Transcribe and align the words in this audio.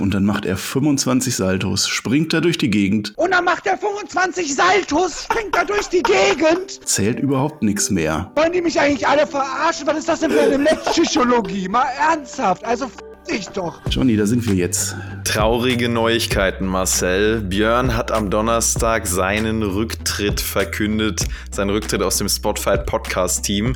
Und 0.00 0.14
dann 0.14 0.24
macht 0.24 0.46
er 0.46 0.56
25 0.56 1.34
Saltos, 1.34 1.88
springt 1.88 2.32
da 2.32 2.40
durch 2.40 2.58
die 2.58 2.70
Gegend. 2.70 3.12
Und 3.16 3.32
dann 3.32 3.44
macht 3.44 3.66
er 3.66 3.76
25 3.78 4.54
Saltos, 4.54 5.24
springt 5.24 5.54
da 5.54 5.64
durch 5.64 5.88
die 5.88 6.02
Gegend. 6.02 6.86
Zählt 6.86 7.20
überhaupt 7.20 7.62
nichts 7.62 7.90
mehr. 7.90 8.30
Wollen 8.34 8.52
die 8.52 8.62
mich 8.62 8.80
eigentlich 8.80 9.06
alle 9.06 9.26
verarschen? 9.26 9.86
Was 9.86 9.98
ist 9.98 10.08
das 10.08 10.20
denn 10.20 10.30
für 10.30 10.40
eine 10.40 10.58
Netzpsychologie? 10.58 11.68
Mal 11.68 11.86
ernsthaft. 12.00 12.64
Also 12.64 12.86
f 12.86 12.92
dich 13.30 13.48
doch. 13.48 13.80
Johnny, 13.90 14.16
da 14.16 14.26
sind 14.26 14.46
wir 14.46 14.54
jetzt. 14.54 14.96
Traurige 15.24 15.88
Neuigkeiten, 15.88 16.66
Marcel. 16.66 17.42
Björn 17.42 17.96
hat 17.96 18.10
am 18.10 18.30
Donnerstag 18.30 19.06
seinen 19.06 19.62
Rücktritt 19.62 20.40
verkündet, 20.40 21.26
seinen 21.50 21.70
Rücktritt 21.70 22.02
aus 22.02 22.18
dem 22.18 22.28
Spotfight 22.28 22.86
Podcast 22.86 23.44
Team. 23.44 23.74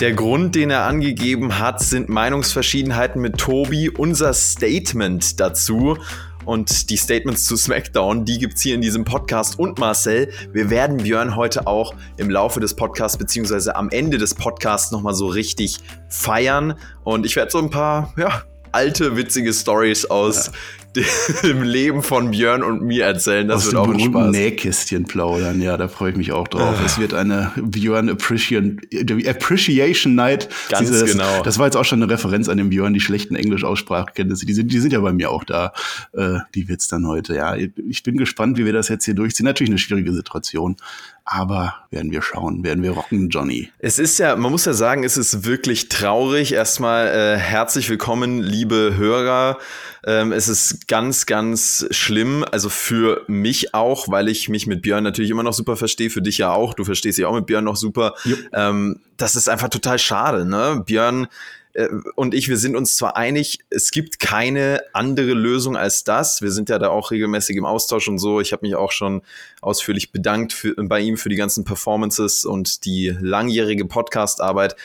Der 0.00 0.14
Grund, 0.14 0.54
den 0.54 0.70
er 0.70 0.84
angegeben 0.84 1.58
hat, 1.58 1.82
sind 1.82 2.08
Meinungsverschiedenheiten 2.08 3.20
mit 3.20 3.36
Tobi. 3.36 3.90
Unser 3.90 4.32
Statement 4.32 5.38
dazu 5.38 5.98
und 6.46 6.88
die 6.88 6.96
Statements 6.96 7.44
zu 7.44 7.54
SmackDown, 7.58 8.24
die 8.24 8.38
gibt 8.38 8.54
es 8.54 8.62
hier 8.62 8.74
in 8.74 8.80
diesem 8.80 9.04
Podcast. 9.04 9.58
Und 9.58 9.78
Marcel, 9.78 10.32
wir 10.54 10.70
werden 10.70 10.96
Björn 10.96 11.36
heute 11.36 11.66
auch 11.66 11.94
im 12.16 12.30
Laufe 12.30 12.60
des 12.60 12.74
Podcasts 12.76 13.18
beziehungsweise 13.18 13.76
am 13.76 13.90
Ende 13.90 14.16
des 14.16 14.34
Podcasts 14.34 14.90
nochmal 14.90 15.12
so 15.12 15.26
richtig 15.26 15.76
feiern. 16.08 16.76
Und 17.04 17.26
ich 17.26 17.36
werde 17.36 17.50
so 17.50 17.58
ein 17.58 17.68
paar, 17.68 18.14
ja, 18.16 18.44
alte, 18.72 19.18
witzige 19.18 19.52
Stories 19.52 20.06
aus 20.06 20.46
ja 20.46 20.52
dem 21.44 21.62
Leben 21.62 22.02
von 22.02 22.30
Björn 22.30 22.62
und 22.62 22.82
mir 22.82 23.04
erzählen. 23.04 23.46
Das 23.46 23.58
Aus 23.58 23.66
wird 23.66 23.76
auch 23.76 23.88
ein 23.88 24.00
Spaß. 24.00 24.30
Nähkästchen 24.30 25.04
plaudern, 25.04 25.60
ja, 25.60 25.76
da 25.76 25.88
freue 25.88 26.10
ich 26.10 26.16
mich 26.16 26.32
auch 26.32 26.48
drauf. 26.48 26.76
es 26.84 26.98
wird 26.98 27.14
eine 27.14 27.52
Björn 27.56 28.08
Appreciation, 28.08 28.80
Appreciation 29.26 30.14
Night. 30.14 30.48
Ganz 30.68 30.88
Siehste, 30.88 31.04
das, 31.04 31.12
genau. 31.12 31.42
Das 31.42 31.58
war 31.58 31.66
jetzt 31.66 31.76
auch 31.76 31.84
schon 31.84 32.02
eine 32.02 32.10
Referenz 32.10 32.48
an 32.48 32.56
den 32.56 32.70
Björn, 32.70 32.92
die 32.92 33.00
schlechten 33.00 33.36
Englisch-Aussprachkenntnisse. 33.36 34.46
Die 34.46 34.54
sind, 34.54 34.72
die 34.72 34.80
sind 34.80 34.92
ja 34.92 35.00
bei 35.00 35.12
mir 35.12 35.30
auch 35.30 35.44
da. 35.44 35.72
Äh, 36.12 36.38
die 36.54 36.68
wird's 36.68 36.88
dann 36.88 37.06
heute. 37.06 37.34
Ja, 37.34 37.54
ich 37.54 38.02
bin 38.02 38.16
gespannt, 38.16 38.58
wie 38.58 38.64
wir 38.64 38.72
das 38.72 38.88
jetzt 38.88 39.04
hier 39.04 39.14
durchziehen. 39.14 39.46
Natürlich 39.46 39.70
eine 39.70 39.78
schwierige 39.78 40.12
Situation. 40.12 40.76
Aber 41.32 41.76
werden 41.90 42.10
wir 42.10 42.22
schauen, 42.22 42.64
werden 42.64 42.82
wir 42.82 42.90
rocken, 42.90 43.28
Johnny. 43.28 43.70
Es 43.78 44.00
ist 44.00 44.18
ja, 44.18 44.34
man 44.34 44.50
muss 44.50 44.64
ja 44.64 44.72
sagen, 44.72 45.04
es 45.04 45.16
ist 45.16 45.44
wirklich 45.44 45.88
traurig. 45.88 46.50
Erstmal 46.50 47.06
äh, 47.06 47.38
herzlich 47.38 47.88
willkommen, 47.88 48.42
liebe 48.42 48.94
Hörer. 48.96 49.58
Ähm, 50.04 50.32
es 50.32 50.48
ist 50.48 50.88
ganz, 50.88 51.26
ganz 51.26 51.86
schlimm. 51.92 52.44
Also 52.50 52.68
für 52.68 53.22
mich 53.28 53.74
auch, 53.74 54.08
weil 54.08 54.26
ich 54.28 54.48
mich 54.48 54.66
mit 54.66 54.82
Björn 54.82 55.04
natürlich 55.04 55.30
immer 55.30 55.44
noch 55.44 55.52
super 55.52 55.76
verstehe. 55.76 56.10
Für 56.10 56.20
dich 56.20 56.38
ja 56.38 56.52
auch. 56.52 56.74
Du 56.74 56.82
verstehst 56.82 57.16
dich 57.16 57.26
auch 57.26 57.34
mit 57.34 57.46
Björn 57.46 57.62
noch 57.62 57.76
super. 57.76 58.16
Ähm, 58.52 58.98
das 59.16 59.36
ist 59.36 59.48
einfach 59.48 59.68
total 59.68 60.00
schade. 60.00 60.44
Ne? 60.44 60.82
Björn 60.84 61.28
und 62.16 62.34
ich, 62.34 62.48
wir 62.48 62.56
sind 62.56 62.74
uns 62.76 62.96
zwar 62.96 63.16
einig, 63.16 63.60
es 63.70 63.90
gibt 63.90 64.18
keine 64.18 64.82
andere 64.92 65.32
Lösung 65.34 65.76
als 65.76 66.02
das. 66.02 66.42
Wir 66.42 66.50
sind 66.50 66.68
ja 66.68 66.78
da 66.78 66.88
auch 66.88 67.10
regelmäßig 67.10 67.56
im 67.56 67.64
Austausch 67.64 68.08
und 68.08 68.18
so. 68.18 68.40
Ich 68.40 68.52
habe 68.52 68.66
mich 68.66 68.74
auch 68.74 68.92
schon 68.92 69.22
ausführlich 69.60 70.10
bedankt 70.10 70.52
für, 70.52 70.74
bei 70.74 71.00
ihm 71.00 71.16
für 71.16 71.28
die 71.28 71.36
ganzen 71.36 71.64
Performances 71.64 72.44
und 72.44 72.84
die 72.84 73.14
langjährige 73.20 73.84
Podcast-Arbeit. 73.84 74.76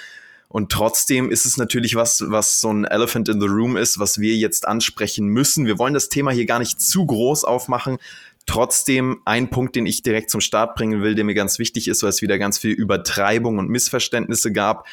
Und 0.48 0.72
trotzdem 0.72 1.32
ist 1.32 1.46
es 1.46 1.58
natürlich 1.58 1.96
was, 1.96 2.24
was 2.28 2.62
so 2.62 2.72
ein 2.72 2.86
Elephant 2.86 3.30
in 3.30 3.42
the 3.42 3.48
Room 3.48 3.76
ist, 3.76 4.00
was 4.00 4.20
wir 4.20 4.36
jetzt 4.36 4.68
ansprechen 4.68 5.26
müssen. 5.26 5.66
Wir 5.66 5.80
wollen 5.80 5.94
das 5.94 6.08
Thema 6.08 6.32
hier 6.32 6.46
gar 6.46 6.60
nicht 6.60 6.80
zu 6.80 7.06
groß 7.06 7.44
aufmachen. 7.44 7.98
Trotzdem 8.46 9.22
ein 9.26 9.50
Punkt, 9.50 9.76
den 9.76 9.88
ich 9.88 10.04
direkt 10.04 10.30
zum 10.30 10.40
Start 10.40 10.76
bringen 10.76 11.02
will, 11.02 11.16
der 11.16 11.26
mir 11.26 11.34
ganz 11.34 11.58
wichtig 11.58 11.88
ist, 11.88 12.04
weil 12.04 12.10
es 12.10 12.22
wieder 12.22 12.38
ganz 12.38 12.60
viel 12.60 12.72
Übertreibung 12.72 13.58
und 13.58 13.70
Missverständnisse 13.70 14.54
gab. 14.54 14.86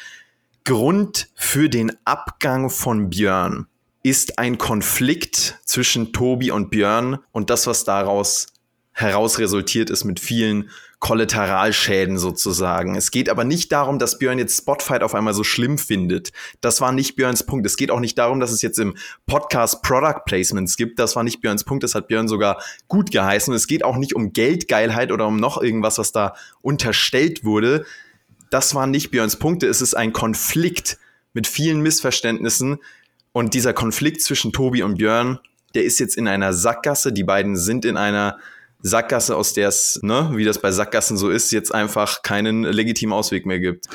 Grund 0.65 1.27
für 1.35 1.67
den 1.67 1.91
Abgang 2.05 2.69
von 2.69 3.09
Björn 3.09 3.67
ist 4.01 4.39
ein 4.39 4.57
Konflikt 4.57 5.59
zwischen 5.65 6.13
Tobi 6.13 6.51
und 6.51 6.69
Björn 6.69 7.19
und 7.33 7.49
das, 7.49 7.67
was 7.67 7.83
daraus 7.83 8.47
heraus 8.93 9.39
resultiert 9.39 9.89
ist 9.89 10.05
mit 10.05 10.21
vielen 10.21 10.69
Kollateralschäden 10.99 12.17
sozusagen. 12.17 12.95
Es 12.95 13.11
geht 13.11 13.27
aber 13.27 13.43
nicht 13.43 13.73
darum, 13.73 13.99
dass 13.99 14.19
Björn 14.19 14.39
jetzt 14.39 14.55
Spotfight 14.55 15.03
auf 15.03 15.15
einmal 15.15 15.33
so 15.33 15.43
schlimm 15.43 15.77
findet. 15.77 16.31
Das 16.61 16.79
war 16.79 16.93
nicht 16.93 17.17
Björns 17.17 17.45
Punkt. 17.45 17.65
Es 17.65 17.75
geht 17.75 17.91
auch 17.91 17.99
nicht 17.99 18.17
darum, 18.17 18.39
dass 18.39 18.51
es 18.51 18.61
jetzt 18.61 18.79
im 18.79 18.95
Podcast 19.25 19.81
Product 19.81 20.21
Placements 20.25 20.77
gibt. 20.77 20.97
Das 20.97 21.17
war 21.17 21.23
nicht 21.23 21.41
Björns 21.41 21.65
Punkt. 21.65 21.83
Das 21.83 21.93
hat 21.93 22.07
Björn 22.07 22.29
sogar 22.29 22.63
gut 22.87 23.11
geheißen. 23.11 23.53
Es 23.53 23.67
geht 23.67 23.83
auch 23.83 23.97
nicht 23.97 24.15
um 24.15 24.31
Geldgeilheit 24.31 25.11
oder 25.11 25.27
um 25.27 25.35
noch 25.35 25.61
irgendwas, 25.61 25.97
was 25.97 26.13
da 26.13 26.35
unterstellt 26.61 27.43
wurde. 27.43 27.85
Das 28.53 28.75
waren 28.75 28.91
nicht 28.91 29.09
Björns 29.09 29.37
Punkte. 29.37 29.65
Es 29.65 29.81
ist 29.81 29.95
ein 29.95 30.13
Konflikt 30.13 30.99
mit 31.33 31.47
vielen 31.47 31.81
Missverständnissen. 31.81 32.77
Und 33.31 33.55
dieser 33.55 33.73
Konflikt 33.73 34.21
zwischen 34.21 34.53
Tobi 34.53 34.83
und 34.83 34.99
Björn, 34.99 35.39
der 35.73 35.85
ist 35.85 35.99
jetzt 35.99 36.15
in 36.15 36.27
einer 36.27 36.53
Sackgasse. 36.53 37.11
Die 37.11 37.23
beiden 37.23 37.57
sind 37.57 37.83
in 37.83 37.97
einer 37.97 38.37
Sackgasse, 38.79 39.35
aus 39.35 39.53
der 39.53 39.69
es, 39.69 39.99
ne, 40.03 40.33
wie 40.35 40.43
das 40.43 40.59
bei 40.59 40.71
Sackgassen 40.71 41.17
so 41.17 41.31
ist, 41.31 41.51
jetzt 41.51 41.73
einfach 41.73 42.21
keinen 42.21 42.61
legitimen 42.61 43.11
Ausweg 43.11 43.47
mehr 43.47 43.59
gibt. 43.59 43.87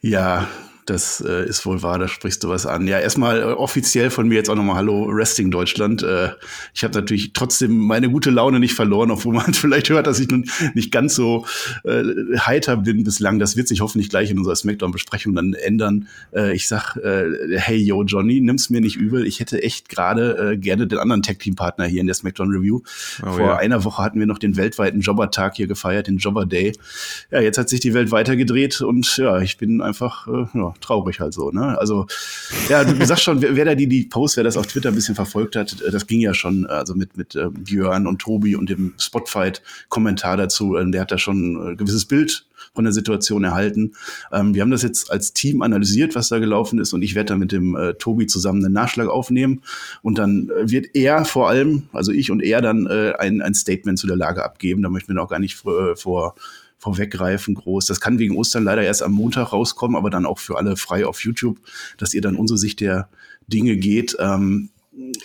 Ja, 0.00 0.48
das 0.86 1.20
äh, 1.20 1.46
ist 1.46 1.66
wohl 1.66 1.82
wahr, 1.82 1.98
da 1.98 2.08
sprichst 2.08 2.42
du 2.44 2.48
was 2.48 2.64
an. 2.64 2.86
Ja, 2.86 2.98
erstmal 2.98 3.40
äh, 3.40 3.44
offiziell 3.44 4.10
von 4.10 4.28
mir 4.28 4.36
jetzt 4.36 4.48
auch 4.48 4.54
nochmal 4.54 4.76
Hallo 4.76 5.08
Wrestling 5.08 5.50
Deutschland. 5.50 6.02
Äh, 6.02 6.30
ich 6.74 6.84
habe 6.84 6.94
natürlich 6.94 7.32
trotzdem 7.32 7.76
meine 7.76 8.08
gute 8.08 8.30
Laune 8.30 8.60
nicht 8.60 8.74
verloren, 8.74 9.10
obwohl 9.10 9.34
man 9.34 9.52
vielleicht 9.54 9.90
hört, 9.90 10.06
dass 10.06 10.20
ich 10.20 10.28
nun 10.28 10.48
nicht 10.74 10.92
ganz 10.92 11.14
so 11.14 11.44
äh, 11.84 12.02
heiter 12.38 12.76
bin 12.78 13.04
bislang. 13.04 13.38
Das 13.38 13.56
wird 13.56 13.68
sich 13.68 13.80
hoffentlich 13.80 14.08
gleich 14.08 14.30
in 14.30 14.38
unserer 14.38 14.56
Smackdown-Besprechung 14.56 15.34
dann 15.34 15.54
ändern. 15.54 16.08
Äh, 16.32 16.54
ich 16.54 16.68
sag, 16.68 16.96
äh, 16.96 17.58
hey 17.58 17.76
yo 17.76 18.04
Johnny, 18.04 18.40
nimm's 18.40 18.70
mir 18.70 18.80
nicht 18.80 18.96
übel. 18.96 19.26
Ich 19.26 19.40
hätte 19.40 19.62
echt 19.62 19.88
gerade 19.88 20.52
äh, 20.52 20.56
gerne 20.56 20.86
den 20.86 20.98
anderen 20.98 21.22
Tag-Team-Partner 21.22 21.86
hier 21.86 22.00
in 22.00 22.06
der 22.06 22.14
Smackdown 22.14 22.50
Review. 22.50 22.80
Oh, 23.22 23.32
Vor 23.32 23.40
ja. 23.40 23.56
einer 23.56 23.84
Woche 23.84 24.02
hatten 24.02 24.20
wir 24.20 24.26
noch 24.26 24.38
den 24.38 24.56
weltweiten 24.56 25.00
Jobber-Tag 25.00 25.56
hier 25.56 25.66
gefeiert, 25.66 26.06
den 26.06 26.18
Jobber 26.18 26.46
Day. 26.46 26.72
Ja, 27.30 27.40
jetzt 27.40 27.58
hat 27.58 27.68
sich 27.68 27.80
die 27.80 27.92
Welt 27.92 28.12
weitergedreht 28.12 28.80
und 28.80 29.16
ja, 29.16 29.40
ich 29.40 29.58
bin 29.58 29.80
einfach 29.80 30.28
äh, 30.28 30.46
ja, 30.54 30.74
traurig 30.80 31.20
halt 31.20 31.34
so. 31.34 31.50
Ne? 31.50 31.78
Also, 31.78 32.06
ja, 32.68 32.84
du 32.84 33.04
sagst 33.06 33.24
schon, 33.24 33.42
wer, 33.42 33.56
wer 33.56 33.64
da 33.64 33.74
die, 33.74 33.86
die 33.86 34.04
Post, 34.04 34.36
wer 34.36 34.44
das 34.44 34.56
auf 34.56 34.66
Twitter 34.66 34.90
ein 34.90 34.94
bisschen 34.94 35.14
verfolgt 35.14 35.56
hat, 35.56 35.80
äh, 35.82 35.90
das 35.90 36.06
ging 36.06 36.20
ja 36.20 36.34
schon, 36.34 36.66
also 36.66 36.94
mit, 36.94 37.16
mit 37.16 37.34
äh, 37.34 37.48
Björn 37.50 38.06
und 38.06 38.20
Tobi 38.20 38.56
und 38.56 38.70
dem 38.70 38.94
Spotfight-Kommentar 38.98 40.36
dazu, 40.36 40.76
äh, 40.76 40.90
der 40.90 41.02
hat 41.02 41.12
da 41.12 41.18
schon 41.18 41.72
ein 41.72 41.76
gewisses 41.76 42.04
Bild 42.04 42.46
von 42.74 42.84
der 42.84 42.92
Situation 42.92 43.44
erhalten. 43.44 43.94
Ähm, 44.32 44.54
wir 44.54 44.62
haben 44.62 44.70
das 44.70 44.82
jetzt 44.82 45.10
als 45.10 45.32
Team 45.32 45.62
analysiert, 45.62 46.14
was 46.14 46.28
da 46.28 46.38
gelaufen 46.38 46.78
ist, 46.78 46.92
und 46.92 47.02
ich 47.02 47.14
werde 47.14 47.28
da 47.28 47.36
mit 47.36 47.52
dem 47.52 47.74
äh, 47.74 47.94
Tobi 47.94 48.26
zusammen 48.26 48.64
einen 48.64 48.74
Nachschlag 48.74 49.08
aufnehmen. 49.08 49.62
Und 50.02 50.18
dann 50.18 50.50
äh, 50.50 50.70
wird 50.70 50.94
er 50.94 51.24
vor 51.24 51.48
allem, 51.48 51.84
also 51.92 52.12
ich 52.12 52.30
und 52.30 52.42
er 52.42 52.60
dann 52.60 52.86
äh, 52.86 53.14
ein, 53.18 53.42
ein 53.42 53.54
Statement 53.54 53.98
zu 53.98 54.06
der 54.06 54.16
Lage 54.16 54.44
abgeben. 54.44 54.82
Da 54.82 54.90
möchten 54.90 55.14
wir 55.14 55.22
auch 55.22 55.28
gar 55.28 55.38
nicht 55.38 55.56
vor, 55.56 55.96
vor 55.96 56.34
vorweggreifen 56.86 57.54
groß. 57.54 57.86
Das 57.86 58.00
kann 58.00 58.20
wegen 58.20 58.36
Ostern 58.36 58.62
leider 58.62 58.82
erst 58.82 59.02
am 59.02 59.12
Montag 59.12 59.52
rauskommen, 59.52 59.96
aber 59.96 60.08
dann 60.08 60.24
auch 60.24 60.38
für 60.38 60.56
alle 60.56 60.76
frei 60.76 61.04
auf 61.04 61.24
YouTube, 61.24 61.58
dass 61.98 62.14
ihr 62.14 62.22
dann 62.22 62.36
unsere 62.36 62.58
Sicht 62.58 62.78
der 62.78 63.08
Dinge 63.48 63.76
geht. 63.76 64.16
Ähm, 64.20 64.70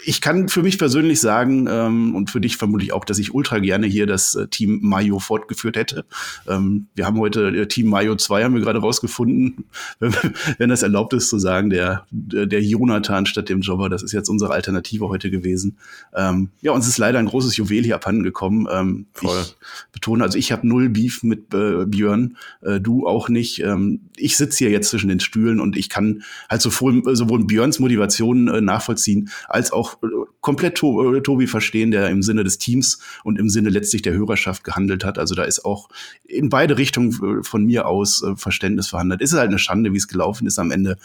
ich 0.05 0.21
kann 0.21 0.49
für 0.49 0.61
mich 0.61 0.77
persönlich 0.77 1.19
sagen 1.19 1.67
ähm, 1.69 2.15
und 2.15 2.29
für 2.29 2.41
dich 2.41 2.57
vermutlich 2.57 2.93
auch, 2.93 3.05
dass 3.05 3.17
ich 3.17 3.33
ultra 3.33 3.59
gerne 3.59 3.87
hier 3.87 4.05
das 4.05 4.35
äh, 4.35 4.47
Team 4.47 4.79
Mayo 4.81 5.19
fortgeführt 5.19 5.77
hätte. 5.77 6.05
Ähm, 6.47 6.87
wir 6.93 7.05
haben 7.05 7.17
heute 7.19 7.47
äh, 7.47 7.67
Team 7.67 7.87
Mayo 7.87 8.15
2 8.15 8.43
haben 8.43 8.53
wir 8.53 8.61
gerade 8.61 8.79
rausgefunden, 8.79 9.65
wenn, 9.99 10.69
das 10.69 10.83
erlaubt 10.83 11.13
ist 11.13 11.29
zu 11.29 11.39
sagen, 11.39 11.69
der, 11.69 12.05
der 12.11 12.61
Jonathan 12.61 13.25
statt 13.25 13.49
dem 13.49 13.61
Jobber, 13.61 13.89
das 13.89 14.03
ist 14.03 14.11
jetzt 14.11 14.29
unsere 14.29 14.51
Alternative 14.51 15.07
heute 15.07 15.31
gewesen. 15.31 15.77
Ähm, 16.15 16.49
ja, 16.61 16.71
uns 16.71 16.87
ist 16.87 16.97
leider 16.97 17.19
ein 17.19 17.25
großes 17.25 17.57
Juwel 17.57 17.83
hier 17.83 17.95
abhanden 17.95 18.23
gekommen. 18.23 18.67
Ähm, 18.71 19.05
Voll. 19.13 19.41
Ich 19.41 19.55
betone, 19.93 20.23
also 20.23 20.37
ich 20.37 20.51
habe 20.51 20.67
null 20.67 20.89
Beef 20.89 21.23
mit 21.23 21.53
äh, 21.53 21.85
Björn, 21.85 22.37
äh, 22.61 22.79
du 22.79 23.07
auch 23.07 23.29
nicht. 23.29 23.61
Ähm, 23.61 24.01
ich 24.17 24.37
sitze 24.37 24.59
hier 24.59 24.69
jetzt 24.69 24.89
zwischen 24.89 25.09
den 25.09 25.19
Stühlen 25.19 25.59
und 25.59 25.77
ich 25.77 25.89
kann 25.89 26.23
halt 26.49 26.61
sowohl, 26.61 27.15
sowohl 27.15 27.45
Björns 27.45 27.79
Motivation 27.79 28.47
äh, 28.47 28.61
nachvollziehen, 28.61 29.29
als 29.47 29.61
als 29.61 29.71
auch 29.91 30.03
äh, 30.03 30.07
komplett 30.41 30.81
äh, 30.83 31.21
Tobi 31.21 31.47
verstehen, 31.47 31.91
der 31.91 32.09
im 32.09 32.21
Sinne 32.21 32.43
des 32.43 32.57
Teams 32.57 32.99
und 33.23 33.39
im 33.39 33.49
Sinne 33.49 33.69
letztlich 33.69 34.01
der 34.01 34.13
Hörerschaft 34.13 34.63
gehandelt 34.63 35.03
hat. 35.03 35.19
Also 35.19 35.35
da 35.35 35.43
ist 35.43 35.65
auch 35.65 35.89
in 36.25 36.49
beide 36.49 36.77
Richtungen 36.77 37.11
äh, 37.39 37.43
von 37.43 37.65
mir 37.65 37.87
aus 37.87 38.23
Verständnis 38.35 38.87
vorhanden. 38.87 39.17
Es 39.19 39.31
ist 39.31 39.39
halt 39.39 39.49
eine 39.49 39.59
Schande, 39.59 39.93
wie 39.93 39.97
es 39.97 40.07
gelaufen 40.07 40.47
ist 40.47 40.59
am 40.59 40.71
Ende. 40.71 40.97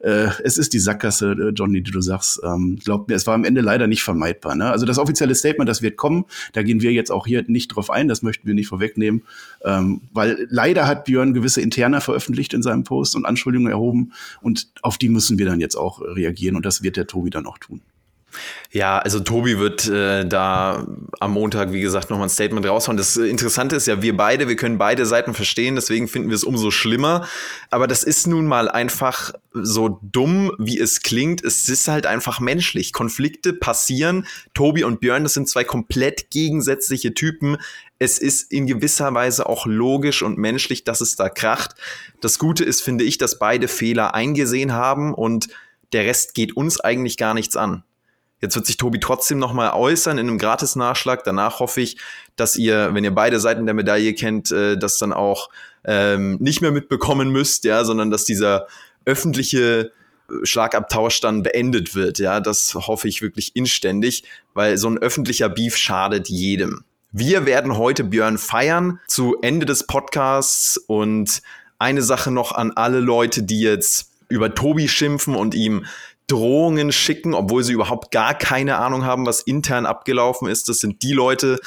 es 0.00 0.58
ist 0.58 0.72
die 0.72 0.78
Sackgasse, 0.78 1.52
Johnny, 1.54 1.82
die 1.82 1.90
du 1.90 2.00
sagst. 2.00 2.40
Ähm, 2.44 2.78
glaub 2.82 3.08
mir, 3.08 3.14
es 3.14 3.26
war 3.26 3.34
am 3.34 3.44
Ende 3.44 3.60
leider 3.60 3.86
nicht 3.86 4.02
vermeidbar. 4.02 4.54
Ne? 4.54 4.70
Also 4.70 4.86
das 4.86 4.98
offizielle 4.98 5.34
Statement, 5.34 5.68
das 5.68 5.82
wird 5.82 5.96
kommen. 5.96 6.24
Da 6.52 6.62
gehen 6.62 6.82
wir 6.82 6.92
jetzt 6.92 7.10
auch 7.10 7.26
hier 7.26 7.44
nicht 7.46 7.68
drauf 7.68 7.90
ein. 7.90 8.08
Das 8.08 8.22
möchten 8.22 8.46
wir 8.46 8.54
nicht 8.54 8.68
vorwegnehmen. 8.68 9.22
Ähm, 9.64 10.02
weil 10.12 10.46
leider 10.50 10.86
hat 10.86 11.04
Björn 11.04 11.34
gewisse 11.34 11.60
Interna 11.60 12.00
veröffentlicht 12.00 12.54
in 12.54 12.62
seinem 12.62 12.84
Post 12.84 13.16
und 13.16 13.24
Anschuldigungen 13.24 13.70
erhoben. 13.70 14.12
Und 14.40 14.68
auf 14.82 14.98
die 14.98 15.08
müssen 15.08 15.38
wir 15.38 15.46
dann 15.46 15.60
jetzt 15.60 15.76
auch 15.76 16.00
reagieren. 16.00 16.56
Und 16.56 16.66
das 16.66 16.82
wird 16.82 16.96
der 16.96 17.06
Tobi 17.06 17.30
dann 17.30 17.46
auch 17.46 17.58
tun. 17.58 17.80
Ja, 18.70 18.98
also 18.98 19.20
Tobi 19.20 19.58
wird 19.58 19.86
äh, 19.88 20.26
da 20.26 20.86
am 21.20 21.32
Montag, 21.32 21.72
wie 21.72 21.80
gesagt, 21.80 22.10
nochmal 22.10 22.26
ein 22.26 22.30
Statement 22.30 22.66
raushauen. 22.66 22.96
Das 22.96 23.16
Interessante 23.16 23.76
ist 23.76 23.86
ja, 23.86 24.00
wir 24.00 24.16
beide, 24.16 24.48
wir 24.48 24.56
können 24.56 24.78
beide 24.78 25.04
Seiten 25.04 25.34
verstehen, 25.34 25.74
deswegen 25.74 26.08
finden 26.08 26.30
wir 26.30 26.36
es 26.36 26.44
umso 26.44 26.70
schlimmer. 26.70 27.28
Aber 27.70 27.86
das 27.86 28.02
ist 28.02 28.26
nun 28.26 28.46
mal 28.46 28.70
einfach 28.70 29.32
so 29.52 29.98
dumm, 30.02 30.52
wie 30.58 30.78
es 30.78 31.02
klingt. 31.02 31.44
Es 31.44 31.68
ist 31.68 31.88
halt 31.88 32.06
einfach 32.06 32.40
menschlich. 32.40 32.92
Konflikte 32.92 33.52
passieren. 33.52 34.26
Tobi 34.54 34.84
und 34.84 35.00
Björn, 35.00 35.24
das 35.24 35.34
sind 35.34 35.48
zwei 35.48 35.64
komplett 35.64 36.30
gegensätzliche 36.30 37.12
Typen. 37.12 37.58
Es 37.98 38.18
ist 38.18 38.50
in 38.50 38.66
gewisser 38.66 39.12
Weise 39.14 39.46
auch 39.46 39.66
logisch 39.66 40.22
und 40.22 40.38
menschlich, 40.38 40.84
dass 40.84 41.00
es 41.00 41.16
da 41.16 41.28
kracht. 41.28 41.74
Das 42.20 42.38
Gute 42.38 42.64
ist, 42.64 42.82
finde 42.82 43.04
ich, 43.04 43.18
dass 43.18 43.38
beide 43.38 43.68
Fehler 43.68 44.14
eingesehen 44.14 44.72
haben 44.72 45.14
und 45.14 45.48
der 45.92 46.06
Rest 46.06 46.34
geht 46.34 46.56
uns 46.56 46.80
eigentlich 46.80 47.16
gar 47.16 47.34
nichts 47.34 47.56
an. 47.56 47.84
Jetzt 48.42 48.56
wird 48.56 48.66
sich 48.66 48.76
Tobi 48.76 48.98
trotzdem 48.98 49.38
nochmal 49.38 49.72
äußern 49.72 50.18
in 50.18 50.28
einem 50.28 50.36
Gratis-Nachschlag. 50.36 51.22
Danach 51.22 51.60
hoffe 51.60 51.80
ich, 51.80 51.96
dass 52.34 52.56
ihr, 52.56 52.92
wenn 52.92 53.04
ihr 53.04 53.14
beide 53.14 53.38
Seiten 53.38 53.66
der 53.66 53.74
Medaille 53.74 54.14
kennt, 54.14 54.50
äh, 54.50 54.76
das 54.76 54.98
dann 54.98 55.12
auch 55.12 55.48
ähm, 55.84 56.38
nicht 56.40 56.60
mehr 56.60 56.72
mitbekommen 56.72 57.30
müsst, 57.30 57.64
ja, 57.64 57.84
sondern 57.84 58.10
dass 58.10 58.24
dieser 58.24 58.66
öffentliche 59.04 59.92
äh, 60.28 60.34
Schlagabtausch 60.42 61.20
dann 61.20 61.44
beendet 61.44 61.94
wird. 61.94 62.18
Ja, 62.18 62.40
das 62.40 62.74
hoffe 62.74 63.06
ich 63.06 63.22
wirklich 63.22 63.54
inständig, 63.54 64.24
weil 64.54 64.76
so 64.76 64.88
ein 64.88 64.98
öffentlicher 64.98 65.48
Beef 65.48 65.76
schadet 65.76 66.28
jedem. 66.28 66.84
Wir 67.12 67.46
werden 67.46 67.76
heute 67.76 68.02
Björn 68.02 68.38
feiern 68.38 68.98
zu 69.06 69.36
Ende 69.40 69.66
des 69.66 69.86
Podcasts 69.86 70.78
und 70.78 71.42
eine 71.78 72.02
Sache 72.02 72.32
noch 72.32 72.50
an 72.50 72.72
alle 72.72 72.98
Leute, 72.98 73.44
die 73.44 73.60
jetzt 73.60 74.08
über 74.28 74.54
Tobi 74.54 74.88
schimpfen 74.88 75.34
und 75.34 75.54
ihm 75.54 75.84
Drohungen 76.32 76.92
schicken, 76.92 77.34
obwohl 77.34 77.62
sie 77.62 77.74
überhaupt 77.74 78.10
gar 78.10 78.32
keine 78.32 78.78
Ahnung 78.78 79.04
haben, 79.04 79.26
was 79.26 79.42
intern 79.42 79.84
abgelaufen 79.84 80.48
ist. 80.48 80.68
Das 80.70 80.80
sind 80.80 81.02
die 81.02 81.12
Leute, 81.12 81.60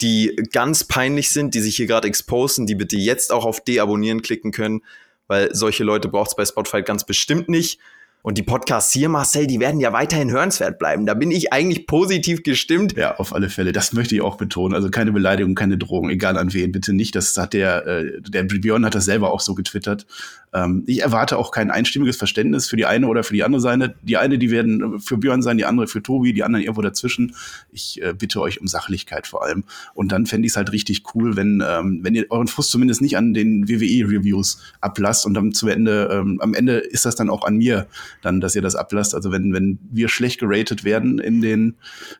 die 0.00 0.34
ganz 0.52 0.84
peinlich 0.84 1.28
sind, 1.30 1.54
die 1.54 1.60
sich 1.60 1.76
hier 1.76 1.86
gerade 1.86 2.08
exposen, 2.08 2.66
die 2.66 2.74
bitte 2.74 2.96
jetzt 2.96 3.30
auch 3.30 3.44
auf 3.44 3.62
Deabonnieren 3.62 4.22
klicken 4.22 4.52
können, 4.52 4.80
weil 5.26 5.54
solche 5.54 5.84
Leute 5.84 6.08
braucht 6.08 6.30
es 6.30 6.36
bei 6.36 6.46
Spotify 6.46 6.82
ganz 6.82 7.04
bestimmt 7.04 7.50
nicht. 7.50 7.78
Und 8.22 8.38
die 8.38 8.42
Podcasts 8.42 8.92
hier, 8.92 9.08
Marcel, 9.08 9.46
die 9.46 9.60
werden 9.60 9.78
ja 9.78 9.92
weiterhin 9.92 10.32
hörenswert 10.32 10.80
bleiben. 10.80 11.06
Da 11.06 11.14
bin 11.14 11.30
ich 11.30 11.52
eigentlich 11.52 11.86
positiv 11.86 12.42
gestimmt. 12.42 12.96
Ja, 12.96 13.16
auf 13.18 13.32
alle 13.32 13.50
Fälle. 13.50 13.70
Das 13.70 13.92
möchte 13.92 14.16
ich 14.16 14.20
auch 14.20 14.36
betonen. 14.36 14.74
Also 14.74 14.90
keine 14.90 15.12
Beleidigung, 15.12 15.54
keine 15.54 15.78
Drohung, 15.78 16.10
egal 16.10 16.36
an 16.36 16.52
wen, 16.52 16.72
bitte 16.72 16.92
nicht. 16.92 17.14
Das 17.14 17.36
hat 17.36 17.52
der, 17.52 17.86
äh, 17.86 18.20
der 18.22 18.42
Björn 18.42 18.84
hat 18.84 18.96
das 18.96 19.04
selber 19.04 19.30
auch 19.30 19.38
so 19.38 19.54
getwittert. 19.54 20.06
Ähm, 20.56 20.84
ich 20.86 21.02
erwarte 21.02 21.36
auch 21.36 21.50
kein 21.50 21.70
einstimmiges 21.70 22.16
Verständnis 22.16 22.68
für 22.68 22.76
die 22.76 22.86
eine 22.86 23.08
oder 23.08 23.22
für 23.22 23.34
die 23.34 23.44
andere 23.44 23.60
Seite. 23.60 23.94
Die 24.02 24.16
eine, 24.16 24.38
die 24.38 24.50
werden 24.50 25.00
für 25.00 25.18
Björn 25.18 25.42
sein, 25.42 25.58
die 25.58 25.66
andere 25.66 25.86
für 25.86 26.02
Tobi, 26.02 26.32
die 26.32 26.44
anderen 26.44 26.64
irgendwo 26.64 26.80
dazwischen. 26.80 27.34
Ich 27.72 28.00
äh, 28.02 28.14
bitte 28.14 28.40
euch 28.40 28.60
um 28.60 28.66
Sachlichkeit 28.66 29.26
vor 29.26 29.44
allem. 29.44 29.64
Und 29.92 30.12
dann 30.12 30.24
fände 30.24 30.46
ich 30.46 30.52
es 30.52 30.56
halt 30.56 30.72
richtig 30.72 31.02
cool, 31.14 31.36
wenn, 31.36 31.62
ähm, 31.66 32.00
wenn 32.02 32.14
ihr 32.14 32.26
euren 32.30 32.48
Frust 32.48 32.70
zumindest 32.70 33.02
nicht 33.02 33.18
an 33.18 33.34
den 33.34 33.68
WWE-Reviews 33.68 34.62
ablasst 34.80 35.26
und 35.26 35.34
dann 35.34 35.52
zu 35.52 35.68
Ende, 35.68 36.08
ähm, 36.10 36.40
am 36.40 36.54
Ende 36.54 36.78
ist 36.78 37.04
das 37.04 37.16
dann 37.16 37.28
auch 37.28 37.44
an 37.44 37.56
mir, 37.56 37.86
dann, 38.22 38.40
dass 38.40 38.54
ihr 38.54 38.62
das 38.62 38.76
ablasst. 38.76 39.14
Also 39.14 39.32
wenn, 39.32 39.52
wenn 39.52 39.78
wir 39.90 40.08
schlecht 40.08 40.40
geratet 40.40 40.84
werden 40.84 41.18
in 41.18 41.42
den 41.42 41.74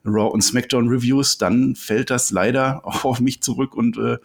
Raw 0.04 0.30
und 0.30 0.42
SmackDown 0.42 0.88
Reviews, 0.88 1.38
dann 1.38 1.74
fällt 1.74 2.10
das 2.10 2.30
leider 2.30 2.84
auch 2.84 3.04
auf 3.06 3.20
mich 3.20 3.40
zurück 3.40 3.74
und 3.74 3.96
äh, 3.96 4.18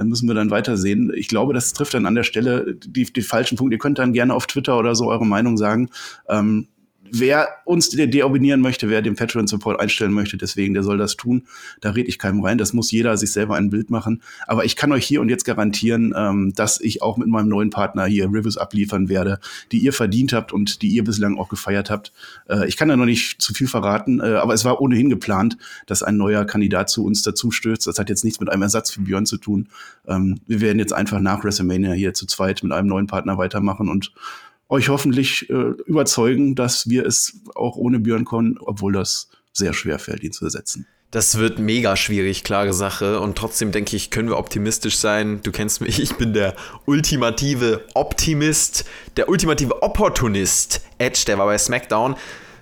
dann 0.00 0.08
müssen 0.08 0.26
wir 0.28 0.34
dann 0.34 0.50
weitersehen. 0.50 1.12
Ich 1.14 1.28
glaube, 1.28 1.52
das 1.52 1.74
trifft 1.74 1.92
dann 1.92 2.06
an 2.06 2.14
der 2.14 2.22
Stelle 2.22 2.74
die, 2.74 3.04
die 3.04 3.20
falschen 3.20 3.58
Punkte. 3.58 3.74
Ihr 3.74 3.78
könnt 3.78 3.98
dann 3.98 4.14
gerne 4.14 4.32
auf 4.34 4.46
Twitter 4.46 4.78
oder 4.78 4.94
so 4.94 5.10
eure 5.10 5.26
Meinung 5.26 5.58
sagen. 5.58 5.90
Ähm, 6.26 6.68
wer 7.12 7.48
uns 7.64 7.90
deabonnieren 7.90 8.60
möchte, 8.60 8.88
wer 8.88 9.02
den 9.02 9.16
Patreon 9.16 9.46
Support 9.46 9.80
einstellen 9.80 10.12
möchte, 10.12 10.36
deswegen, 10.36 10.74
der 10.74 10.82
soll 10.82 10.98
das 10.98 11.16
tun. 11.16 11.44
Da 11.80 11.90
rede 11.90 12.08
ich 12.08 12.18
keinem 12.18 12.44
rein. 12.44 12.58
Das 12.58 12.72
muss 12.72 12.90
jeder 12.90 13.16
sich 13.16 13.32
selber 13.32 13.56
ein 13.56 13.70
Bild 13.70 13.90
machen. 13.90 14.22
Aber 14.46 14.64
ich 14.64 14.76
kann 14.76 14.92
euch 14.92 15.06
hier 15.06 15.20
und 15.20 15.28
jetzt 15.28 15.44
garantieren, 15.44 16.14
ähm, 16.16 16.52
dass 16.54 16.80
ich 16.80 17.02
auch 17.02 17.16
mit 17.16 17.28
meinem 17.28 17.48
neuen 17.48 17.70
Partner 17.70 18.06
hier 18.06 18.26
Reviews 18.26 18.56
abliefern 18.56 19.08
werde, 19.08 19.38
die 19.72 19.78
ihr 19.78 19.92
verdient 19.92 20.32
habt 20.32 20.52
und 20.52 20.82
die 20.82 20.88
ihr 20.88 21.04
bislang 21.04 21.38
auch 21.38 21.48
gefeiert 21.48 21.90
habt. 21.90 22.12
Äh, 22.48 22.66
ich 22.68 22.76
kann 22.76 22.88
da 22.88 22.96
noch 22.96 23.06
nicht 23.06 23.40
zu 23.40 23.54
viel 23.54 23.68
verraten, 23.68 24.20
äh, 24.20 24.34
aber 24.34 24.54
es 24.54 24.64
war 24.64 24.80
ohnehin 24.80 25.10
geplant, 25.10 25.56
dass 25.86 26.02
ein 26.02 26.16
neuer 26.16 26.44
Kandidat 26.44 26.90
zu 26.90 27.04
uns 27.04 27.22
dazu 27.22 27.50
stößt. 27.50 27.86
Das 27.86 27.98
hat 27.98 28.08
jetzt 28.08 28.24
nichts 28.24 28.40
mit 28.40 28.50
einem 28.50 28.62
Ersatz 28.62 28.90
für 28.90 29.00
Björn 29.00 29.26
zu 29.26 29.36
tun. 29.36 29.68
Ähm, 30.06 30.40
wir 30.46 30.60
werden 30.60 30.78
jetzt 30.78 30.92
einfach 30.92 31.20
nach 31.20 31.44
WrestleMania 31.44 31.92
hier 31.92 32.14
zu 32.14 32.26
zweit 32.26 32.62
mit 32.62 32.72
einem 32.72 32.88
neuen 32.88 33.06
Partner 33.06 33.38
weitermachen 33.38 33.88
und 33.88 34.12
euch 34.70 34.88
hoffentlich 34.88 35.50
äh, 35.50 35.74
überzeugen, 35.86 36.54
dass 36.54 36.88
wir 36.88 37.04
es 37.04 37.40
auch 37.54 37.76
ohne 37.76 37.98
Björn 37.98 38.24
können, 38.24 38.56
obwohl 38.58 38.92
das 38.92 39.28
sehr 39.52 39.74
schwer 39.74 39.98
fällt, 39.98 40.22
ihn 40.22 40.32
zu 40.32 40.44
ersetzen. 40.44 40.86
Das 41.10 41.38
wird 41.38 41.58
mega 41.58 41.96
schwierig, 41.96 42.44
klare 42.44 42.72
Sache. 42.72 43.18
Und 43.18 43.36
trotzdem 43.36 43.72
denke 43.72 43.96
ich, 43.96 44.10
können 44.10 44.28
wir 44.28 44.38
optimistisch 44.38 44.96
sein. 44.96 45.40
Du 45.42 45.50
kennst 45.50 45.80
mich, 45.80 46.00
ich 46.00 46.14
bin 46.14 46.32
der 46.32 46.54
ultimative 46.86 47.84
Optimist, 47.94 48.84
der 49.16 49.28
ultimative 49.28 49.82
Opportunist. 49.82 50.82
Edge, 50.98 51.24
der 51.26 51.36
war 51.36 51.46
bei 51.46 51.58
SmackDown. 51.58 52.14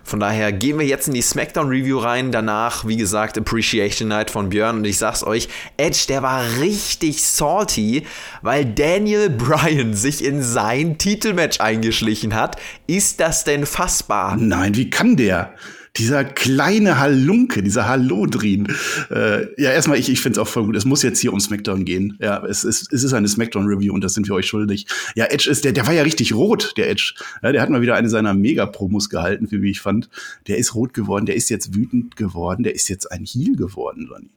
Von 0.09 0.21
daher 0.21 0.53
gehen 0.53 0.79
wir 0.79 0.87
jetzt 0.87 1.07
in 1.07 1.13
die 1.13 1.21
SmackDown-Review 1.21 1.99
rein. 1.99 2.33
Danach, 2.33 2.87
wie 2.87 2.97
gesagt, 2.97 3.37
Appreciation 3.37 4.09
Night 4.09 4.31
von 4.31 4.49
Björn. 4.49 4.79
Und 4.79 4.87
ich 4.87 4.97
sag's 4.97 5.23
euch, 5.23 5.51
Edge, 5.77 6.07
der 6.09 6.23
war 6.23 6.43
richtig 6.61 7.23
salty, 7.23 8.07
weil 8.41 8.65
Daniel 8.65 9.29
Bryan 9.39 9.93
sich 9.93 10.25
in 10.25 10.43
sein 10.43 10.97
Titelmatch 10.97 11.61
eingeschlichen 11.61 12.35
hat. 12.35 12.57
Ist 12.87 13.21
das 13.21 13.45
denn 13.45 13.67
fassbar? 13.67 14.39
Nein, 14.39 14.77
wie 14.77 14.89
kann 14.89 15.17
der? 15.17 15.53
Dieser 15.99 16.25
kleine 16.25 16.99
Halunke, 16.99 17.63
dieser 17.63 17.89
Hallodrin. 17.89 18.69
Äh, 19.11 19.47
ja, 19.61 19.71
erstmal, 19.71 19.99
ich, 19.99 20.09
ich 20.09 20.21
finde 20.21 20.39
es 20.41 20.47
auch 20.47 20.49
voll 20.49 20.67
gut. 20.67 20.77
Es 20.77 20.85
muss 20.85 21.03
jetzt 21.03 21.19
hier 21.21 21.33
um 21.33 21.41
SmackDown 21.41 21.85
gehen. 21.85 22.17
Ja, 22.21 22.45
es 22.45 22.65
ist, 22.65 22.93
es 22.93 23.05
ist 23.05 23.13
eine 23.13 23.29
SmackDown-Review 23.29 23.93
und 23.93 24.03
das 24.03 24.15
sind 24.15 24.29
wir 24.29 24.35
euch 24.35 24.47
schuldig. 24.47 24.87
Ja, 25.15 25.27
Edge 25.27 25.51
ist, 25.51 25.65
der, 25.65 25.73
der 25.73 25.87
war 25.87 25.95
ja 25.95 26.03
richtig 26.03 26.35
rot, 26.35 26.75
der 26.77 26.91
Edge. 26.91 27.15
Ja, 27.43 27.53
der 27.53 27.63
hat 27.63 27.71
mal 27.71 27.83
wieder 27.83 27.97
eine 27.97 28.09
seiner 28.09 28.35
Mega-Promos 28.35 29.11
gehalten, 29.11 29.49
wie 29.51 29.71
ich 29.71 29.81
fand. 29.81 30.09
Der 30.47 30.59
ist 30.59 30.75
rot 30.75 30.95
geworden, 30.95 31.27
der 31.27 31.37
ist 31.37 31.51
jetzt 31.51 31.75
wütend 31.75 32.17
geworden, 32.17 32.63
der 32.63 32.75
ist 32.75 32.89
jetzt 32.89 33.11
ein 33.11 33.25
Heel 33.25 33.57
geworden, 33.57 34.07
Sonny. 34.09 34.31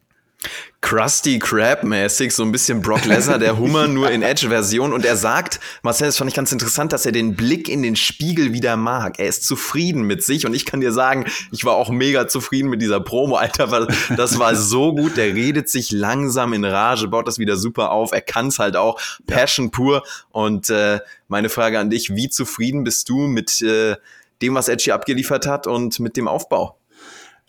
Krusty 0.81 1.37
Krab-mäßig, 1.37 2.31
so 2.31 2.43
ein 2.43 2.51
bisschen 2.51 2.81
Brock 2.81 3.05
Lesnar, 3.05 3.37
der 3.37 3.57
Hummer, 3.59 3.87
nur 3.87 4.09
in 4.09 4.23
Edge-Version. 4.23 4.93
Und 4.93 5.05
er 5.05 5.15
sagt, 5.15 5.59
Marcel, 5.83 6.07
das 6.07 6.17
fand 6.17 6.29
ich 6.29 6.35
ganz 6.35 6.51
interessant, 6.51 6.91
dass 6.91 7.05
er 7.05 7.11
den 7.11 7.35
Blick 7.35 7.69
in 7.69 7.83
den 7.83 7.95
Spiegel 7.95 8.51
wieder 8.51 8.75
mag. 8.77 9.19
Er 9.19 9.27
ist 9.27 9.45
zufrieden 9.45 10.03
mit 10.03 10.23
sich. 10.23 10.45
Und 10.45 10.55
ich 10.55 10.65
kann 10.65 10.81
dir 10.81 10.91
sagen, 10.91 11.25
ich 11.51 11.65
war 11.65 11.75
auch 11.75 11.91
mega 11.91 12.27
zufrieden 12.27 12.69
mit 12.69 12.81
dieser 12.81 12.99
Promo, 12.99 13.35
Alter, 13.35 13.69
weil 13.69 13.87
das 14.17 14.39
war 14.39 14.55
so 14.55 14.95
gut. 14.95 15.17
Der 15.17 15.35
redet 15.35 15.69
sich 15.69 15.91
langsam 15.91 16.53
in 16.53 16.65
Rage, 16.65 17.07
baut 17.07 17.27
das 17.27 17.37
wieder 17.37 17.57
super 17.57 17.91
auf. 17.91 18.11
Er 18.11 18.21
kann 18.21 18.47
es 18.47 18.57
halt 18.57 18.75
auch. 18.75 18.99
Passion 19.27 19.69
pur. 19.69 20.03
Und 20.31 20.71
äh, 20.71 20.99
meine 21.27 21.49
Frage 21.49 21.77
an 21.79 21.91
dich, 21.91 22.15
wie 22.15 22.29
zufrieden 22.29 22.83
bist 22.83 23.07
du 23.07 23.27
mit 23.27 23.61
äh, 23.61 23.95
dem, 24.41 24.55
was 24.55 24.67
Edge 24.67 24.85
hier 24.85 24.95
abgeliefert 24.95 25.45
hat 25.45 25.67
und 25.67 25.99
mit 25.99 26.17
dem 26.17 26.27
Aufbau? 26.27 26.80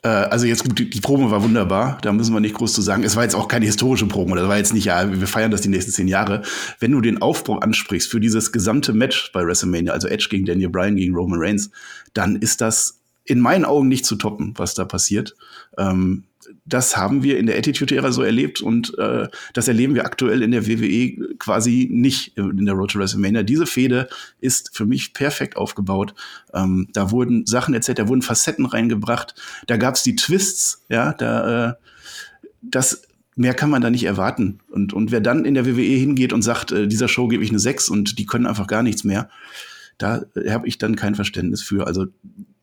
Äh, 0.03 0.09
also 0.09 0.47
jetzt 0.47 0.65
gut, 0.65 0.79
die, 0.79 1.01
Promo 1.01 1.31
war 1.31 1.43
wunderbar, 1.43 1.99
da 2.03 2.13
müssen 2.13 2.35
wir 2.35 2.41
nicht 2.41 2.55
groß 2.55 2.73
zu 2.73 2.83
sagen. 2.83 3.05
Es 3.05 3.17
war 3.17 3.23
jetzt 3.23 3.35
auch 3.35 3.49
keine 3.49 3.67
historische 3.67 4.07
Promo, 4.07 4.35
das 4.35 4.49
war 4.49 4.57
jetzt 4.57 4.75
nicht, 4.75 4.85
ja, 4.85 5.11
wir 5.11 5.27
feiern 5.27 5.51
das 5.51 5.63
die 5.63 5.69
nächsten 5.69 5.93
zehn 5.93 6.09
Jahre. 6.09 6.43
Wenn 6.81 6.93
du 6.93 7.01
den 7.01 7.23
Aufbau 7.23 7.59
ansprichst 7.59 8.11
für 8.11 8.21
dieses 8.21 8.53
gesamte 8.53 8.93
Match 8.93 9.31
bei 9.33 9.47
WrestleMania, 9.47 9.93
also 9.93 10.09
Edge 10.09 10.27
gegen 10.31 10.45
Daniel 10.45 10.71
Bryan 10.71 10.97
gegen 10.97 11.15
Roman 11.15 11.39
Reigns, 11.41 11.71
dann 12.15 12.37
ist 12.37 12.61
das 12.61 13.01
in 13.25 13.41
meinen 13.41 13.65
Augen 13.65 13.89
nicht 13.89 14.05
zu 14.05 14.17
toppen, 14.17 14.55
was 14.57 14.75
da 14.75 14.85
passiert. 14.85 15.37
Ähm, 15.79 16.25
das 16.65 16.97
haben 16.97 17.23
wir 17.23 17.39
in 17.39 17.47
der 17.47 17.59
Attitude-Ära 17.59 18.13
so 18.13 18.23
erlebt 18.23 18.61
und 18.61 18.97
äh, 18.99 19.29
das 19.53 19.69
erleben 19.69 19.95
wir 19.95 20.05
aktuell 20.05 20.43
in 20.43 20.51
der 20.51 20.67
WWE 20.67 21.37
quasi 21.39 21.89
nicht 21.91 22.37
in 22.37 22.65
der 22.65 22.75
Road 22.75 22.93
to 22.93 22.99
WrestleMania. 22.99 23.43
Diese 23.43 23.67
Fehde 23.67 24.09
ist 24.41 24.77
für 24.77 24.87
mich 24.87 25.15
perfekt 25.15 25.57
aufgebaut. 25.57 26.15
Ähm, 26.55 26.89
da 26.93 27.11
wurden 27.11 27.47
Sachen 27.47 27.75
erzählt, 27.75 27.99
da 27.99 28.09
wurden 28.09 28.23
Facetten 28.23 28.67
reingebracht, 28.67 29.35
da 29.67 29.77
gab 29.77 29.95
es 29.95 30.03
die 30.03 30.17
Twists, 30.17 30.85
ja, 30.89 31.13
da 31.13 31.71
äh, 31.71 31.75
das 32.63 33.03
mehr 33.35 33.55
kann 33.55 33.71
man 33.71 33.83
da 33.83 33.91
nicht 33.91 34.05
erwarten. 34.05 34.61
Und, 34.71 34.93
und 34.93 35.11
wer 35.11 35.21
dann 35.21 35.45
in 35.45 35.55
der 35.55 35.67
WWE 35.67 35.83
hingeht 35.83 36.33
und 36.33 36.43
sagt, 36.43 36.73
äh, 36.73 36.87
dieser 36.87 37.09
Show 37.09 37.29
gebe 37.29 37.43
ich 37.43 37.51
eine 37.51 37.59
6 37.59 37.89
und 37.89 38.19
die 38.19 38.27
können 38.27 38.47
einfach 38.47 38.67
gar 38.67 38.83
nichts 38.83 39.05
mehr, 39.05 39.29
da 39.99 40.23
habe 40.49 40.67
ich 40.67 40.79
dann 40.79 40.97
kein 40.97 41.15
Verständnis 41.15 41.63
für. 41.63 41.87
Also 41.87 42.07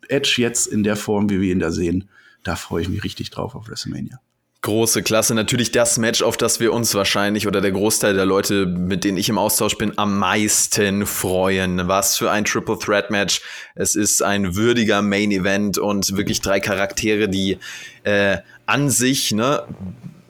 Edge 0.08 0.36
jetzt 0.38 0.68
in 0.68 0.84
der 0.84 0.96
Form, 0.96 1.30
wie 1.30 1.42
wir 1.42 1.52
ihn 1.52 1.60
da 1.60 1.72
sehen, 1.72 2.10
da 2.44 2.56
freue 2.56 2.82
ich 2.84 2.90
mich 2.90 3.04
richtig 3.04 3.30
drauf 3.30 3.56
auf 3.56 3.68
WrestleMania. 3.68 4.20
Große 4.62 5.04
Klasse. 5.04 5.36
Natürlich 5.36 5.72
das 5.72 5.98
Match, 5.98 6.22
auf 6.22 6.36
das 6.36 6.60
wir 6.60 6.74
uns 6.74 6.94
wahrscheinlich 6.94 7.48
oder 7.48 7.62
der 7.62 7.72
Großteil 7.72 8.14
der 8.14 8.26
Leute, 8.26 8.66
mit 8.66 9.06
denen 9.06 9.18
ich 9.18 9.30
im 9.30 9.38
Austausch 9.38 9.78
bin, 9.78 9.98
am 9.98 10.20
meisten 10.20 11.06
freuen. 11.06 11.88
Was 11.88 12.18
für 12.18 12.30
ein 12.30 12.44
Triple 12.44 12.78
Threat 12.78 13.10
Match. 13.10 13.42
Es 13.76 13.96
ist 13.96 14.22
ein 14.22 14.58
würdiger 14.58 15.02
Main 15.02 15.32
Event 15.32 15.78
und 15.78 16.18
wirklich 16.18 16.42
drei 16.42 16.60
Charaktere, 16.60 17.30
die 17.30 17.58
äh, 18.04 18.40
an 18.66 18.90
sich 18.90 19.32
ne, 19.32 19.64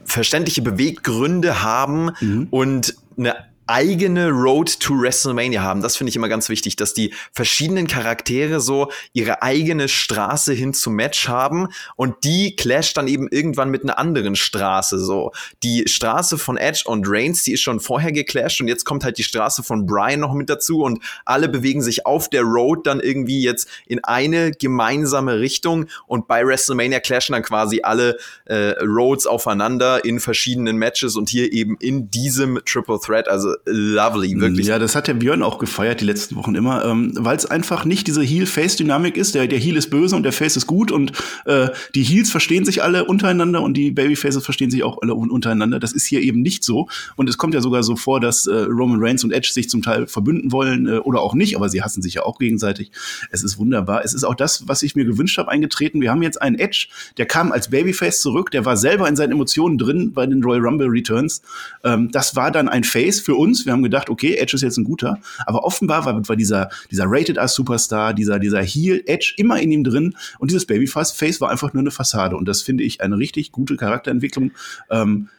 verständliche 0.06 0.62
Beweggründe 0.62 1.64
haben 1.64 2.12
mhm. 2.20 2.48
und 2.52 2.96
eine 3.18 3.49
eigene 3.70 4.30
Road 4.30 4.80
to 4.80 5.00
WrestleMania 5.00 5.62
haben. 5.62 5.82
Das 5.82 5.96
finde 5.96 6.10
ich 6.10 6.16
immer 6.16 6.28
ganz 6.28 6.50
wichtig, 6.50 6.76
dass 6.76 6.96
die 6.96 7.14
verschiedenen 7.34 7.88
Charaktere 7.88 8.60
so 8.62 8.92
ihre 9.14 9.44
eigene 9.44 9.88
Straße 9.88 10.54
hin 10.54 10.74
zum 10.74 10.96
Match 10.96 11.28
haben 11.28 11.68
und 11.96 12.24
die 12.24 12.56
clasht 12.56 12.98
dann 12.98 13.08
eben 13.08 13.28
irgendwann 13.28 13.70
mit 13.70 13.84
einer 13.84 14.00
anderen 14.00 14.36
Straße. 14.36 15.00
So 15.00 15.32
die 15.62 15.88
Straße 15.88 16.40
von 16.40 16.58
Edge 16.58 16.84
und 16.86 17.06
Reigns, 17.08 17.44
die 17.44 17.54
ist 17.54 17.62
schon 17.62 17.80
vorher 17.80 18.12
geclasht 18.12 18.60
und 18.60 18.68
jetzt 18.68 18.86
kommt 18.86 19.04
halt 19.04 19.20
die 19.20 19.24
Straße 19.24 19.62
von 19.62 19.86
Brian 19.86 20.20
noch 20.20 20.34
mit 20.34 20.50
dazu 20.50 20.82
und 20.82 21.04
alle 21.24 21.48
bewegen 21.48 21.84
sich 21.84 22.08
auf 22.08 22.28
der 22.30 22.42
Road 22.42 22.88
dann 22.88 23.00
irgendwie 23.00 23.44
jetzt 23.44 23.70
in 23.86 24.04
eine 24.04 24.52
gemeinsame 24.52 25.40
Richtung 25.40 25.86
und 26.08 26.28
bei 26.28 26.44
WrestleMania 26.46 27.00
clashen 27.00 27.34
dann 27.34 27.44
quasi 27.44 27.82
alle 27.84 28.18
äh, 28.46 28.74
Roads 28.82 29.28
aufeinander 29.28 30.04
in 30.04 30.20
verschiedenen 30.20 30.78
Matches 30.78 31.16
und 31.16 31.30
hier 31.30 31.54
eben 31.54 31.78
in 31.80 32.10
diesem 32.10 32.60
Triple 32.66 33.00
Threat. 33.00 33.28
Also 33.28 33.59
lovely, 33.66 34.40
wirklich. 34.40 34.68
Ja, 34.68 34.80
das 34.80 34.96
hat 34.96 35.08
der 35.08 35.14
Björn 35.14 35.44
auch 35.44 35.60
gefeiert 35.60 36.02
die 36.02 36.06
letzten 36.06 36.36
Wochen 36.36 36.56
immer, 36.56 36.86
ähm, 36.86 37.14
weil 37.16 37.36
es 37.36 37.46
einfach 37.46 37.86
nicht 37.86 38.08
diese 38.08 38.22
Heel-Face-Dynamik 38.22 39.18
ist. 39.18 39.36
Der, 39.36 39.48
der 39.48 39.60
Heel 39.60 39.78
ist 39.78 39.90
böse 39.90 40.16
und 40.16 40.24
der 40.24 40.32
Face 40.32 40.58
ist 40.58 40.68
gut 40.68 40.92
und 40.92 41.12
äh, 41.46 41.70
die 41.96 42.04
Heels 42.04 42.32
verstehen 42.32 42.66
sich 42.66 42.84
alle 42.84 43.06
untereinander 43.06 43.62
und 43.62 43.76
die 43.76 43.92
Babyfaces 43.92 44.44
verstehen 44.44 44.72
sich 44.72 44.84
auch 44.84 45.02
alle 45.02 45.14
untereinander. 45.14 45.80
Das 45.80 45.94
ist 45.94 46.06
hier 46.06 46.22
eben 46.22 46.42
nicht 46.42 46.64
so. 46.64 46.88
Und 47.16 47.30
es 47.30 47.38
kommt 47.38 47.54
ja 47.54 47.62
sogar 47.62 47.84
so 47.84 47.96
vor, 47.96 48.20
dass 48.20 48.48
äh, 48.48 48.54
Roman 48.54 49.00
Reigns 49.02 49.24
und 49.24 49.32
Edge 49.32 49.50
sich 49.52 49.70
zum 49.70 49.82
Teil 49.82 50.08
verbünden 50.08 50.52
wollen 50.52 50.88
äh, 50.88 50.98
oder 50.98 51.22
auch 51.22 51.34
nicht, 51.34 51.56
aber 51.56 51.70
sie 51.70 51.82
hassen 51.82 52.02
sich 52.02 52.16
ja 52.16 52.24
auch 52.24 52.40
gegenseitig. 52.40 52.92
Es 53.32 53.44
ist 53.44 53.58
wunderbar. 53.58 54.04
Es 54.04 54.14
ist 54.14 54.24
auch 54.24 54.36
das, 54.36 54.68
was 54.68 54.84
ich 54.84 54.96
mir 54.96 55.06
gewünscht 55.06 55.38
habe, 55.38 55.50
eingetreten. 55.50 56.02
Wir 56.02 56.12
haben 56.12 56.22
jetzt 56.22 56.42
einen 56.42 56.58
Edge, 56.58 56.88
der 57.18 57.26
kam 57.26 57.52
als 57.52 57.70
Babyface 57.70 58.22
zurück, 58.22 58.52
der 58.52 58.66
war 58.66 58.78
selber 58.78 59.08
in 59.08 59.16
seinen 59.16 59.34
Emotionen 59.34 59.78
drin 59.78 60.14
bei 60.14 60.26
den 60.26 60.44
Royal 60.44 60.62
Rumble 60.62 60.88
Returns. 60.88 61.42
Ähm, 61.84 62.10
das 62.12 62.36
war 62.36 62.52
dann 62.52 62.70
ein 62.70 62.84
Face 62.84 63.20
für 63.20 63.36
uns. 63.36 63.49
Wir 63.66 63.74
haben 63.74 63.84
gedacht, 63.84 64.10
okay, 64.10 64.36
Edge 64.36 64.56
ist 64.56 64.62
jetzt 64.62 64.78
ein 64.78 64.84
guter. 64.84 65.20
Aber 65.46 65.64
offenbar 65.64 66.06
war, 66.06 66.28
war 66.28 66.36
dieser, 66.36 66.70
dieser 66.92 67.06
Rated 67.08 67.38
R 67.38 67.48
Superstar, 67.48 68.14
dieser, 68.14 68.40
dieser 68.40 68.62
Heel 68.62 69.04
Edge 69.06 69.34
immer 69.38 69.60
in 69.60 69.72
ihm 69.72 69.84
drin. 69.84 70.16
Und 70.40 70.52
dieses 70.52 70.66
Babyface 70.66 71.42
war 71.42 71.50
einfach 71.50 71.74
nur 71.74 71.82
eine 71.82 71.92
Fassade. 71.92 72.36
Und 72.36 72.48
das 72.48 72.62
finde 72.62 72.84
ich 72.84 73.02
eine 73.02 73.18
richtig 73.18 73.52
gute 73.52 73.76
Charakterentwicklung. 73.76 74.52
Ähm, 74.90 75.30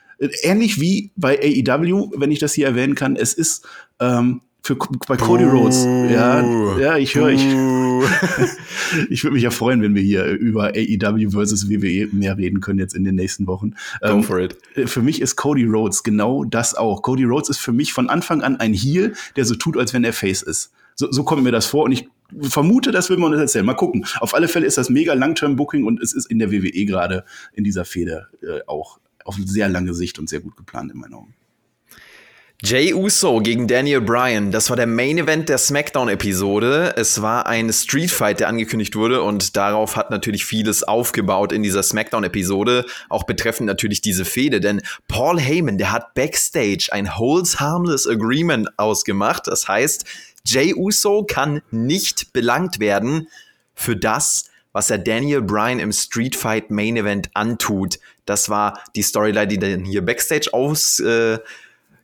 ähnlich 0.42 0.80
wie 0.80 1.10
bei 1.16 1.38
AEW, 1.38 2.12
wenn 2.16 2.30
ich 2.30 2.38
das 2.38 2.54
hier 2.54 2.66
erwähnen 2.66 2.94
kann. 2.94 3.16
Es 3.16 3.34
ist 3.34 3.66
ähm, 4.00 4.42
für 4.70 4.88
bei 5.08 5.16
Cody 5.16 5.44
Rhodes. 5.44 5.84
Ja, 5.84 6.78
ja, 6.78 6.96
ich 6.96 7.14
höre, 7.16 7.30
ich, 7.30 7.42
ich 9.10 9.24
würde 9.24 9.34
mich 9.34 9.42
ja 9.42 9.50
freuen, 9.50 9.82
wenn 9.82 9.94
wir 9.94 10.02
hier 10.02 10.24
über 10.26 10.72
AEW 10.74 11.30
versus 11.30 11.68
WWE 11.68 12.08
mehr 12.12 12.36
reden 12.36 12.60
können 12.60 12.78
jetzt 12.78 12.94
in 12.94 13.04
den 13.04 13.16
nächsten 13.16 13.46
Wochen. 13.46 13.74
Go 14.00 14.08
ähm, 14.08 14.22
for 14.22 14.38
it. 14.38 14.56
Für 14.86 15.02
mich 15.02 15.20
ist 15.20 15.36
Cody 15.36 15.64
Rhodes 15.64 16.02
genau 16.02 16.44
das 16.44 16.74
auch. 16.74 17.02
Cody 17.02 17.24
Rhodes 17.24 17.48
ist 17.48 17.58
für 17.58 17.72
mich 17.72 17.92
von 17.92 18.08
Anfang 18.08 18.42
an 18.42 18.56
ein 18.56 18.72
Heel, 18.72 19.14
der 19.36 19.44
so 19.44 19.56
tut, 19.56 19.76
als 19.76 19.92
wenn 19.92 20.04
er 20.04 20.12
Face 20.12 20.42
ist. 20.42 20.72
So, 20.94 21.10
so 21.10 21.24
kommt 21.24 21.42
mir 21.42 21.52
das 21.52 21.66
vor 21.66 21.84
und 21.84 21.92
ich 21.92 22.08
vermute, 22.42 22.92
das 22.92 23.10
will 23.10 23.16
man 23.16 23.32
uns 23.32 23.40
erzählen. 23.40 23.66
Mal 23.66 23.74
gucken. 23.74 24.06
Auf 24.20 24.34
alle 24.34 24.46
Fälle 24.46 24.66
ist 24.66 24.78
das 24.78 24.88
mega 24.88 25.14
Long-Term-Booking 25.14 25.84
und 25.84 26.00
es 26.00 26.12
ist 26.12 26.26
in 26.26 26.38
der 26.38 26.52
WWE 26.52 26.84
gerade 26.84 27.24
in 27.54 27.64
dieser 27.64 27.84
Fehde 27.84 28.28
äh, 28.42 28.60
auch 28.66 29.00
auf 29.24 29.36
sehr 29.44 29.68
lange 29.68 29.94
Sicht 29.94 30.18
und 30.18 30.28
sehr 30.28 30.40
gut 30.40 30.56
geplant 30.56 30.92
in 30.92 30.98
meinen 30.98 31.14
Augen. 31.14 31.34
Jay 32.62 32.92
Uso 32.92 33.38
gegen 33.40 33.66
Daniel 33.68 34.02
Bryan, 34.02 34.50
das 34.50 34.68
war 34.68 34.76
der 34.76 34.86
Main 34.86 35.16
Event 35.16 35.48
der 35.48 35.56
SmackDown-Episode. 35.56 36.92
Es 36.94 37.22
war 37.22 37.46
ein 37.46 37.72
Street 37.72 38.10
Fight, 38.10 38.38
der 38.38 38.48
angekündigt 38.48 38.96
wurde 38.96 39.22
und 39.22 39.56
darauf 39.56 39.96
hat 39.96 40.10
natürlich 40.10 40.44
vieles 40.44 40.82
aufgebaut 40.82 41.52
in 41.52 41.62
dieser 41.62 41.82
SmackDown-Episode, 41.82 42.84
auch 43.08 43.24
betreffend 43.24 43.66
natürlich 43.66 44.02
diese 44.02 44.26
Fehde, 44.26 44.60
denn 44.60 44.82
Paul 45.08 45.40
Heyman, 45.40 45.78
der 45.78 45.90
hat 45.90 46.12
backstage 46.12 46.90
ein 46.92 47.16
Holds 47.16 47.60
Harmless 47.60 48.06
Agreement 48.06 48.68
ausgemacht. 48.78 49.46
Das 49.46 49.66
heißt, 49.66 50.04
Jay 50.44 50.74
Uso 50.74 51.24
kann 51.24 51.62
nicht 51.70 52.34
belangt 52.34 52.78
werden 52.78 53.28
für 53.74 53.96
das, 53.96 54.50
was 54.72 54.90
er 54.90 54.98
Daniel 54.98 55.40
Bryan 55.40 55.78
im 55.78 55.92
Street 55.92 56.36
Fight 56.36 56.70
Main 56.70 56.98
Event 56.98 57.30
antut. 57.32 57.98
Das 58.26 58.50
war 58.50 58.78
die 58.94 59.02
Storyline, 59.02 59.48
die 59.48 59.58
dann 59.58 59.86
hier 59.86 60.04
backstage 60.04 60.50
aus 60.52 61.00
äh, 61.00 61.38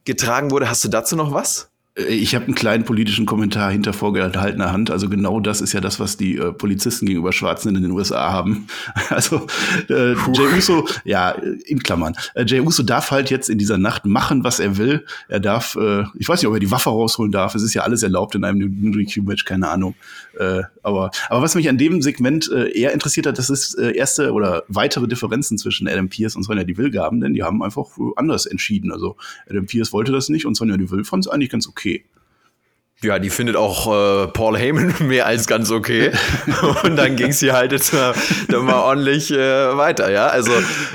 getragen 0.07 0.51
wurde. 0.51 0.71
Hast 0.71 0.83
du 0.85 0.89
dazu 0.89 1.17
noch 1.17 1.33
was? 1.33 1.69
Äh, 1.97 2.05
ich 2.05 2.35
habe 2.35 2.47
einen 2.47 2.55
kleinen 2.55 2.85
politischen 2.85 3.27
Kommentar 3.27 3.71
hinter 3.71 3.93
vorgehaltener 3.93 4.73
Hand. 4.73 4.91
Also 4.91 5.09
genau 5.09 5.41
das 5.41 5.61
ist 5.61 5.73
ja 5.73 5.81
das, 5.81 6.01
was 6.01 6.17
die 6.17 6.37
äh, 6.37 6.53
Polizisten 6.53 7.07
gegenüber 7.07 7.33
Schwarzen 7.33 7.75
in 7.75 7.83
den 7.83 7.93
USA 7.93 8.31
haben. 8.33 8.67
Also 9.09 9.47
äh, 9.89 10.15
Jay 10.33 10.57
Uso, 10.57 10.87
ja, 11.05 11.31
in 11.31 11.83
Klammern. 11.83 12.15
Äh, 12.35 12.45
Jay 12.45 12.61
Uso 12.61 12.83
darf 12.83 13.11
halt 13.11 13.31
jetzt 13.31 13.49
in 13.49 13.57
dieser 13.57 13.79
Nacht 13.79 14.05
machen, 14.05 14.45
was 14.45 14.59
er 14.59 14.77
will. 14.77 15.05
Er 15.29 15.41
darf, 15.41 15.77
äh, 15.77 16.05
ich 16.19 16.29
weiß 16.29 16.41
nicht, 16.41 16.49
ob 16.49 16.55
er 16.55 16.61
die 16.61 16.71
Waffe 16.71 16.91
rausholen 16.91 17.33
darf. 17.33 17.55
Es 17.55 17.63
ist 17.63 17.75
ja 17.75 17.83
alles 17.83 18.03
erlaubt 18.03 18.35
in 18.35 18.45
einem 18.45 18.59
Nudity-Match, 18.59 19.45
keine 19.45 19.69
Ahnung. 19.69 19.95
Äh, 20.39 20.63
aber, 20.83 21.11
aber 21.29 21.43
was 21.43 21.55
mich 21.55 21.69
an 21.69 21.79
dem 21.79 22.03
Segment 22.03 22.51
äh, 22.53 22.71
eher 22.71 22.93
interessiert 22.93 23.27
hat, 23.27 23.39
das 23.39 23.51
ist 23.51 23.75
äh, 23.75 23.93
erste 23.93 24.33
oder 24.33 24.65
weitere 24.69 25.09
Differenzen 25.09 25.59
zwischen 25.59 25.89
Adam 25.89 26.09
Pierce 26.09 26.37
und 26.37 26.43
Sonja 26.43 26.65
Deville 26.65 26.91
gaben, 26.91 27.21
denn 27.21 27.35
die 27.35 27.43
haben 27.43 27.63
einfach 27.63 27.87
anders 28.17 28.47
entschieden. 28.47 28.93
Also 28.93 29.17
Adam 29.49 29.67
Pierce 29.67 29.93
wollte 29.93 30.13
das 30.13 30.29
nicht 30.29 30.47
und 30.47 30.55
Sonja 30.55 30.77
Deville 30.77 31.05
fand 31.05 31.25
es 31.25 31.31
eigentlich 31.31 31.51
ganz 31.51 31.69
okay. 31.69 32.05
Ja, 33.03 33.19
die 33.19 33.29
findet 33.29 33.57
auch 33.57 33.87
äh, 34.25 34.29
Paul 34.29 34.57
Heyman 34.57 34.95
mehr 35.07 35.27
als 35.27 35.47
ganz 35.47 35.71
okay. 35.71 36.13
Und 36.83 36.97
dann 36.97 37.17
ging 37.17 37.31
sie 37.31 37.53
halt 37.53 37.73
jetzt 37.73 37.93
mal, 37.93 38.15
dann 38.49 38.65
mal 38.65 38.81
ordentlich 38.81 39.31
äh, 39.31 39.77
weiter, 39.77 40.11
ja. 40.11 40.29
Also 40.29 40.53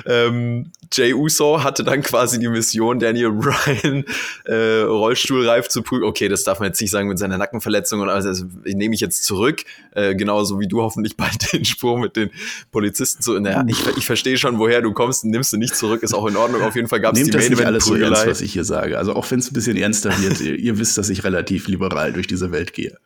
ähm, 0.08 0.72
Jay 0.94 1.14
Uso 1.14 1.64
hatte 1.64 1.84
dann 1.84 2.02
quasi 2.02 2.40
die 2.40 2.50
Mission, 2.50 3.00
Daniel 3.00 3.32
Bryan 3.34 4.04
äh, 4.46 4.82
rollstuhlreif 4.82 5.68
zu 5.68 5.82
prüfen. 5.82 6.04
Okay, 6.04 6.28
das 6.28 6.44
darf 6.44 6.60
man 6.60 6.68
jetzt 6.68 6.82
nicht 6.82 6.92
sagen 6.92 7.08
mit 7.08 7.18
seiner 7.18 7.38
Nackenverletzung 7.38 8.02
und 8.02 8.10
alles. 8.10 8.26
Also, 8.26 8.46
ich 8.66 8.76
nehme 8.76 8.94
ich 8.94 9.02
jetzt 9.02 9.24
zurück, 9.24 9.64
äh, 9.92 10.16
genauso 10.16 10.60
wie 10.60 10.68
du 10.68 10.82
hoffentlich 10.82 11.16
bald 11.16 11.54
den 11.54 11.66
Spruch 11.66 11.98
mit 11.98 12.16
den 12.16 12.30
Polizisten 12.72 13.22
zu. 13.22 13.40
Naja, 13.40 13.64
ich, 13.68 13.78
ich 13.98 14.06
verstehe 14.06 14.38
schon, 14.38 14.60
woher 14.60 14.82
du 14.82 14.94
kommst, 14.94 15.24
nimmst 15.26 15.54
du 15.54 15.58
nicht 15.58 15.76
zurück, 15.76 16.04
ist 16.04 16.14
auch 16.14 16.26
in 16.28 16.36
Ordnung. 16.36 16.62
Auf 16.62 16.76
jeden 16.76 16.88
Fall 16.88 17.00
gab 17.00 17.16
es 17.16 17.24
die 17.24 17.32
Main 17.32 17.52
Event 17.52 17.66
alles 17.68 17.86
so 17.86 17.96
ernst, 17.96 18.28
was 18.28 18.42
ich 18.42 18.54
hier 18.54 18.66
sage. 18.66 18.98
Also 18.98 19.14
auch 19.14 19.30
wenn 19.32 19.40
es 19.40 19.50
ein 19.50 19.54
bisschen 19.54 19.78
ernster 19.78 20.12
wird, 20.22 20.42
ihr, 20.42 20.56
ihr 20.56 20.80
wisst, 20.80 20.98
dass 20.98 21.10
ich 21.10 21.24
relativ 21.24 21.68
liberal 21.68 22.14
durch 22.14 22.28
diese 22.28 22.52
Welt 22.52 22.74
gehe. 22.74 22.98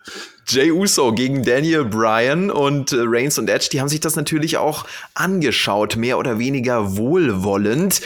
Jay 0.48 0.72
Uso 0.72 1.12
gegen 1.12 1.44
Daniel 1.44 1.86
Bryan 1.86 2.52
und 2.52 2.92
äh, 2.92 2.98
Reigns 3.00 3.40
und 3.40 3.50
Edge, 3.50 3.70
die 3.72 3.82
haben 3.82 3.90
sich 3.90 4.00
das 4.00 4.16
natürlich 4.16 4.58
auch 4.58 4.86
angeschaut, 5.16 5.96
mehr 5.96 6.20
oder 6.20 6.38
weniger 6.38 6.98
wohlwollend. 6.98 8.02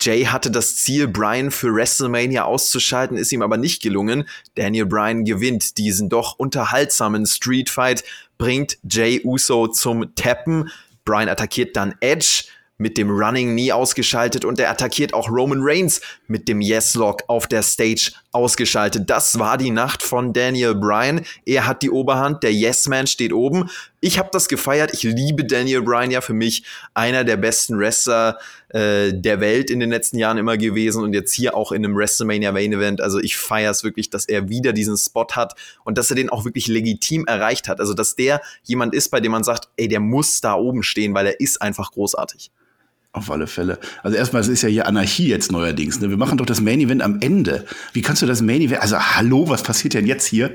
Jay 0.00 0.24
hatte 0.24 0.50
das 0.50 0.74
Ziel, 0.76 1.06
Bryan 1.06 1.52
für 1.52 1.72
WrestleMania 1.72 2.44
auszuschalten, 2.44 3.16
ist 3.16 3.30
ihm 3.30 3.42
aber 3.42 3.58
nicht 3.58 3.80
gelungen. 3.80 4.24
Daniel 4.56 4.86
Bryan 4.86 5.24
gewinnt 5.24 5.78
diesen 5.78 6.08
doch 6.08 6.36
unterhaltsamen 6.36 7.26
Street 7.26 7.70
Fight, 7.70 8.02
bringt 8.38 8.76
Jay 8.90 9.20
Uso 9.22 9.68
zum 9.68 10.16
Tappen. 10.16 10.70
Bryan 11.04 11.28
attackiert 11.28 11.76
dann 11.76 11.94
Edge 12.00 12.44
mit 12.76 12.98
dem 12.98 13.08
Running 13.08 13.52
Knee 13.52 13.70
ausgeschaltet 13.70 14.44
und 14.44 14.58
er 14.58 14.70
attackiert 14.70 15.14
auch 15.14 15.30
Roman 15.30 15.60
Reigns 15.62 16.00
mit 16.26 16.48
dem 16.48 16.60
Yes 16.60 16.94
Lock 16.94 17.22
auf 17.28 17.46
der 17.46 17.62
Stage 17.62 18.10
ausgeschaltet. 18.34 19.08
Das 19.08 19.38
war 19.38 19.56
die 19.56 19.70
Nacht 19.70 20.02
von 20.02 20.32
Daniel 20.32 20.74
Bryan. 20.74 21.22
Er 21.46 21.66
hat 21.66 21.82
die 21.82 21.90
Oberhand, 21.90 22.42
der 22.42 22.52
Yes 22.52 22.88
Man 22.88 23.06
steht 23.06 23.32
oben. 23.32 23.70
Ich 24.00 24.18
habe 24.18 24.28
das 24.32 24.48
gefeiert. 24.48 24.92
Ich 24.92 25.04
liebe 25.04 25.44
Daniel 25.44 25.82
Bryan 25.82 26.10
ja 26.10 26.20
für 26.20 26.34
mich 26.34 26.64
einer 26.94 27.24
der 27.24 27.36
besten 27.36 27.78
Wrestler 27.78 28.38
äh, 28.70 29.12
der 29.12 29.40
Welt 29.40 29.70
in 29.70 29.78
den 29.78 29.90
letzten 29.90 30.18
Jahren 30.18 30.36
immer 30.36 30.56
gewesen 30.56 31.04
und 31.04 31.14
jetzt 31.14 31.32
hier 31.32 31.56
auch 31.56 31.70
in 31.70 31.84
einem 31.84 31.96
WrestleMania 31.96 32.50
Main 32.50 32.72
Event. 32.72 33.00
Also 33.00 33.20
ich 33.20 33.36
feiere 33.36 33.70
es 33.70 33.84
wirklich, 33.84 34.10
dass 34.10 34.24
er 34.24 34.48
wieder 34.48 34.72
diesen 34.72 34.96
Spot 34.96 35.28
hat 35.32 35.54
und 35.84 35.96
dass 35.96 36.10
er 36.10 36.16
den 36.16 36.28
auch 36.28 36.44
wirklich 36.44 36.66
legitim 36.66 37.26
erreicht 37.26 37.68
hat. 37.68 37.78
Also 37.78 37.94
dass 37.94 38.16
der 38.16 38.40
jemand 38.64 38.94
ist, 38.94 39.10
bei 39.10 39.20
dem 39.20 39.32
man 39.32 39.44
sagt, 39.44 39.68
ey, 39.76 39.86
der 39.86 40.00
muss 40.00 40.40
da 40.40 40.54
oben 40.54 40.82
stehen, 40.82 41.14
weil 41.14 41.26
er 41.26 41.40
ist 41.40 41.62
einfach 41.62 41.92
großartig. 41.92 42.50
Auf 43.14 43.30
alle 43.30 43.46
Fälle. 43.46 43.78
Also 44.02 44.16
erstmal, 44.16 44.42
es 44.42 44.48
ist 44.48 44.62
ja 44.62 44.68
hier 44.68 44.88
Anarchie 44.88 45.28
jetzt 45.28 45.52
neuerdings. 45.52 46.00
Ne? 46.00 46.10
Wir 46.10 46.16
machen 46.16 46.36
doch 46.36 46.46
das 46.46 46.60
Main 46.60 46.80
Event 46.80 47.00
am 47.00 47.18
Ende. 47.20 47.64
Wie 47.92 48.02
kannst 48.02 48.22
du 48.22 48.26
das 48.26 48.42
Main 48.42 48.60
Event? 48.60 48.82
Also 48.82 48.98
hallo, 48.98 49.48
was 49.48 49.62
passiert 49.62 49.94
denn 49.94 50.04
jetzt 50.04 50.26
hier? 50.26 50.50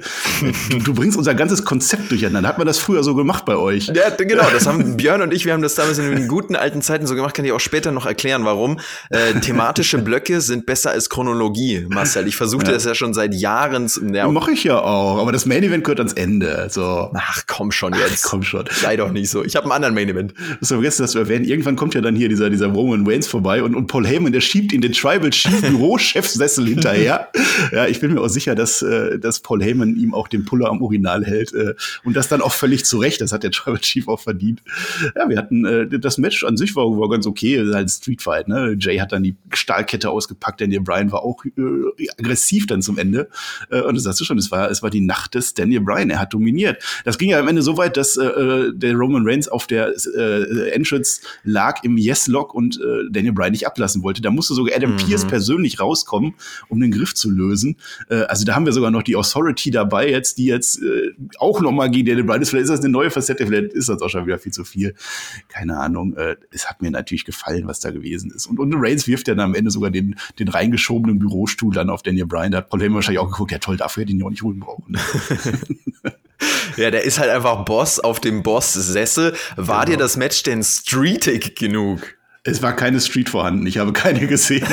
Du, 0.69 0.79
du 0.79 0.93
bringst 0.93 1.17
unser 1.17 1.35
ganzes 1.35 1.63
Konzept 1.63 2.11
durcheinander. 2.11 2.49
Hat 2.49 2.57
man 2.57 2.67
das 2.67 2.77
früher 2.77 3.01
so 3.01 3.15
gemacht 3.15 3.45
bei 3.45 3.55
euch? 3.55 3.87
Ja, 3.87 4.09
genau. 4.09 4.43
Das 4.51 4.67
haben 4.67 4.97
Björn 4.97 5.21
und 5.21 5.33
ich. 5.33 5.45
Wir 5.45 5.53
haben 5.53 5.61
das 5.61 5.75
damals 5.75 5.99
in 5.99 6.13
den 6.13 6.27
guten 6.27 6.57
alten 6.57 6.81
Zeiten 6.81 7.07
so 7.07 7.15
gemacht. 7.15 7.33
Kann 7.33 7.45
ich 7.45 7.53
auch 7.53 7.61
später 7.61 7.93
noch 7.93 8.05
erklären, 8.05 8.43
warum. 8.43 8.81
Äh, 9.09 9.39
thematische 9.39 9.97
Blöcke 9.97 10.41
sind 10.41 10.65
besser 10.65 10.91
als 10.91 11.09
Chronologie, 11.09 11.85
Marcel. 11.87 12.27
Ich 12.27 12.35
versuchte 12.35 12.71
ja. 12.71 12.73
das 12.73 12.83
ja 12.83 12.93
schon 12.93 13.13
seit 13.13 13.33
Jahren. 13.33 13.89
Ja, 14.11 14.27
Mache 14.27 14.51
ich 14.51 14.65
ja 14.65 14.81
auch. 14.81 15.21
Aber 15.21 15.31
das 15.31 15.45
Main 15.45 15.63
Event 15.63 15.85
gehört 15.85 15.99
ans 15.99 16.13
Ende. 16.13 16.67
So. 16.69 17.09
Ach, 17.13 17.43
komm 17.47 17.71
schon 17.71 17.93
jetzt. 17.93 18.25
Ach, 18.25 18.31
komm 18.31 18.43
schon. 18.43 18.65
Sei 18.69 18.97
doch 18.97 19.13
nicht 19.13 19.29
so. 19.29 19.45
Ich 19.45 19.55
habe 19.55 19.63
einen 19.63 19.71
anderen 19.71 19.95
Main 19.95 20.09
Event. 20.09 20.33
Du 20.37 20.57
hast 20.59 20.67
vergessen, 20.67 21.03
dass 21.03 21.13
du 21.13 21.19
erwähnen. 21.19 21.45
Irgendwann 21.45 21.77
kommt 21.77 21.93
ja 21.93 22.01
dann 22.01 22.17
hier 22.17 22.27
dieser 22.27 22.48
dieser 22.49 22.67
Roman 22.67 23.07
Reigns 23.07 23.27
vorbei 23.27 23.63
und, 23.63 23.75
und 23.75 23.87
Paul 23.87 24.05
Heyman, 24.05 24.31
der 24.31 24.41
schiebt 24.41 24.71
ihn 24.73 24.81
den 24.81 24.93
Tribal 24.93 25.29
Chief 25.29 25.61
Bürochefsessel 25.61 26.65
hinterher. 26.67 27.29
Ja, 27.71 27.87
ich 27.87 27.99
bin 27.99 28.13
mir 28.13 28.21
auch 28.21 28.29
sicher, 28.29 28.55
dass, 28.55 28.81
äh, 28.81 29.19
dass 29.19 29.39
Paul 29.39 29.63
Heyman 29.63 29.95
ihm 29.95 30.13
auch 30.13 30.27
den 30.27 30.45
Puller 30.45 30.69
am 30.69 30.81
Urinal 30.81 31.25
hält 31.25 31.53
äh, 31.53 31.75
und 32.03 32.15
das 32.15 32.27
dann 32.27 32.41
auch 32.41 32.53
völlig 32.53 32.85
zurecht. 32.85 33.21
Das 33.21 33.31
hat 33.31 33.43
der 33.43 33.51
Tribal 33.51 33.79
Chief 33.79 34.07
auch 34.07 34.19
verdient. 34.19 34.61
Ja, 35.15 35.29
wir 35.29 35.37
hatten 35.37 35.65
äh, 35.65 35.99
das 35.99 36.17
Match 36.17 36.43
an 36.43 36.57
sich 36.57 36.75
war, 36.75 36.85
war 36.85 37.09
ganz 37.09 37.25
okay, 37.25 37.63
halt 37.73 37.89
Street 37.89 38.21
Fight. 38.21 38.47
Ne? 38.47 38.75
Jay 38.79 38.97
hat 38.97 39.11
dann 39.11 39.23
die 39.23 39.35
Stahlkette 39.53 40.09
ausgepackt, 40.09 40.61
Daniel 40.61 40.81
Bryan 40.81 41.11
war 41.11 41.23
auch 41.23 41.43
äh, 41.45 42.09
aggressiv 42.17 42.67
dann 42.67 42.81
zum 42.81 42.97
Ende. 42.97 43.29
Und 43.69 43.95
das 43.95 44.03
sagst 44.03 44.19
du 44.19 44.25
schon, 44.25 44.37
es 44.37 44.51
war, 44.51 44.69
es 44.69 44.81
war 44.81 44.89
die 44.89 45.01
Nacht 45.01 45.35
des 45.35 45.53
Daniel 45.53 45.81
Bryan. 45.81 46.09
Er 46.09 46.19
hat 46.19 46.33
dominiert. 46.33 46.81
Das 47.05 47.17
ging 47.17 47.29
ja 47.29 47.39
am 47.39 47.47
Ende 47.47 47.61
so 47.61 47.77
weit, 47.77 47.97
dass 47.97 48.17
äh 48.17 48.69
der 48.73 48.93
Roman 48.93 49.23
Reigns 49.25 49.47
auf 49.47 49.67
der 49.67 49.93
äh, 50.15 50.69
Entrance 50.71 51.21
lag 51.43 51.83
im 51.83 51.97
Yes-Lock 51.97 52.38
und 52.43 52.79
äh, 52.79 53.09
Daniel 53.11 53.33
Bryan 53.33 53.51
nicht 53.51 53.67
ablassen 53.67 54.03
wollte. 54.03 54.21
Da 54.21 54.31
musste 54.31 54.53
sogar 54.53 54.75
Adam 54.75 54.93
mhm. 54.93 54.97
Pierce 54.97 55.25
persönlich 55.25 55.79
rauskommen, 55.79 56.35
um 56.67 56.79
den 56.79 56.91
Griff 56.91 57.13
zu 57.13 57.29
lösen. 57.29 57.77
Äh, 58.09 58.21
also 58.23 58.45
da 58.45 58.55
haben 58.55 58.65
wir 58.65 58.73
sogar 58.73 58.91
noch 58.91 59.03
die 59.03 59.15
Authority 59.15 59.71
dabei 59.71 60.09
jetzt, 60.09 60.37
die 60.37 60.45
jetzt 60.45 60.81
äh, 60.81 61.11
auch 61.37 61.61
noch 61.61 61.71
mal 61.71 61.89
gegen 61.89 62.07
Daniel 62.07 62.25
Bryan 62.25 62.41
ist. 62.41 62.49
Vielleicht 62.49 62.65
ist 62.65 62.71
das 62.71 62.79
eine 62.79 62.89
neue 62.89 63.11
Facette, 63.11 63.45
vielleicht 63.45 63.73
ist 63.73 63.89
das 63.89 64.01
auch 64.01 64.09
schon 64.09 64.25
wieder 64.25 64.39
viel 64.39 64.53
zu 64.53 64.63
viel. 64.63 64.95
Keine 65.47 65.77
Ahnung. 65.77 66.15
Äh, 66.15 66.37
es 66.51 66.69
hat 66.69 66.81
mir 66.81 66.91
natürlich 66.91 67.25
gefallen, 67.25 67.67
was 67.67 67.79
da 67.79 67.91
gewesen 67.91 68.31
ist. 68.31 68.47
Und, 68.47 68.59
und 68.59 68.73
Reigns 68.75 69.07
wirft 69.07 69.27
ja 69.27 69.35
dann 69.35 69.45
am 69.45 69.55
Ende 69.55 69.71
sogar 69.71 69.91
den, 69.91 70.15
den 70.39 70.47
reingeschobenen 70.47 71.19
Bürostuhl 71.19 71.73
dann 71.73 71.89
auf 71.89 72.01
Daniel 72.01 72.25
Bryan. 72.25 72.51
Da 72.51 72.59
hat 72.59 72.69
Paul 72.69 72.81
Heyman 72.81 72.95
wahrscheinlich 72.95 73.19
auch 73.19 73.29
geguckt, 73.29 73.51
ja 73.51 73.59
toll, 73.59 73.77
dafür 73.77 74.01
hätte 74.01 74.11
ich 74.11 74.19
ihn 74.19 74.23
auch 74.23 74.29
nicht 74.29 74.43
holen 74.43 74.59
brauchen. 74.59 74.97
Ja, 76.77 76.91
der 76.91 77.03
ist 77.03 77.19
halt 77.19 77.29
einfach 77.29 77.65
Boss 77.65 77.99
auf 77.99 78.19
dem 78.19 78.43
Boss-Sessel. 78.43 79.35
War 79.57 79.85
genau. 79.85 79.97
dir 79.97 80.03
das 80.03 80.17
Match 80.17 80.43
denn 80.43 80.63
streetig 80.63 81.55
genug? 81.55 82.18
Es 82.43 82.61
war 82.61 82.73
keine 82.73 83.01
Street 83.01 83.29
vorhanden, 83.29 83.67
ich 83.67 83.77
habe 83.77 83.91
keine 83.91 84.25
gesehen. 84.27 84.65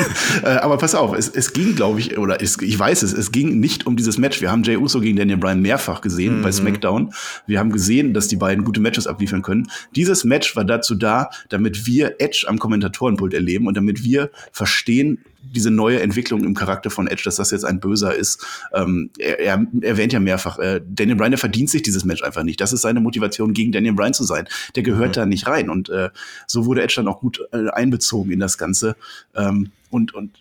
äh, 0.43 0.47
aber 0.47 0.77
pass 0.77 0.95
auf, 0.95 1.13
es, 1.15 1.27
es 1.27 1.53
ging, 1.53 1.75
glaube 1.75 1.99
ich, 1.99 2.17
oder 2.17 2.41
es, 2.41 2.61
ich 2.61 2.77
weiß 2.77 3.03
es, 3.03 3.13
es 3.13 3.31
ging 3.31 3.59
nicht 3.59 3.85
um 3.85 3.97
dieses 3.97 4.17
Match. 4.17 4.41
Wir 4.41 4.51
haben 4.51 4.63
Jay 4.63 4.77
Uso 4.77 5.01
gegen 5.01 5.17
Daniel 5.17 5.37
Bryan 5.37 5.61
mehrfach 5.61 6.01
gesehen 6.01 6.39
mhm. 6.39 6.41
bei 6.43 6.51
SmackDown. 6.51 7.13
Wir 7.45 7.59
haben 7.59 7.71
gesehen, 7.71 8.13
dass 8.13 8.27
die 8.27 8.37
beiden 8.37 8.63
gute 8.63 8.79
Matches 8.79 9.05
abliefern 9.05 9.41
können. 9.41 9.69
Dieses 9.95 10.23
Match 10.23 10.55
war 10.55 10.63
dazu 10.63 10.95
da, 10.95 11.29
damit 11.49 11.85
wir 11.85 12.15
Edge 12.19 12.45
am 12.47 12.57
Kommentatorenpult 12.57 13.33
erleben 13.33 13.67
und 13.67 13.75
damit 13.75 14.03
wir 14.03 14.31
verstehen, 14.51 15.19
diese 15.51 15.71
neue 15.71 16.01
Entwicklung 16.01 16.43
im 16.43 16.53
Charakter 16.53 16.89
von 16.89 17.07
Edge, 17.07 17.23
dass 17.25 17.37
das 17.37 17.51
jetzt 17.51 17.65
ein 17.65 17.79
Böser 17.79 18.15
ist. 18.15 18.45
Ähm, 18.73 19.09
er, 19.17 19.39
er 19.39 19.65
erwähnt 19.81 20.13
ja 20.13 20.19
mehrfach, 20.19 20.59
äh, 20.59 20.81
Daniel 20.87 21.17
Bryan, 21.17 21.31
der 21.31 21.39
verdient 21.39 21.69
sich 21.69 21.81
dieses 21.81 22.05
Match 22.05 22.23
einfach 22.23 22.43
nicht. 22.43 22.61
Das 22.61 22.73
ist 22.73 22.81
seine 22.81 22.99
Motivation, 22.99 23.53
gegen 23.53 23.71
Daniel 23.71 23.93
Bryan 23.93 24.13
zu 24.13 24.23
sein. 24.23 24.47
Der 24.75 24.83
gehört 24.83 25.09
mhm. 25.09 25.13
da 25.13 25.25
nicht 25.25 25.47
rein. 25.47 25.69
Und 25.69 25.89
äh, 25.89 26.09
so 26.45 26.65
wurde 26.65 26.83
Edge 26.83 26.95
dann 26.97 27.07
auch 27.07 27.19
gut 27.19 27.41
äh, 27.51 27.69
einbezogen 27.69 28.31
in 28.31 28.39
das 28.39 28.57
Ganze. 28.57 28.95
Ähm, 29.35 29.71
und, 29.89 30.13
und 30.13 30.31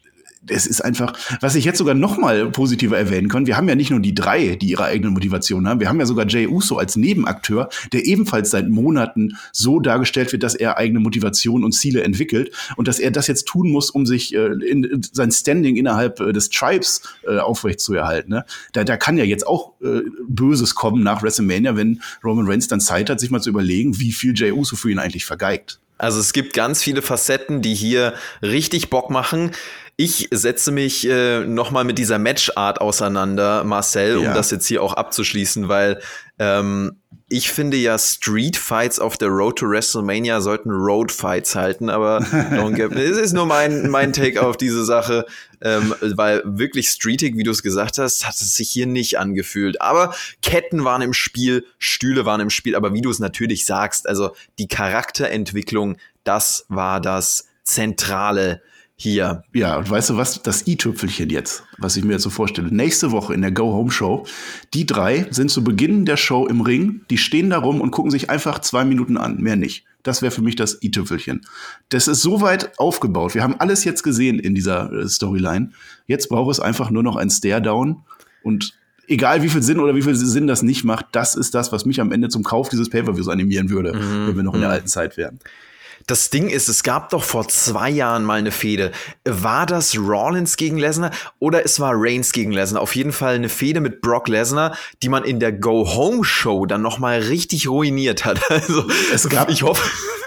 es 0.49 0.67
ist 0.67 0.81
einfach, 0.81 1.13
was 1.41 1.55
ich 1.55 1.65
jetzt 1.65 1.79
sogar 1.79 1.95
noch 1.95 2.19
mal 2.19 2.51
positiver 2.51 2.99
erwähnen 2.99 3.29
kann, 3.29 3.47
wir 3.47 3.57
haben 3.57 3.69
ja 3.69 3.75
nicht 3.75 3.91
nur 3.91 4.01
die 4.01 4.15
drei, 4.15 4.57
die 4.57 4.71
ihre 4.71 4.85
eigene 4.85 5.11
Motivation 5.11 5.69
haben, 5.69 5.81
wir 5.81 5.89
haben 5.89 5.99
ja 5.99 6.07
sogar 6.07 6.27
Jay 6.27 6.47
Uso 6.47 6.77
als 6.79 6.97
Nebenakteur, 6.97 7.69
der 7.93 8.05
ebenfalls 8.05 8.51
seit 8.51 8.69
Monaten 8.69 9.37
so 9.53 9.81
dargestellt 9.81 10.33
wird, 10.33 10.43
dass 10.43 10.55
er 10.55 10.77
eigene 10.77 11.01
Motivation 11.01 11.65
und 11.65 11.73
Ziele 11.73 12.03
entwickelt 12.03 12.53
und 12.77 12.89
dass 12.89 12.99
er 12.99 13.11
das 13.11 13.27
jetzt 13.27 13.47
tun 13.47 13.71
muss, 13.71 13.91
um 13.91 14.07
sich 14.07 14.35
äh, 14.35 14.47
in, 14.47 14.85
in 14.85 15.03
sein 15.03 15.31
Standing 15.31 15.77
innerhalb 15.77 16.21
äh, 16.21 16.33
des 16.33 16.51
Tribes 16.51 17.03
äh, 17.27 17.39
aufrechtzuerhalten. 17.39 18.31
Ne? 18.31 18.45
Da, 18.73 18.85
da 18.85 18.97
kann 18.97 19.19
ja 19.19 19.25
jetzt 19.25 19.47
auch 19.47 19.73
äh, 19.83 20.03
Böses 20.29 20.75
kommen 20.75 21.03
nach 21.03 21.23
WrestleMania, 21.23 21.77
wenn 21.77 22.01
Roman 22.25 22.49
Reigns 22.49 22.69
dann 22.69 22.81
Zeit 22.81 23.11
hat, 23.11 23.21
sich 23.21 23.31
mal 23.31 23.41
zu 23.41 23.51
überlegen, 23.51 23.99
wie 23.99 24.13
viel 24.13 24.35
Jay 24.37 24.53
Uso 24.53 24.77
für 24.77 24.91
ihn 24.91 24.99
eigentlich 24.99 25.25
vergeigt. 25.25 25.81
Also 25.99 26.21
es 26.21 26.33
gibt 26.33 26.53
ganz 26.53 26.83
viele 26.83 27.01
Facetten, 27.01 27.63
die 27.63 27.75
hier 27.75 28.13
richtig 28.43 28.91
Bock 28.91 29.11
machen. 29.11 29.53
Ich 29.99 30.29
setze 30.31 30.73
mich 30.73 31.09
äh, 31.09 31.41
nochmal 31.41 31.85
mit 31.85 31.97
dieser 31.97 32.19
Matchart 32.19 32.83
auseinander, 32.83 33.65
Marcel, 33.65 34.19
um 34.19 34.25
ja. 34.25 34.35
das 34.35 34.51
jetzt 34.51 34.67
hier 34.67 34.83
auch 34.83 34.93
abzuschließen, 34.93 35.69
weil 35.71 36.03
ähm, 36.39 36.97
ich 37.29 37.51
finde 37.51 37.79
ja 37.79 37.99
Street 37.99 38.59
Fights 38.59 39.01
auf 39.01 39.17
der 39.17 39.29
Road 39.29 39.59
to 39.59 39.67
WrestleMania 39.67 40.43
sollten 40.43 40.71
Road 40.71 41.11
Fights 41.11 41.57
halten, 41.57 41.89
aber 41.89 42.19
es 42.95 43.17
ist 43.17 43.33
nur 43.33 43.47
mein, 43.47 43.89
mein 43.89 44.13
Take 44.13 44.43
auf 44.43 44.59
diese 44.59 44.85
Sache, 44.85 45.25
ähm, 45.63 45.95
weil 46.01 46.43
wirklich 46.45 46.91
streetig, 46.91 47.37
wie 47.37 47.43
du 47.43 47.51
es 47.51 47.63
gesagt 47.63 47.97
hast, 47.97 48.27
hat 48.27 48.35
es 48.35 48.55
sich 48.55 48.71
hier 48.71 48.87
nicht 48.87 49.19
angefühlt. 49.19 49.81
Aber 49.81 50.15
Ketten 50.43 50.85
waren 50.85 51.01
im 51.01 51.15
Spiel, 51.15 51.65
Stühle 51.79 52.27
waren 52.27 52.41
im 52.41 52.51
Spiel, 52.51 52.77
aber 52.77 52.93
wie 52.93 53.01
du 53.01 53.11
es 53.11 53.19
natürlich 53.19 53.65
sagst, 53.65 54.07
also 54.07 54.37
die 54.59 54.69
Charakterentwicklung, 54.69 55.97
das 56.23 56.67
war 56.69 57.01
das 57.01 57.49
Zentrale 57.65 58.61
hier. 58.97 59.45
Ja, 59.53 59.77
und 59.77 59.89
weißt 59.89 60.11
du 60.11 60.17
was? 60.17 60.43
Das 60.43 60.67
i-Tüpfelchen 60.67 61.29
jetzt, 61.29 61.65
was 61.79 61.97
ich 61.97 62.05
mir 62.05 62.15
jetzt 62.15 62.23
so 62.23 62.31
vorstelle. 62.31 62.75
Nächste 62.75 63.13
Woche 63.13 63.35
in 63.35 63.43
der 63.43 63.53
Go-Home-Show, 63.53 64.27
die 64.73 64.87
drei 64.87 65.27
sind 65.31 65.51
zu 65.51 65.63
Beginn 65.63 66.07
der 66.07 66.17
Show 66.17 66.47
im 66.47 66.63
Ring, 66.63 67.03
die 67.11 67.19
stehen 67.19 67.51
da 67.51 67.59
rum 67.59 67.81
und 67.81 67.91
gucken 67.91 68.11
sich 68.11 68.31
einfach 68.31 68.61
zwei 68.61 68.85
Minuten 68.85 69.19
an, 69.19 69.37
mehr 69.37 69.57
nicht. 69.57 69.85
Das 70.03 70.23
wäre 70.23 70.31
für 70.31 70.43
mich 70.43 70.57
das 70.57 70.83
i-Tüpfelchen. 70.83 71.43
Das 71.91 72.09
ist 72.09 72.23
so 72.23 72.41
weit 72.41 72.79
aufgebaut. 72.79 73.35
Wir 73.35 73.43
haben 73.43 73.57
alles 73.59 73.85
jetzt 73.85 74.03
gesehen 74.03 74.39
in 74.39 74.55
dieser 74.55 74.91
äh, 74.93 75.09
Storyline. 75.09 75.73
Jetzt 76.07 76.29
braucht 76.29 76.53
es 76.53 76.61
einfach 76.61 76.91
nur 76.91 77.03
noch 77.03 77.17
ein 77.17 77.29
Stare-Down 77.29 78.03
und 78.43 78.75
egal 79.09 79.43
wie 79.43 79.49
viel 79.49 79.63
Sinn 79.63 79.79
oder 79.79 79.95
wie 79.95 80.03
viel 80.03 80.15
Sinn 80.15 80.47
das 80.47 80.63
nicht 80.63 80.85
macht, 80.85 81.07
das 81.13 81.35
ist 81.35 81.55
das, 81.55 81.71
was 81.71 81.85
mich 81.85 82.01
am 82.01 82.13
Ende 82.13 82.29
zum 82.29 82.45
Kauf 82.45 82.69
dieses 82.69 82.89
Pay-Per-Views 82.89 83.29
animieren 83.29 83.69
würde, 83.69 83.93
mhm. 83.93 84.29
wenn 84.29 84.37
wir 84.37 84.43
noch 84.43 84.55
in 84.55 84.61
der 84.61 84.71
mhm. 84.71 84.75
alten 84.75 84.89
Zeit 84.89 85.17
wären. 85.17 85.39
Das 86.09 86.31
Ding 86.31 86.49
ist, 86.49 86.69
es 86.69 86.85
gab 86.85 87.11
doch 87.11 87.25
vor 87.25 87.49
zwei 87.49 87.91
Jahren 87.91 88.23
mal 88.23 88.39
eine 88.39 88.53
Fehde. 88.53 88.93
War 89.25 89.67
das 89.67 89.99
Rollins 89.99 90.57
gegen 90.57 90.79
Lesnar 90.79 91.11
oder 91.41 91.65
es 91.65 91.81
war 91.81 91.95
Reigns 91.97 92.31
gegen 92.31 92.53
Lesnar? 92.53 92.81
Auf 92.81 92.95
jeden 92.95 93.11
Fall 93.11 93.35
eine 93.35 93.49
Fehde 93.49 93.81
mit 93.81 94.03
Brock 94.03 94.29
Lesnar, 94.29 94.77
die 95.03 95.09
man 95.09 95.25
in 95.25 95.41
der 95.41 95.53
Go-Home-Show 95.53 96.67
dann 96.67 96.81
noch 96.81 97.01
mal 97.01 97.19
richtig 97.19 97.69
ruiniert 97.69 98.25
hat. 98.25 98.41
Also 98.57 98.85
es 99.13 99.29
gab, 99.29 99.51
ich 99.51 99.65
hoffe, 99.65 99.83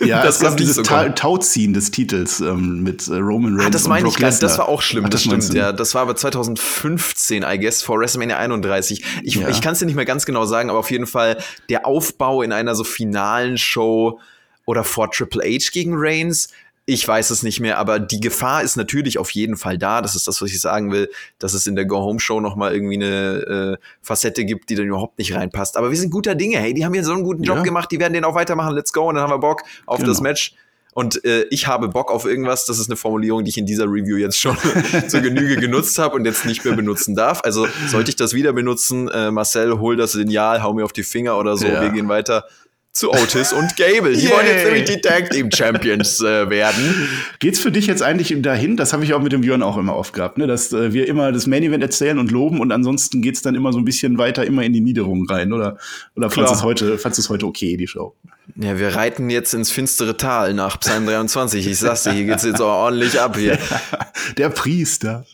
ja, 0.06 0.22
das 0.24 0.36
es 0.36 0.42
gab 0.42 0.58
dieses 0.58 0.78
Ta 0.84 1.10
Tauziehen 1.10 1.74
des 1.74 1.90
Titels 1.90 2.42
ähm, 2.42 2.84
mit 2.84 3.08
äh, 3.08 3.16
Roman 3.16 3.54
Reigns. 3.56 3.66
Ah, 3.66 3.70
das 3.70 3.88
meine 3.88 4.08
ich 4.08 4.18
gar 4.18 4.30
Das 4.30 4.58
war 4.58 4.68
auch 4.68 4.82
schlimm. 4.82 5.06
Ach, 5.06 5.10
das, 5.10 5.24
das 5.24 5.46
stimmt. 5.46 5.58
Ja, 5.58 5.72
das 5.72 5.96
war 5.96 6.04
aber 6.04 6.16
2015, 6.16 7.44
I 7.44 7.60
guess, 7.60 7.82
vor 7.82 8.00
WrestleMania 8.00 8.38
31. 8.38 9.04
Ich, 9.24 9.36
ja. 9.36 9.48
ich 9.48 9.62
kann 9.62 9.74
es 9.74 9.80
dir 9.80 9.86
nicht 9.86 9.96
mehr 9.96 10.06
ganz 10.06 10.26
genau 10.26 10.46
sagen, 10.46 10.70
aber 10.70 10.80
auf 10.80 10.92
jeden 10.92 11.08
Fall 11.08 11.38
der 11.70 11.88
Aufbau 11.88 12.42
in 12.42 12.52
einer 12.52 12.76
so 12.76 12.84
finalen 12.84 13.58
Show 13.58 14.20
oder 14.70 14.84
vor 14.84 15.10
Triple 15.10 15.42
H 15.44 15.72
gegen 15.74 15.96
Reigns. 15.96 16.50
Ich 16.86 17.08
weiß 17.08 17.32
es 17.32 17.42
nicht 17.42 17.60
mehr, 17.60 17.80
aber 17.80 18.00
die 18.00 18.20
Gefahr 18.20 18.62
ist 18.62 18.78
natürlich 18.78 19.18
auf 19.18 19.32
jeden 19.32 19.58
Fall 19.58 19.80
da. 19.80 20.00
Das 20.00 20.16
ist 20.16 20.28
das, 20.28 20.44
was 20.44 20.52
ich 20.52 20.62
sagen 20.62 20.92
will, 20.92 21.10
dass 21.40 21.56
es 21.56 21.66
in 21.66 21.76
der 21.76 21.86
Go-Home-Show 21.86 22.40
noch 22.40 22.56
mal 22.56 22.72
irgendwie 22.72 22.96
eine 22.96 23.78
äh, 23.80 23.86
Facette 24.04 24.46
gibt, 24.46 24.70
die 24.70 24.76
dann 24.76 24.86
überhaupt 24.86 25.18
nicht 25.18 25.34
reinpasst. 25.34 25.76
Aber 25.76 25.90
wir 25.90 25.98
sind 25.98 26.12
guter 26.12 26.36
Dinge. 26.36 26.58
Hey, 26.58 26.76
die 26.76 26.86
haben 26.86 26.94
hier 26.94 27.04
so 27.04 27.14
einen 27.14 27.24
guten 27.24 27.42
Job 27.42 27.58
ja. 27.58 27.64
gemacht. 27.64 27.92
Die 27.92 28.00
werden 28.00 28.14
den 28.14 28.24
auch 28.24 28.36
weitermachen. 28.36 28.76
Let's 28.76 28.94
go. 28.94 29.10
Und 29.10 29.16
dann 29.16 29.24
haben 29.24 29.32
wir 29.32 29.40
Bock 29.40 29.64
auf 29.88 29.98
genau. 29.98 30.10
das 30.10 30.22
Match. 30.22 30.54
Und 30.94 31.26
äh, 31.26 31.46
ich 31.50 31.66
habe 31.66 31.88
Bock 31.88 32.12
auf 32.12 32.26
irgendwas. 32.26 32.68
Das 32.68 32.78
ist 32.78 32.90
eine 32.90 32.96
Formulierung, 32.96 33.44
die 33.44 33.50
ich 33.50 33.58
in 33.58 33.66
dieser 33.66 33.86
Review 33.86 34.18
jetzt 34.18 34.40
schon 34.40 34.56
zur 35.08 35.22
Genüge 35.22 35.58
genutzt 35.58 35.98
habe 35.98 36.16
und 36.16 36.26
jetzt 36.26 36.46
nicht 36.46 36.64
mehr 36.64 36.76
benutzen 36.76 37.16
darf. 37.16 37.42
Also 37.44 37.68
sollte 37.88 38.10
ich 38.12 38.18
das 38.18 38.36
wieder 38.36 38.54
benutzen, 38.54 39.08
äh, 39.10 39.32
Marcel, 39.32 39.80
hol 39.80 39.96
das 39.96 40.14
Lineal, 40.14 40.62
hau 40.62 40.74
mir 40.74 40.86
auf 40.86 40.94
die 40.94 41.04
Finger 41.04 41.40
oder 41.40 41.58
so. 41.58 41.66
Ja. 41.66 41.82
Wir 41.82 41.90
gehen 41.90 42.08
weiter 42.08 42.46
zu 42.92 43.12
Otis 43.12 43.54
und 43.54 43.78
Gable. 43.78 44.14
Die 44.14 44.30
wollen 44.30 44.48
jetzt 44.48 44.66
nämlich 44.66 44.84
die 44.86 45.00
Tag 45.00 45.30
Team 45.30 45.50
Champions 45.52 46.22
äh, 46.22 46.50
werden. 46.50 47.10
Geht's 47.40 47.60
für 47.60 47.72
dich 47.72 47.88
jetzt 47.88 48.02
eigentlich 48.02 48.36
dahin? 48.42 48.78
Das 48.78 48.94
habe 48.94 49.04
ich 49.04 49.14
auch 49.14 49.22
mit 49.22 49.32
dem 49.32 49.42
Björn 49.42 49.62
auch 49.62 49.78
immer 49.78 49.96
oft 49.96 50.14
gehabt, 50.14 50.38
ne? 50.38 50.48
dass 50.48 50.74
äh, 50.74 50.92
wir 50.92 51.08
immer 51.08 51.32
das 51.32 51.48
Main 51.48 51.64
Event 51.64 51.84
erzählen 51.84 52.18
und 52.18 52.32
loben 52.32 52.60
und 52.60 52.72
ansonsten 52.72 53.22
geht's 53.22 53.42
dann 53.42 53.56
immer 53.56 53.72
so 53.72 53.80
ein 53.80 53.86
bisschen 53.86 54.18
weiter 54.18 54.46
immer 54.46 54.64
in 54.64 54.74
die 54.74 54.82
Niederung 54.82 55.28
rein, 55.28 55.54
oder? 55.54 55.78
Oder 56.16 56.30
fandest 56.30 56.56
du 56.56 56.58
es 56.58 56.64
heute, 56.64 56.98
fandst 56.98 57.20
es 57.20 57.30
heute 57.30 57.46
okay, 57.46 57.78
die 57.78 57.88
Show? 57.88 58.16
Ja, 58.56 58.80
wir 58.80 58.96
reiten 58.96 59.30
jetzt 59.30 59.54
ins 59.54 59.70
finstere 59.70 60.18
Tal 60.18 60.54
nach 60.54 60.80
Psalm 60.80 61.06
23. 61.06 61.68
Ich 61.68 61.78
sag's 61.78 62.04
dir, 62.04 62.12
hier 62.12 62.26
geht's 62.26 62.44
jetzt 62.44 62.62
auch 62.62 62.86
ordentlich 62.86 63.20
ab 63.20 63.38
hier. 63.38 63.60
Der 64.38 64.50
Priester. 64.50 65.26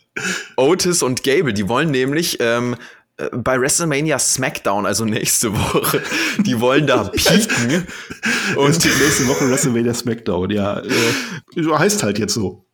Otis 0.55 1.03
und 1.03 1.23
Gable, 1.23 1.53
die 1.53 1.67
wollen 1.67 1.91
nämlich 1.91 2.37
ähm, 2.39 2.73
äh, 2.73 2.77
bei 3.31 3.59
WrestleMania 3.59 4.19
SmackDown, 4.19 4.85
also 4.85 5.05
nächste 5.05 5.53
Woche, 5.53 6.01
die 6.39 6.59
wollen 6.59 6.85
da 6.85 7.03
pieken. 7.15 7.87
und 8.57 8.83
die 8.83 8.87
nächste 9.03 9.27
Woche 9.27 9.49
WrestleMania 9.49 9.93
SmackDown, 9.93 10.49
ja. 10.49 10.79
Äh, 10.79 11.63
heißt 11.77 12.03
halt 12.03 12.19
jetzt 12.19 12.33
so. 12.33 12.64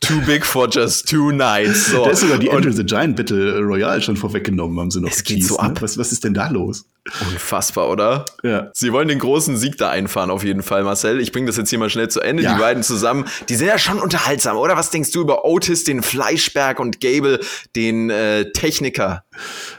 Too 0.00 0.20
big 0.26 0.44
for 0.44 0.66
just 0.68 1.08
two 1.08 1.30
nights. 1.30 1.90
So. 1.90 2.04
Da 2.04 2.10
ist 2.10 2.20
sogar 2.20 2.38
die 2.38 2.50
Andrew 2.50 2.72
the 2.72 2.84
Giant 2.84 3.16
Battle 3.16 3.60
Royale 3.60 4.00
schon 4.00 4.16
vorweggenommen, 4.16 4.78
haben 4.80 4.90
sie 4.90 5.00
noch 5.00 5.10
Es 5.10 5.22
geht 5.22 5.44
so 5.44 5.54
ne? 5.56 5.60
ab. 5.60 5.82
Was, 5.82 5.98
was 5.98 6.10
ist 6.10 6.24
denn 6.24 6.34
da 6.34 6.48
los? 6.48 6.86
Unfassbar, 7.30 7.88
oder? 7.88 8.24
Ja. 8.42 8.70
Sie 8.74 8.92
wollen 8.92 9.08
den 9.08 9.18
großen 9.18 9.56
Sieg 9.56 9.76
da 9.78 9.90
einfahren, 9.90 10.30
auf 10.30 10.44
jeden 10.44 10.62
Fall, 10.62 10.84
Marcel. 10.84 11.20
Ich 11.20 11.32
bringe 11.32 11.46
das 11.46 11.56
jetzt 11.56 11.70
hier 11.70 11.78
mal 11.78 11.90
schnell 11.90 12.08
zu 12.08 12.20
Ende. 12.20 12.42
Ja. 12.42 12.54
Die 12.54 12.60
beiden 12.60 12.82
zusammen, 12.82 13.26
die 13.48 13.54
sind 13.54 13.68
ja 13.68 13.78
schon 13.78 13.98
unterhaltsam, 13.98 14.56
oder? 14.56 14.76
Was 14.76 14.90
denkst 14.90 15.10
du 15.12 15.20
über 15.20 15.44
Otis, 15.44 15.84
den 15.84 16.02
Fleischberg 16.02 16.78
und 16.78 17.00
Gable, 17.00 17.40
den 17.76 18.10
äh, 18.10 18.52
Techniker? 18.52 19.24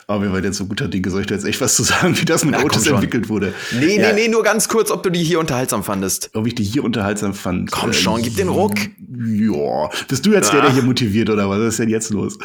Aber 0.07 0.23
wir 0.23 0.33
waren 0.33 0.43
jetzt 0.43 0.57
so 0.57 0.65
guter 0.65 0.87
Dinge. 0.87 1.09
Soll 1.09 1.21
ich 1.21 1.27
da 1.27 1.35
jetzt 1.35 1.45
echt 1.45 1.61
was 1.61 1.75
zu 1.75 1.83
sagen, 1.83 2.17
wie 2.19 2.25
das 2.25 2.43
mit 2.43 2.55
Na, 2.57 2.63
Otis 2.63 2.87
entwickelt 2.87 3.29
wurde? 3.29 3.53
Nee, 3.71 3.99
ja, 3.99 4.13
nee, 4.13 4.23
nee, 4.23 4.27
nur 4.27 4.43
ganz 4.43 4.67
kurz, 4.67 4.91
ob 4.91 5.03
du 5.03 5.09
die 5.09 5.23
hier 5.23 5.39
unterhaltsam 5.39 5.83
fandest. 5.83 6.31
Ob 6.33 6.47
ich 6.47 6.55
die 6.55 6.63
hier 6.63 6.83
unterhaltsam 6.83 7.33
fand. 7.33 7.71
Komm 7.71 7.93
schon, 7.93 8.21
gib 8.21 8.35
den 8.35 8.49
Ruck. 8.49 8.73
Ja. 9.23 9.70
Bist 10.07 10.25
du 10.25 10.31
jetzt 10.31 10.53
der, 10.53 10.61
der 10.61 10.73
hier 10.73 10.83
motiviert 10.83 11.29
oder 11.29 11.49
was 11.49 11.59
ist 11.59 11.79
denn 11.79 11.89
jetzt 11.89 12.09
los? 12.09 12.37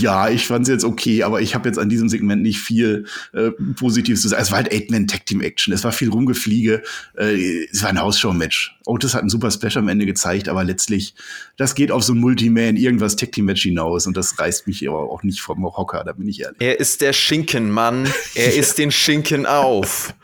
Ja, 0.00 0.28
ich 0.28 0.46
fand 0.46 0.62
es 0.62 0.68
jetzt 0.68 0.84
okay, 0.84 1.22
aber 1.22 1.40
ich 1.40 1.54
habe 1.54 1.68
jetzt 1.68 1.78
an 1.78 1.88
diesem 1.88 2.08
Segment 2.08 2.42
nicht 2.42 2.60
viel 2.60 3.06
äh, 3.32 3.50
Positives 3.76 4.22
zu 4.22 4.28
sagen. 4.28 4.42
Es 4.42 4.50
war 4.50 4.58
halt 4.58 4.72
Eight-Man-Tag-Team-Action. 4.72 5.72
Es 5.74 5.84
war 5.84 5.92
viel 5.92 6.10
Rumgefliege. 6.10 6.82
Äh, 7.16 7.64
es 7.70 7.82
war 7.82 7.90
ein 7.90 8.00
Hausshow-Match. 8.00 8.76
Otis 8.86 9.14
hat 9.14 9.20
einen 9.20 9.30
super 9.30 9.50
Splash 9.50 9.76
am 9.76 9.88
Ende 9.88 10.06
gezeigt, 10.06 10.48
aber 10.48 10.64
letztlich, 10.64 11.14
das 11.56 11.74
geht 11.74 11.92
auf 11.92 12.02
so 12.02 12.12
ein 12.12 12.18
Multiman, 12.18 12.76
irgendwas 12.76 13.16
Tag-Team-Match 13.16 13.62
hinaus 13.62 14.06
und 14.06 14.16
das 14.16 14.38
reißt 14.38 14.66
mich 14.66 14.88
aber 14.88 15.10
auch 15.10 15.22
nicht 15.22 15.40
vom 15.40 15.64
Hocker, 15.64 16.02
da 16.04 16.12
bin 16.12 16.28
ich 16.28 16.40
ehrlich. 16.40 16.60
Er 16.60 16.80
ist 16.80 17.00
der 17.00 17.12
Schinkenmann. 17.12 18.08
Er 18.34 18.54
isst 18.56 18.78
den 18.78 18.90
Schinken 18.90 19.46
auf. 19.46 20.14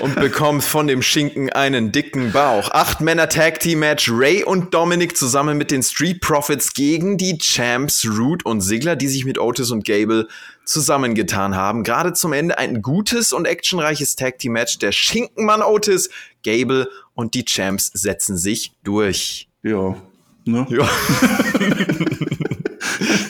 Und 0.00 0.16
bekommt 0.16 0.64
von 0.64 0.86
dem 0.86 1.02
Schinken 1.02 1.50
einen 1.50 1.92
dicken 1.92 2.32
Bauch. 2.32 2.70
Acht 2.70 3.00
Männer 3.00 3.28
Tag 3.28 3.60
Team 3.60 3.80
Match. 3.80 4.10
Ray 4.10 4.44
und 4.44 4.74
Dominic 4.74 5.16
zusammen 5.16 5.58
mit 5.58 5.70
den 5.70 5.82
Street 5.82 6.20
Profits 6.20 6.72
gegen 6.74 7.18
die 7.18 7.38
Champs 7.38 8.06
Root 8.06 8.44
und 8.44 8.60
Sigler, 8.60 8.96
die 8.96 9.08
sich 9.08 9.24
mit 9.24 9.38
Otis 9.38 9.70
und 9.70 9.84
Gable 9.84 10.28
zusammengetan 10.64 11.56
haben. 11.56 11.82
Gerade 11.84 12.12
zum 12.12 12.32
Ende 12.32 12.58
ein 12.58 12.82
gutes 12.82 13.32
und 13.32 13.46
actionreiches 13.46 14.16
Tag 14.16 14.38
Team 14.38 14.52
Match. 14.52 14.78
Der 14.78 14.92
Schinkenmann 14.92 15.62
Otis, 15.62 16.10
Gable 16.44 16.88
und 17.14 17.34
die 17.34 17.44
Champs 17.44 17.90
setzen 17.94 18.36
sich 18.36 18.72
durch. 18.82 19.48
Ja. 19.62 19.96
Ne? 20.44 20.66
Ja. 20.70 20.88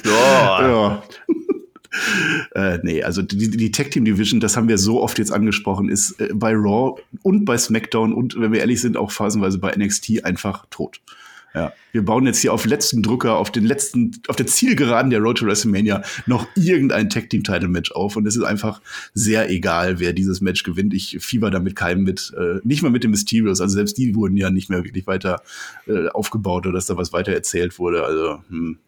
ja. 0.04 0.68
Ja. 0.68 1.02
äh, 2.54 2.78
nee, 2.82 3.02
also 3.02 3.22
die, 3.22 3.50
die 3.50 3.70
Tag 3.70 3.90
Team 3.90 4.04
Division, 4.04 4.40
das 4.40 4.56
haben 4.56 4.68
wir 4.68 4.78
so 4.78 5.02
oft 5.02 5.18
jetzt 5.18 5.32
angesprochen, 5.32 5.88
ist 5.88 6.20
äh, 6.20 6.30
bei 6.34 6.52
Raw 6.54 7.00
und 7.22 7.44
bei 7.44 7.58
SmackDown 7.58 8.12
und 8.12 8.40
wenn 8.40 8.52
wir 8.52 8.60
ehrlich 8.60 8.80
sind, 8.80 8.96
auch 8.96 9.10
phasenweise 9.10 9.58
bei 9.58 9.74
NXT 9.76 10.24
einfach 10.24 10.66
tot. 10.70 11.00
Ja, 11.54 11.74
wir 11.92 12.02
bauen 12.02 12.24
jetzt 12.24 12.38
hier 12.38 12.52
auf 12.54 12.64
letzten 12.64 13.02
Drücker, 13.02 13.36
auf 13.36 13.52
den 13.52 13.64
letzten, 13.64 14.12
auf 14.28 14.36
der 14.36 14.46
Zielgeraden 14.46 15.10
der 15.10 15.20
Road 15.20 15.38
to 15.38 15.46
WrestleMania 15.46 16.02
noch 16.24 16.46
irgendein 16.56 17.10
Tag 17.10 17.28
Team 17.28 17.44
Title 17.44 17.68
Match 17.68 17.92
auf 17.92 18.16
und 18.16 18.26
es 18.26 18.36
ist 18.36 18.42
einfach 18.42 18.80
sehr 19.12 19.50
egal, 19.50 20.00
wer 20.00 20.14
dieses 20.14 20.40
Match 20.40 20.62
gewinnt. 20.62 20.94
Ich 20.94 21.18
fieber 21.20 21.50
damit 21.50 21.76
keinem 21.76 22.04
mit, 22.04 22.32
äh, 22.38 22.60
nicht 22.64 22.82
mal 22.82 22.90
mit 22.90 23.04
den 23.04 23.10
Mysterios, 23.10 23.60
also 23.60 23.74
selbst 23.74 23.98
die 23.98 24.14
wurden 24.14 24.36
ja 24.38 24.48
nicht 24.48 24.70
mehr 24.70 24.82
wirklich 24.82 25.06
weiter 25.06 25.42
äh, 25.86 26.08
aufgebaut 26.08 26.66
oder 26.66 26.76
dass 26.76 26.86
da 26.86 26.96
was 26.96 27.12
weiter 27.12 27.32
erzählt 27.32 27.78
wurde. 27.78 28.04
Also, 28.04 28.42
hm. 28.48 28.78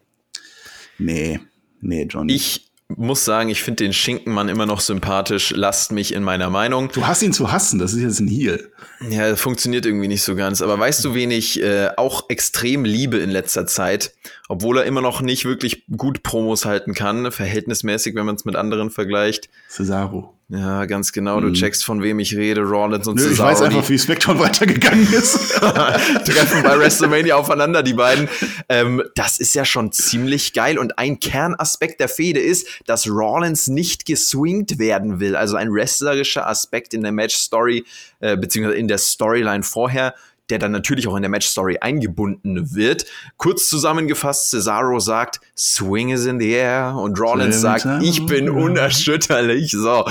nee, 0.97 1.39
nee, 1.81 2.07
Johnny. 2.09 2.33
Ich 2.33 2.65
muss 2.87 3.25
sagen, 3.25 3.49
ich 3.49 3.63
finde 3.63 3.83
den 3.83 3.93
Schinkenmann 3.93 4.47
immer 4.47 4.65
noch 4.65 4.79
sympathisch. 4.79 5.51
Lasst 5.55 5.91
mich 5.91 6.13
in 6.13 6.23
meiner 6.23 6.49
Meinung. 6.49 6.89
Du 6.91 7.07
hast 7.07 7.23
ihn 7.23 7.33
zu 7.33 7.51
hassen, 7.51 7.79
das 7.79 7.93
ist 7.93 8.01
jetzt 8.01 8.19
ein 8.19 8.27
Heel. 8.27 8.71
Ja, 9.09 9.35
funktioniert 9.35 9.85
irgendwie 9.85 10.07
nicht 10.07 10.21
so 10.21 10.35
ganz. 10.35 10.61
Aber 10.61 10.77
weißt 10.77 11.03
du, 11.03 11.15
wen 11.15 11.31
ich 11.31 11.61
äh, 11.61 11.89
auch 11.97 12.29
extrem 12.29 12.85
liebe 12.85 13.17
in 13.17 13.31
letzter 13.31 13.65
Zeit? 13.65 14.13
Obwohl 14.47 14.77
er 14.77 14.85
immer 14.85 15.01
noch 15.01 15.21
nicht 15.21 15.45
wirklich 15.45 15.85
gut 15.97 16.21
Promos 16.21 16.65
halten 16.65 16.93
kann, 16.93 17.31
verhältnismäßig, 17.31 18.13
wenn 18.15 18.25
man 18.25 18.35
es 18.35 18.45
mit 18.45 18.55
anderen 18.55 18.91
vergleicht. 18.91 19.49
Cesaro. 19.67 20.33
Ja, 20.47 20.85
ganz 20.85 21.11
genau. 21.11 21.41
Du 21.41 21.51
checkst, 21.51 21.83
von 21.83 22.03
wem 22.03 22.19
ich 22.19 22.35
rede. 22.35 22.61
Rollins 22.61 23.07
und 23.07 23.15
Nö, 23.15 23.23
ich 23.23 23.29
Cesaro. 23.29 23.49
weiß 23.49 23.61
einfach, 23.63 23.89
wie 23.89 23.97
SmackDown 23.97 24.37
weitergegangen 24.39 25.11
ist. 25.11 25.53
treffen 25.55 26.61
bei 26.63 26.77
WrestleMania 26.77 27.35
aufeinander, 27.35 27.81
die 27.81 27.93
beiden. 27.93 28.29
Ähm, 28.69 29.01
das 29.15 29.39
ist 29.39 29.55
ja 29.55 29.65
schon 29.65 29.91
ziemlich 29.91 30.53
geil. 30.53 30.77
Und 30.77 30.99
ein 30.99 31.19
Kernaspekt 31.19 31.99
der 31.99 32.09
Fehde 32.09 32.39
ist, 32.39 32.67
dass 32.85 33.07
Rollins 33.09 33.67
nicht 33.67 34.05
geswingt 34.05 34.77
werden 34.77 35.19
will. 35.19 35.35
Also 35.35 35.55
ein 35.55 35.73
wrestlerischer 35.73 36.47
Aspekt 36.47 36.93
in 36.93 37.01
der 37.01 37.11
Match-Story, 37.11 37.83
äh, 38.19 38.37
beziehungsweise 38.37 38.77
in 38.77 38.87
der 38.87 38.99
Storyline 38.99 39.63
vorher, 39.63 40.13
der 40.49 40.59
dann 40.59 40.71
natürlich 40.71 41.07
auch 41.07 41.15
in 41.15 41.21
der 41.21 41.29
Match-Story 41.29 41.77
eingebunden 41.81 42.75
wird. 42.75 43.05
Kurz 43.37 43.67
zusammengefasst, 43.67 44.49
Cesaro 44.49 44.99
sagt, 44.99 45.41
Swing 45.57 46.09
is 46.09 46.25
in 46.25 46.39
the 46.39 46.51
air. 46.51 46.95
Und 46.95 47.19
Rollins 47.19 47.61
sagt, 47.61 47.87
ich 48.03 48.25
bin 48.25 48.49
unerschütterlich. 48.49 49.71
So, 49.71 50.05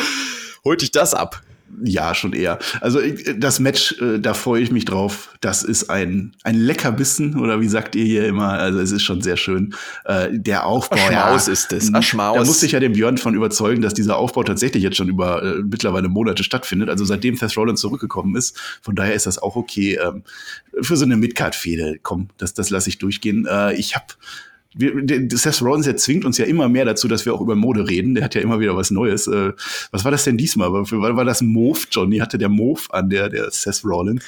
holt 0.64 0.82
dich 0.82 0.90
das 0.90 1.14
ab. 1.14 1.42
Ja, 1.82 2.14
schon 2.14 2.32
eher. 2.32 2.58
Also 2.80 3.00
das 3.36 3.58
Match, 3.58 4.00
äh, 4.00 4.18
da 4.18 4.34
freue 4.34 4.62
ich 4.62 4.70
mich 4.70 4.84
drauf. 4.84 5.34
Das 5.40 5.62
ist 5.62 5.90
ein, 5.90 6.32
ein 6.42 6.54
Leckerbissen, 6.54 7.38
oder 7.38 7.60
wie 7.60 7.68
sagt 7.68 7.96
ihr 7.96 8.04
hier 8.04 8.26
immer? 8.26 8.50
Also 8.50 8.78
es 8.80 8.92
ist 8.92 9.02
schon 9.02 9.22
sehr 9.22 9.36
schön. 9.36 9.74
Äh, 10.04 10.28
der 10.32 10.66
Aufbau. 10.66 10.96
Aschmaus 10.96 11.48
ist 11.48 11.72
es, 11.72 11.92
Aschmaus. 11.92 12.36
Da 12.36 12.44
musste 12.44 12.66
ich 12.66 12.72
ja 12.72 12.80
den 12.80 12.92
Björn 12.92 13.18
von 13.18 13.34
überzeugen, 13.34 13.82
dass 13.82 13.94
dieser 13.94 14.16
Aufbau 14.16 14.42
tatsächlich 14.44 14.82
jetzt 14.82 14.96
schon 14.96 15.08
über 15.08 15.42
äh, 15.42 15.62
mittlerweile 15.62 16.08
Monate 16.08 16.44
stattfindet. 16.44 16.88
Also 16.88 17.04
seitdem 17.04 17.36
Seth 17.36 17.56
Rollins 17.56 17.80
zurückgekommen 17.80 18.36
ist. 18.36 18.58
Von 18.82 18.94
daher 18.94 19.14
ist 19.14 19.26
das 19.26 19.38
auch 19.38 19.56
okay. 19.56 19.98
Ähm, 20.04 20.22
für 20.80 20.96
so 20.96 21.04
eine 21.04 21.16
Midcard-Fehde, 21.16 21.98
komm, 22.02 22.28
das, 22.38 22.54
das 22.54 22.70
lasse 22.70 22.88
ich 22.88 22.98
durchgehen. 22.98 23.46
Äh, 23.46 23.74
ich 23.74 23.94
habe 23.94 24.06
wir, 24.74 25.28
Seth 25.30 25.62
Rollins, 25.62 25.86
der 25.86 25.96
zwingt 25.96 26.24
uns 26.24 26.38
ja 26.38 26.44
immer 26.44 26.68
mehr 26.68 26.84
dazu, 26.84 27.08
dass 27.08 27.24
wir 27.24 27.34
auch 27.34 27.40
über 27.40 27.54
Mode 27.54 27.88
reden. 27.88 28.14
Der 28.14 28.24
hat 28.24 28.34
ja 28.34 28.40
immer 28.40 28.60
wieder 28.60 28.76
was 28.76 28.90
Neues. 28.90 29.26
Äh, 29.26 29.52
was 29.90 30.04
war 30.04 30.10
das 30.10 30.24
denn 30.24 30.36
diesmal? 30.36 30.72
War, 30.72 30.90
war, 30.90 31.16
war 31.16 31.24
das 31.24 31.42
Move, 31.42 31.78
Johnny? 31.90 32.18
Hatte 32.18 32.38
der 32.38 32.48
Move 32.48 32.80
an, 32.90 33.10
der, 33.10 33.28
der 33.28 33.50
Seth 33.50 33.84
Rollins? 33.84 34.22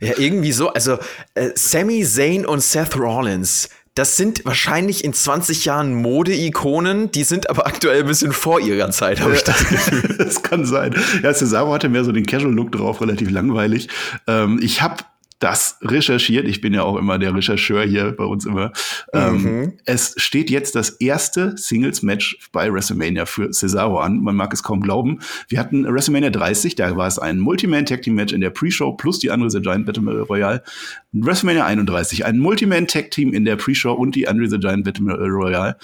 Ja, 0.00 0.12
irgendwie 0.18 0.52
so. 0.52 0.68
Also, 0.70 0.98
äh, 1.34 1.50
Sami 1.54 2.04
Zayn 2.04 2.44
und 2.44 2.60
Seth 2.62 2.96
Rollins, 2.96 3.68
das 3.94 4.16
sind 4.16 4.44
wahrscheinlich 4.44 5.04
in 5.04 5.12
20 5.12 5.64
Jahren 5.66 5.94
Mode-Ikonen, 5.94 7.12
die 7.12 7.22
sind 7.22 7.48
aber 7.48 7.66
aktuell 7.66 8.00
ein 8.00 8.08
bisschen 8.08 8.32
vor 8.32 8.58
ihrer 8.58 8.90
Zeit, 8.90 9.20
habe 9.20 9.34
ich 9.34 9.44
das 9.44 9.68
Gefühl. 9.68 10.16
das 10.18 10.42
kann 10.42 10.66
sein. 10.66 10.96
Ja, 11.22 11.32
Cesaro 11.32 11.72
hatte 11.72 11.88
mehr 11.88 12.02
so 12.02 12.10
den 12.10 12.26
Casual-Look 12.26 12.72
drauf, 12.72 13.00
relativ 13.00 13.30
langweilig. 13.30 13.88
Ähm, 14.26 14.58
ich 14.60 14.82
habe 14.82 14.96
das 15.40 15.78
recherchiert. 15.82 16.48
Ich 16.48 16.60
bin 16.60 16.72
ja 16.72 16.82
auch 16.84 16.96
immer 16.96 17.18
der 17.18 17.34
Rechercheur 17.34 17.84
hier 17.84 18.12
bei 18.12 18.24
uns 18.24 18.46
immer. 18.46 18.72
Ähm, 19.12 19.74
es 19.84 20.14
steht 20.16 20.48
jetzt 20.48 20.74
das 20.74 20.90
erste 20.90 21.56
Singles-Match 21.56 22.38
bei 22.52 22.72
WrestleMania 22.72 23.26
für 23.26 23.50
Cesaro 23.50 23.98
an. 23.98 24.20
Man 24.20 24.36
mag 24.36 24.52
es 24.54 24.62
kaum 24.62 24.80
glauben. 24.80 25.18
Wir 25.48 25.58
hatten 25.58 25.84
WrestleMania 25.84 26.30
30, 26.30 26.76
da 26.76 26.96
war 26.96 27.08
es 27.08 27.18
ein 27.18 27.40
Multiman-Tag-Team-Match 27.40 28.32
in 28.32 28.40
der 28.40 28.50
Pre-Show 28.50 28.92
plus 28.92 29.18
die 29.18 29.30
andere 29.30 29.50
The 29.50 29.60
Giant 29.60 29.86
Battle 29.86 30.22
Royale. 30.22 30.62
WrestleMania 31.12 31.64
31, 31.64 32.24
ein 32.24 32.38
Multiman-Tag-Team 32.38 33.32
in 33.32 33.44
der 33.44 33.56
Pre-Show 33.56 33.92
und 33.92 34.14
die 34.14 34.26
Andre 34.26 34.48
the 34.48 34.58
Giant 34.58 34.84
Battle 34.84 35.14
Royale. 35.14 35.76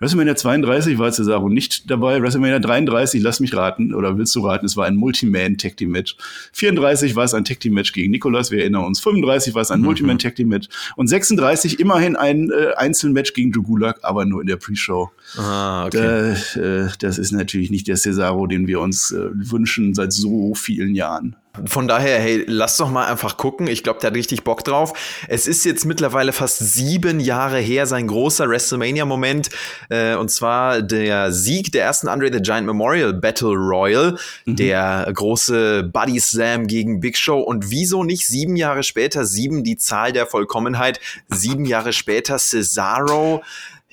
WrestleMania 0.00 0.36
32 0.36 0.98
war 0.98 1.12
Cesaro 1.12 1.48
nicht 1.48 1.90
dabei. 1.90 2.20
WrestleMania 2.20 2.58
33, 2.58 3.22
lass 3.22 3.40
mich 3.40 3.54
raten, 3.54 3.94
oder 3.94 4.16
willst 4.18 4.34
du 4.34 4.40
raten, 4.46 4.66
es 4.66 4.76
war 4.76 4.86
ein 4.86 4.96
Multiman-Tag-Team-Match. 4.96 6.16
34 6.52 7.14
war 7.14 7.24
es 7.24 7.34
ein 7.34 7.44
Tag-Team-Match 7.44 7.92
gegen 7.92 8.10
Nikolas, 8.10 8.50
wir 8.50 8.60
erinnern 8.60 8.84
uns. 8.84 8.91
35 9.00 9.54
war 9.54 9.62
es 9.62 9.70
ein 9.70 9.80
Multiman-Tag-Team-Match. 9.80 10.68
Und 10.96 11.08
36 11.08 11.80
immerhin 11.80 12.16
ein 12.16 12.50
äh, 12.50 12.74
Einzelmatch 12.76 13.34
gegen 13.34 13.52
Drew 13.52 13.62
Gulak, 13.62 14.00
aber 14.02 14.24
nur 14.24 14.40
in 14.40 14.46
der 14.46 14.56
Pre-Show. 14.56 15.10
Ah, 15.36 15.86
okay. 15.86 16.34
Äh, 16.56 16.60
äh, 16.60 16.88
das 17.00 17.18
ist 17.18 17.32
natürlich 17.32 17.70
nicht 17.70 17.88
der 17.88 17.96
Cesaro, 17.96 18.46
den 18.46 18.66
wir 18.66 18.80
uns 18.80 19.12
äh, 19.12 19.28
wünschen 19.32 19.94
seit 19.94 20.12
so 20.12 20.54
vielen 20.54 20.94
Jahren. 20.94 21.36
Von 21.66 21.86
daher, 21.86 22.18
hey, 22.18 22.44
lass 22.46 22.78
doch 22.78 22.90
mal 22.90 23.04
einfach 23.04 23.36
gucken. 23.36 23.66
Ich 23.66 23.82
glaube, 23.82 24.00
der 24.00 24.08
hat 24.08 24.16
richtig 24.16 24.42
Bock 24.42 24.64
drauf. 24.64 24.94
Es 25.28 25.46
ist 25.46 25.66
jetzt 25.66 25.84
mittlerweile 25.84 26.32
fast 26.32 26.58
sieben 26.58 27.20
Jahre 27.20 27.58
her, 27.58 27.84
sein 27.84 28.06
großer 28.06 28.48
WrestleMania-Moment. 28.48 29.50
Äh, 29.90 30.14
und 30.14 30.30
zwar 30.30 30.80
der 30.80 31.30
Sieg 31.30 31.70
der 31.72 31.84
ersten 31.84 32.08
Andre 32.08 32.32
the 32.32 32.40
Giant 32.40 32.66
Memorial 32.66 33.12
Battle 33.12 33.54
Royal. 33.54 34.16
Der 34.46 35.06
große 35.12 35.82
Buddy 35.92 36.20
Slam 36.20 36.66
gegen 36.66 37.00
Big 37.00 37.18
Show. 37.18 37.40
Und 37.40 37.70
wieso 37.70 38.02
nicht 38.02 38.26
sieben 38.26 38.56
Jahre 38.56 38.82
später, 38.82 39.26
sieben 39.26 39.62
die 39.62 39.76
Zahl 39.76 40.12
der 40.12 40.26
Vollkommenheit, 40.26 41.00
sieben 41.28 41.66
Jahre 41.66 41.92
später 41.92 42.38
Cesaro 42.38 43.42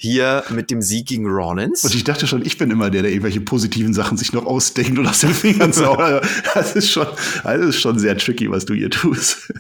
hier 0.02 0.46
mit 0.50 0.72
dem 0.72 0.82
Sieg 0.82 1.08
gegen 1.08 1.28
Rollins. 1.28 1.84
Und 1.84 1.94
ich 1.94 2.06
dachte 2.06 2.26
schon, 2.26 2.46
ich 2.46 2.58
bin 2.58 2.72
immer 2.72 2.90
der, 2.90 3.02
der 3.02 3.12
irgendwelche 3.12 3.42
positiven 3.42 3.94
Sachen 3.94 4.18
sich 4.18 4.32
noch 4.32 4.46
ausdenkt 4.46 4.98
und 4.98 5.06
aus 5.06 5.20
den 5.20 5.34
Fingern 5.34 5.74
zaubert. 5.74 6.24
Also, 6.24 6.30
Das 6.54 6.76
ist 6.76 6.92
schon, 6.92 7.08
das 7.44 7.62
ist 7.62 7.82
schon 7.82 8.00
sehr 8.00 8.18
tricky, 8.18 8.50
was 8.50 8.66
du 8.66 8.74
hier 8.74 8.90
tust. 8.90 9.52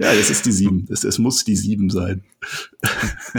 Ja, 0.00 0.14
das 0.14 0.30
ist 0.30 0.46
die 0.46 0.52
sieben. 0.52 0.86
Es, 0.90 1.04
es 1.04 1.18
muss 1.18 1.44
die 1.44 1.56
sieben 1.56 1.90
sein. 1.90 2.24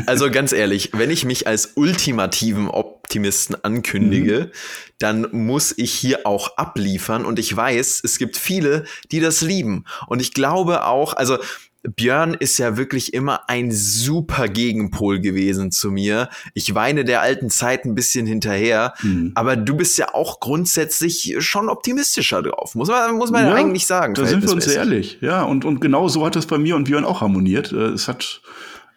Also 0.05 0.29
ganz 0.29 0.51
ehrlich, 0.51 0.91
wenn 0.93 1.09
ich 1.09 1.25
mich 1.25 1.47
als 1.47 1.71
ultimativen 1.75 2.67
Optimisten 2.67 3.55
ankündige, 3.63 4.51
dann 4.99 5.27
muss 5.31 5.73
ich 5.75 5.91
hier 5.93 6.25
auch 6.25 6.57
abliefern. 6.57 7.25
Und 7.25 7.39
ich 7.39 7.55
weiß, 7.55 8.01
es 8.03 8.17
gibt 8.17 8.37
viele, 8.37 8.85
die 9.11 9.19
das 9.19 9.41
lieben. 9.41 9.85
Und 10.07 10.21
ich 10.21 10.33
glaube 10.33 10.85
auch, 10.85 11.13
also 11.13 11.37
Björn 11.83 12.33
ist 12.33 12.57
ja 12.59 12.77
wirklich 12.77 13.13
immer 13.13 13.49
ein 13.49 13.71
super 13.71 14.47
Gegenpol 14.47 15.19
gewesen 15.19 15.71
zu 15.71 15.91
mir. 15.91 16.29
Ich 16.53 16.73
weine 16.73 17.03
der 17.03 17.21
alten 17.21 17.49
Zeit 17.49 17.83
ein 17.83 17.93
bisschen 17.93 18.25
hinterher, 18.25 18.93
mhm. 19.01 19.31
aber 19.35 19.57
du 19.57 19.75
bist 19.75 19.97
ja 19.97 20.13
auch 20.13 20.39
grundsätzlich 20.39 21.35
schon 21.39 21.67
optimistischer 21.67 22.41
drauf, 22.41 22.75
muss 22.75 22.87
man, 22.87 23.15
muss 23.15 23.31
man 23.31 23.47
ja, 23.47 23.53
eigentlich 23.53 23.85
sagen. 23.85 24.13
Da 24.13 24.25
sind 24.25 24.43
wir 24.43 24.51
uns 24.51 24.67
ehrlich, 24.67 25.17
ja. 25.19 25.43
Und, 25.43 25.65
und 25.65 25.81
genau 25.81 26.07
so 26.07 26.25
hat 26.25 26.37
das 26.37 26.45
bei 26.45 26.57
mir 26.57 26.77
und 26.77 26.85
Björn 26.85 27.03
auch 27.03 27.19
harmoniert. 27.19 27.73
Äh, 27.73 27.89
es 27.89 28.07
hat, 28.07 28.41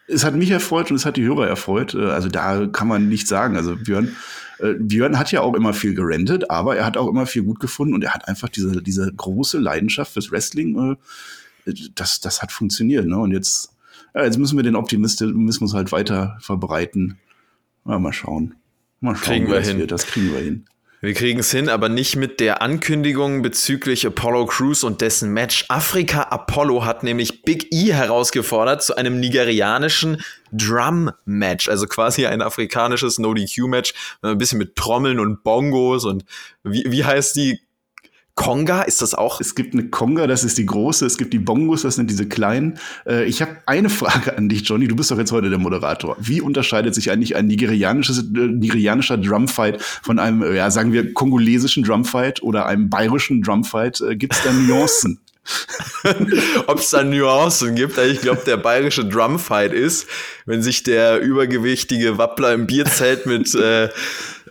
es 0.07 0.23
hat 0.23 0.35
mich 0.35 0.51
erfreut 0.51 0.89
und 0.89 0.95
es 0.95 1.05
hat 1.05 1.17
die 1.17 1.25
Hörer 1.25 1.47
erfreut. 1.47 1.93
Äh, 1.93 2.05
also 2.05 2.29
da 2.29 2.67
kann 2.67 2.87
man 2.87 3.09
nichts 3.09 3.29
sagen. 3.29 3.57
Also 3.57 3.75
Björn, 3.75 4.15
äh, 4.59 4.75
Björn 4.79 5.19
hat 5.19 5.33
ja 5.33 5.41
auch 5.41 5.55
immer 5.55 5.73
viel 5.73 5.93
gerentet, 5.93 6.49
aber 6.49 6.77
er 6.77 6.85
hat 6.85 6.95
auch 6.95 7.09
immer 7.09 7.25
viel 7.25 7.43
gut 7.43 7.59
gefunden 7.59 7.93
und 7.93 8.03
er 8.05 8.13
hat 8.13 8.29
einfach 8.29 8.47
diese, 8.47 8.81
diese 8.81 9.11
große 9.11 9.57
Leidenschaft 9.57 10.13
fürs 10.13 10.31
Wrestling 10.31 10.97
das, 11.95 12.19
das 12.19 12.41
hat 12.41 12.51
funktioniert. 12.51 13.05
Ne? 13.05 13.17
Und 13.17 13.31
jetzt, 13.31 13.75
ja, 14.13 14.23
jetzt 14.23 14.37
müssen 14.37 14.57
wir 14.57 14.63
den 14.63 14.75
Optimismus 14.75 15.73
halt 15.73 15.91
weiter 15.91 16.37
verbreiten. 16.39 17.17
Ja, 17.85 17.99
mal 17.99 18.13
schauen. 18.13 18.55
Mal 18.99 19.15
schauen, 19.15 19.25
kriegen 19.25 19.51
wir 19.51 19.61
hin. 19.61 19.77
Wird. 19.79 19.91
Das 19.91 20.05
kriegen 20.05 20.31
wir 20.33 20.39
hin. 20.39 20.65
Wir 20.99 21.13
kriegen 21.13 21.39
es 21.39 21.51
hin, 21.51 21.69
aber 21.69 21.89
nicht 21.89 22.15
mit 22.15 22.39
der 22.39 22.63
Ankündigung 22.63 23.43
bezüglich 23.43 24.07
Apollo 24.07 24.47
Crews 24.47 24.83
und 24.83 25.01
dessen 25.01 25.31
Match. 25.31 25.65
Afrika 25.69 26.23
Apollo 26.23 26.85
hat 26.85 27.03
nämlich 27.03 27.43
Big 27.43 27.71
E 27.71 27.93
herausgefordert 27.93 28.81
zu 28.81 28.95
einem 28.95 29.19
nigerianischen 29.19 30.23
Drum-Match, 30.51 31.69
also 31.69 31.85
quasi 31.85 32.25
ein 32.25 32.41
afrikanisches 32.41 33.19
No-DQ-Match, 33.19 33.93
ein 34.23 34.39
bisschen 34.39 34.57
mit 34.57 34.75
Trommeln 34.75 35.19
und 35.19 35.43
Bongos 35.43 36.03
und 36.03 36.25
wie, 36.63 36.83
wie 36.87 37.05
heißt 37.05 37.35
die 37.35 37.59
Conga, 38.37 38.83
ist 38.83 39.01
das 39.01 39.15
auch? 39.15 39.41
Es 39.41 39.55
gibt 39.55 39.73
eine 39.73 39.89
Conga, 39.89 40.27
das 40.27 40.43
ist 40.43 40.59
die 40.59 40.65
große. 40.67 41.07
Es 41.07 41.17
gibt 41.17 41.33
die 41.33 41.39
Bongos, 41.39 41.81
das 41.81 41.95
sind 41.95 42.07
diese 42.09 42.29
kleinen. 42.29 42.77
Äh, 43.07 43.25
ich 43.25 43.41
habe 43.41 43.57
eine 43.65 43.89
Frage 43.89 44.37
an 44.37 44.47
dich, 44.47 44.61
Johnny. 44.61 44.87
Du 44.87 44.95
bist 44.95 45.09
doch 45.09 45.17
jetzt 45.17 45.31
heute 45.31 45.49
der 45.49 45.57
Moderator. 45.57 46.15
Wie 46.19 46.39
unterscheidet 46.39 46.93
sich 46.93 47.11
eigentlich 47.11 47.35
ein 47.35 47.47
nigerianisches, 47.47 48.19
äh, 48.19 48.23
nigerianischer 48.23 49.17
Drumfight 49.17 49.81
von 49.81 50.19
einem, 50.19 50.43
äh, 50.43 50.55
ja, 50.55 50.69
sagen 50.69 50.93
wir, 50.93 51.15
kongolesischen 51.15 51.83
Drumfight 51.83 52.43
oder 52.43 52.67
einem 52.67 52.91
bayerischen 52.91 53.41
Drumfight? 53.41 54.01
Äh, 54.01 54.15
gibt 54.15 54.35
es 54.35 54.43
da 54.43 54.53
Nuancen? 54.53 55.19
Ob 56.67 56.79
es 56.79 56.91
da 56.91 57.03
Nuancen 57.03 57.73
gibt, 57.73 57.97
ich 57.97 58.21
glaube, 58.21 58.41
der 58.45 58.57
bayerische 58.57 59.03
Drumfight 59.03 59.73
ist, 59.73 60.07
wenn 60.45 60.61
sich 60.61 60.83
der 60.83 61.21
übergewichtige 61.21 62.19
Wappler 62.19 62.53
im 62.53 62.67
Bierzelt 62.67 63.25
mit 63.25 63.55
äh, 63.55 63.89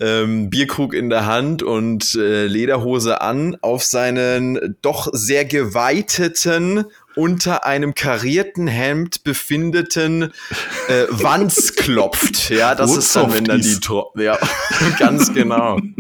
ähm, 0.01 0.51
Bierkrug 0.51 0.95
in 0.95 1.11
der 1.11 1.27
Hand 1.27 1.63
und 1.63 2.15
äh, 2.15 2.47
Lederhose 2.47 3.21
an 3.21 3.57
auf 3.61 3.83
seinen 3.85 4.77
doch 4.83 5.09
sehr 5.13 5.45
geweiteten 5.45 6.85
unter 7.15 7.67
einem 7.67 7.95
karierten 7.95 8.67
Hemd 8.67 9.25
befindeten 9.25 10.33
äh, 10.89 11.05
Wanz 11.11 11.75
klopft. 11.77 12.51
Ja, 12.51 12.75
das 12.75 12.95
Wo 12.95 12.99
ist 12.99 13.17
dann, 13.17 13.33
wenn 13.33 13.45
dann 13.45 13.61
die 13.61 13.81
Tro 13.81 14.13
Ja, 14.17 14.39
ganz 14.99 15.33
genau. 15.33 15.81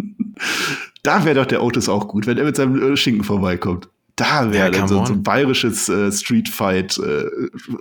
Da 1.02 1.24
wäre 1.24 1.36
doch 1.36 1.46
der 1.46 1.62
Otis 1.62 1.88
auch 1.88 2.08
gut, 2.08 2.26
wenn 2.26 2.36
er 2.36 2.44
mit 2.44 2.56
seinem 2.56 2.94
äh, 2.94 2.96
Schinken 2.96 3.22
vorbeikommt. 3.22 3.88
Da 4.16 4.50
wäre 4.50 4.74
ja, 4.74 4.88
so, 4.88 5.04
so, 5.04 5.12
ein 5.12 5.22
bayerisches 5.22 5.90
äh, 5.90 6.10
Streetfight 6.10 6.98
äh, 6.98 7.24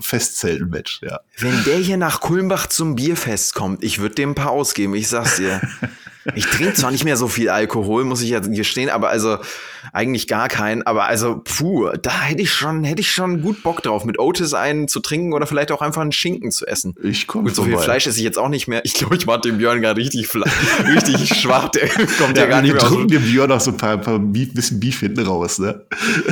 Festzelten-Match, 0.02 1.02
ja. 1.02 1.22
Wenn 1.38 1.64
der 1.64 1.78
hier 1.78 1.96
nach 1.96 2.20
Kulmbach 2.20 2.68
zum 2.68 2.96
Bierfest 2.96 3.56
kommt, 3.56 3.84
ich 3.84 4.00
würde 4.00 4.16
dem 4.16 4.32
ein 4.32 4.36
paar 4.36 4.52
ausgeben, 4.52 4.96
ich 4.96 5.08
sag's 5.08 5.38
dir. 5.38 5.62
Ich 6.34 6.48
trinke 6.48 6.74
zwar 6.74 6.92
nicht 6.92 7.04
mehr 7.04 7.18
so 7.18 7.28
viel 7.28 7.50
Alkohol, 7.50 8.04
muss 8.04 8.22
ich 8.22 8.30
ja 8.30 8.40
gestehen, 8.40 8.90
aber 8.90 9.10
also 9.10 9.38
eigentlich 9.94 10.28
gar 10.28 10.48
keinen. 10.48 10.82
Aber 10.84 11.06
also, 11.06 11.42
puh, 11.44 11.90
da 12.02 12.22
hätte 12.22 12.42
ich 12.42 12.52
schon, 12.52 12.84
hätte 12.84 13.02
ich 13.02 13.12
schon 13.12 13.42
gut 13.42 13.62
Bock 13.62 13.84
drauf, 13.84 14.06
mit 14.06 14.18
Otis 14.18 14.54
einen 14.54 14.88
zu 14.88 15.00
trinken 15.00 15.34
oder 15.34 15.46
vielleicht 15.46 15.72
auch 15.72 15.82
einfach 15.82 16.02
einen 16.02 16.12
Schinken 16.12 16.52
zu 16.52 16.66
essen. 16.66 16.96
Ich 17.04 17.28
komme 17.28 17.52
so 17.52 17.64
viel 17.64 17.78
Fleisch 17.78 18.08
esse 18.08 18.18
ich 18.18 18.24
jetzt 18.24 18.38
auch 18.38 18.50
nicht 18.50 18.68
mehr. 18.68 18.84
Ich 18.86 18.94
glaube, 18.96 19.16
ich 19.16 19.26
mache 19.26 19.42
dem 19.42 19.60
Björn 19.60 19.82
gerade 19.82 20.00
richtig, 20.00 20.30
richtig 20.96 21.40
schwach. 21.40 21.70
Der 21.70 21.88
kommt 22.18 22.38
ja, 22.38 22.44
ja 22.44 22.46
gar 22.48 22.62
nicht 22.62 22.74
mehr. 22.74 22.82
Wir 22.82 22.90
drücken 22.90 23.08
dem 23.08 23.24
Björn 23.24 23.52
auch 23.52 23.62
so 23.62 23.72
ein 23.72 23.78
paar, 23.78 23.98
paar 23.98 24.20
Beef, 24.20 24.54
bisschen 24.54 24.80
Beef 24.80 25.00
hinten 25.00 25.26
raus, 25.26 25.60
ne? 25.60 25.86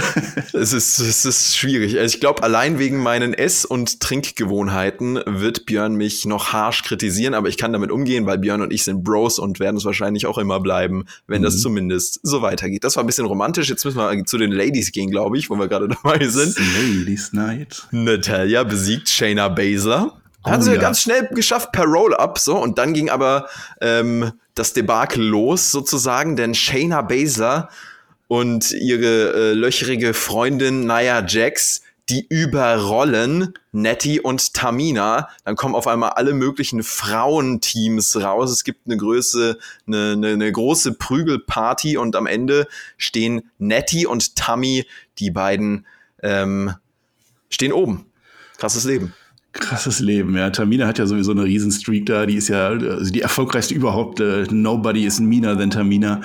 es 0.54 0.74
ist, 0.74 1.00
es 1.00 1.26
ist 1.26 1.56
schwierig. 1.58 2.00
Also 2.00 2.16
ich 2.16 2.20
glaube, 2.20 2.42
allein 2.42 2.80
wegen 2.80 2.98
meinen 2.98 3.34
Ess- 3.34 3.66
und 3.66 4.00
Trinkgewohnheiten 4.00 5.20
wird 5.26 5.66
Björn 5.66 5.96
mich 5.96 6.26
noch 6.26 6.52
harsch 6.54 6.84
kritisieren, 6.84 7.34
aber 7.34 7.50
ich 7.50 7.58
kann 7.58 7.74
damit 7.74 7.92
umgehen, 7.92 8.26
weil 8.26 8.40
Björn 8.40 8.62
und 8.62 8.74
ich 8.74 8.84
sind 8.84 9.04
Bros 9.04 9.40
und 9.40 9.60
werden 9.60 9.80
es 9.84 9.86
wahrscheinlich 9.86 10.26
auch 10.26 10.38
immer 10.38 10.60
bleiben, 10.60 11.06
wenn 11.28 11.42
mhm. 11.42 11.46
das 11.46 11.62
zumindest 11.62 12.20
so 12.24 12.42
weitergeht. 12.42 12.84
Das 12.84 12.96
war 12.96 13.04
ein 13.04 13.08
bisschen 13.08 13.26
romantisch. 13.26 13.70
Jetzt 13.70 13.86
müssen 13.86 13.98
wir 13.98 14.26
zu 14.26 14.38
den 14.38 14.52
Ladies 14.52 14.92
gehen, 14.92 15.12
glaube 15.12 15.38
ich, 15.38 15.50
wo 15.50 15.56
wir 15.56 15.68
gerade 15.68 15.88
dabei 16.04 16.26
sind. 16.28 16.58
Ladies 16.58 17.34
Night. 17.34 17.88
Natalia 17.92 18.64
besiegt 18.64 19.10
Shayna 19.10 19.50
Baszler. 19.50 20.14
Oh, 20.46 20.50
Hat 20.50 20.64
sie 20.64 20.74
ja. 20.74 20.80
ganz 20.80 21.02
schnell 21.02 21.30
geschafft 21.34 21.72
per 21.72 21.86
Roll-Up, 21.86 22.38
so. 22.38 22.58
Und 22.58 22.78
dann 22.78 22.94
ging 22.94 23.10
aber 23.10 23.48
ähm, 23.80 24.32
das 24.56 24.74
Debakel 24.74 25.24
los, 25.24 25.72
sozusagen, 25.72 26.36
denn 26.36 26.54
Shayna 26.54 27.02
Baszler 27.02 27.70
und 28.28 28.72
ihre 28.72 29.34
äh, 29.34 29.54
löcherige 29.54 30.14
Freundin 30.14 30.82
Nia 30.82 31.26
Jax 31.26 31.82
die 32.10 32.26
überrollen 32.28 33.54
Nettie 33.72 34.20
und 34.20 34.54
Tamina. 34.54 35.30
Dann 35.46 35.56
kommen 35.56 35.76
auf 35.76 35.88
einmal 35.88 36.12
alle 36.12 36.34
möglichen 36.34 36.84
Frauenteams 36.84 38.18
raus. 38.22 38.52
Es 38.52 38.64
gibt 38.64 38.86
eine 38.86 38.98
Größe, 38.98 39.58
eine, 39.88 40.12
eine, 40.14 40.28
eine 40.30 40.52
große 40.52 40.94
Prügelparty 40.94 41.98
und 41.98 42.16
am 42.16 42.28
Ende 42.28 42.68
stehen 42.98 43.50
Nettie 43.58 44.06
und 44.06 44.36
Tammy, 44.36 44.86
die 45.20 45.32
beiden 45.32 45.86
ähm, 46.22 46.74
stehen 47.50 47.72
oben. 47.72 48.12
Krasses 48.58 48.84
Leben. 48.84 49.14
Krasses 49.54 50.00
Leben, 50.00 50.36
ja. 50.36 50.50
Tamina 50.50 50.88
hat 50.88 50.98
ja 50.98 51.06
sowieso 51.06 51.32
eine 51.32 51.44
Riesenstreak 51.44 52.08
da. 52.08 52.26
Die 52.26 52.36
ist 52.36 52.48
ja 52.48 52.70
also 52.70 53.12
die 53.12 53.22
erfolgreichste 53.22 53.76
überhaupt. 53.76 54.20
Äh, 54.20 54.48
nobody 54.50 55.06
is 55.06 55.20
meaner 55.20 55.56
than 55.56 55.70
Tamina. 55.70 56.22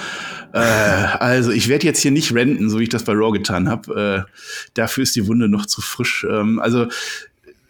Äh, 0.54 0.58
also 0.58 1.50
ich 1.50 1.68
werde 1.68 1.84
jetzt 1.84 2.00
hier 2.00 2.10
nicht 2.10 2.32
renten, 2.32 2.70
so 2.70 2.78
wie 2.78 2.84
ich 2.84 2.88
das 2.88 3.04
bei 3.04 3.12
Raw 3.12 3.30
getan 3.30 3.68
habe. 3.68 4.26
Äh, 4.26 4.32
dafür 4.72 5.02
ist 5.02 5.14
die 5.14 5.26
Wunde 5.26 5.48
noch 5.48 5.66
zu 5.66 5.82
frisch. 5.82 6.26
Ähm, 6.28 6.58
also 6.58 6.86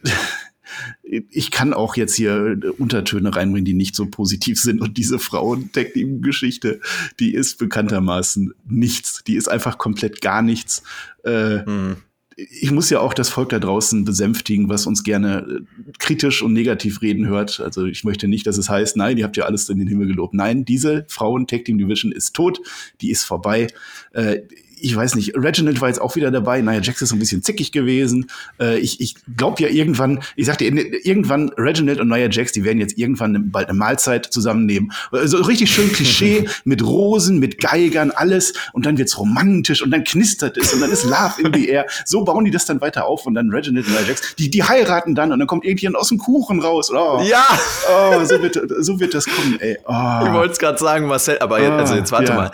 ich 1.03 1.51
kann 1.51 1.75
auch 1.75 1.97
jetzt 1.97 2.15
hier 2.15 2.57
Untertöne 2.79 3.35
reinbringen, 3.35 3.65
die 3.65 3.75
nicht 3.75 3.97
so 3.97 4.07
positiv 4.07 4.61
sind. 4.61 4.81
Und 4.81 4.97
diese 4.97 5.19
Frauen-Tech-Geschichte, 5.19 6.81
die 7.19 7.35
ist 7.35 7.59
bekanntermaßen 7.59 8.55
nichts. 8.69 9.25
Die 9.27 9.35
ist 9.35 9.49
einfach 9.49 9.77
komplett 9.77 10.21
gar 10.21 10.43
nichts. 10.43 10.85
Äh, 11.25 11.65
mhm 11.69 11.97
ich 12.39 12.71
muss 12.71 12.89
ja 12.89 13.01
auch 13.01 13.15
das 13.15 13.31
Volk 13.31 13.49
da 13.49 13.59
draußen 13.59 14.05
besänftigen, 14.05 14.69
was 14.69 14.87
uns 14.87 15.03
gerne 15.03 15.39
äh, 15.39 15.93
kritisch 15.99 16.41
und 16.43 16.53
negativ 16.53 17.03
reden 17.03 17.27
hört. 17.27 17.59
Also 17.59 17.85
ich 17.85 18.05
möchte 18.05 18.29
nicht, 18.29 18.47
dass 18.47 18.59
es 18.59 18.71
heißt, 18.71 18.97
nein, 18.97 19.19
ihr 19.19 19.25
habt 19.25 19.37
ja 19.37 19.45
alles 19.45 19.69
in 19.69 19.79
den 19.79 19.89
Himmel 19.89 20.07
gelobt. 20.07 20.35
Nein, 20.35 20.65
diese 20.65 21.05
Frauen 21.09 21.49
Tag 21.49 21.65
Team 21.65 21.79
Division 21.79 22.13
ist 22.13 22.35
tot, 22.35 22.61
die 23.01 23.11
ist 23.11 23.25
vorbei. 23.25 23.67
Äh, 24.13 24.43
ich 24.81 24.95
weiß 24.95 25.15
nicht, 25.15 25.33
Reginald 25.37 25.81
war 25.81 25.89
jetzt 25.89 26.01
auch 26.01 26.17
wieder 26.17 26.31
dabei. 26.31 26.61
Naja, 26.61 26.81
Jax 26.81 27.03
ist 27.03 27.11
so 27.11 27.17
ein 27.17 27.19
bisschen 27.19 27.43
zickig 27.43 27.73
gewesen. 27.73 28.31
Äh, 28.61 28.79
ich 28.79 29.01
ich 29.01 29.15
glaube 29.37 29.63
ja 29.63 29.69
irgendwann, 29.69 30.21
ich 30.37 30.47
sagte, 30.47 30.65
irgendwann 30.65 31.51
Reginald 31.57 32.01
und 32.01 32.09
Nia 32.09 32.29
Jax, 32.31 32.53
die 32.53 32.65
werden 32.65 32.79
jetzt 32.79 32.99
irgendwann 32.99 33.51
bald 33.51 33.69
eine 33.69 33.79
Mahlzeit 33.79 34.27
zusammennehmen. 34.27 34.93
So 35.11 35.19
also 35.19 35.37
richtig 35.39 35.73
schön 35.73 35.93
Klischee 35.93 36.49
mit 36.65 36.85
Rosen, 36.85 37.39
mit 37.39 37.61
Geigern, 37.61 38.11
alles. 38.11 38.53
Und 38.73 38.87
dann 38.87 38.99
wird's 38.99 39.19
romantisch 39.19 39.83
und 39.83 39.91
dann 39.91 40.05
knistert 40.05 40.57
es 40.57 40.73
und 40.73 40.81
dann 40.81 40.91
ist 40.91 41.05
Love 41.05 41.43
in 41.43 41.53
the 41.53 41.69
Air. 41.69 41.87
So 42.05 42.25
bauen 42.25 42.45
die 42.45 42.51
das 42.51 42.67
dann 42.67 42.81
weiter 42.81 43.07
auf 43.07 43.27
und 43.27 43.35
dann 43.35 43.51
Reginald 43.51 43.87
und 43.87 43.93
Nia 43.93 44.03
Jax, 44.03 44.35
die, 44.37 44.51
die 44.51 44.63
heiraten 44.63 45.15
dann 45.15 45.33
und 45.33 45.39
dann 45.39 45.49
kommt 45.49 45.65
irgendjemand 45.65 46.01
aus 46.01 46.09
dem 46.09 46.19
Kuchen 46.19 46.61
raus. 46.61 46.91
Oh, 46.93 47.23
ja! 47.25 47.45
Oh, 47.91 48.25
so 48.25 48.43
wird, 48.43 48.61
so 48.81 49.01
wird 49.01 49.15
das 49.15 49.27
kommen, 49.27 49.59
ey. 49.61 49.79
Oh. 49.87 50.27
Ich 50.27 50.33
wollte 50.33 50.53
es 50.53 50.59
gerade 50.59 50.79
sagen, 50.79 51.07
Marcel, 51.07 51.39
aber 51.41 51.61
jetzt, 51.61 51.71
also 51.71 51.95
jetzt 51.95 52.13
warte 52.13 52.33
ja. 52.33 52.35
mal. 52.35 52.51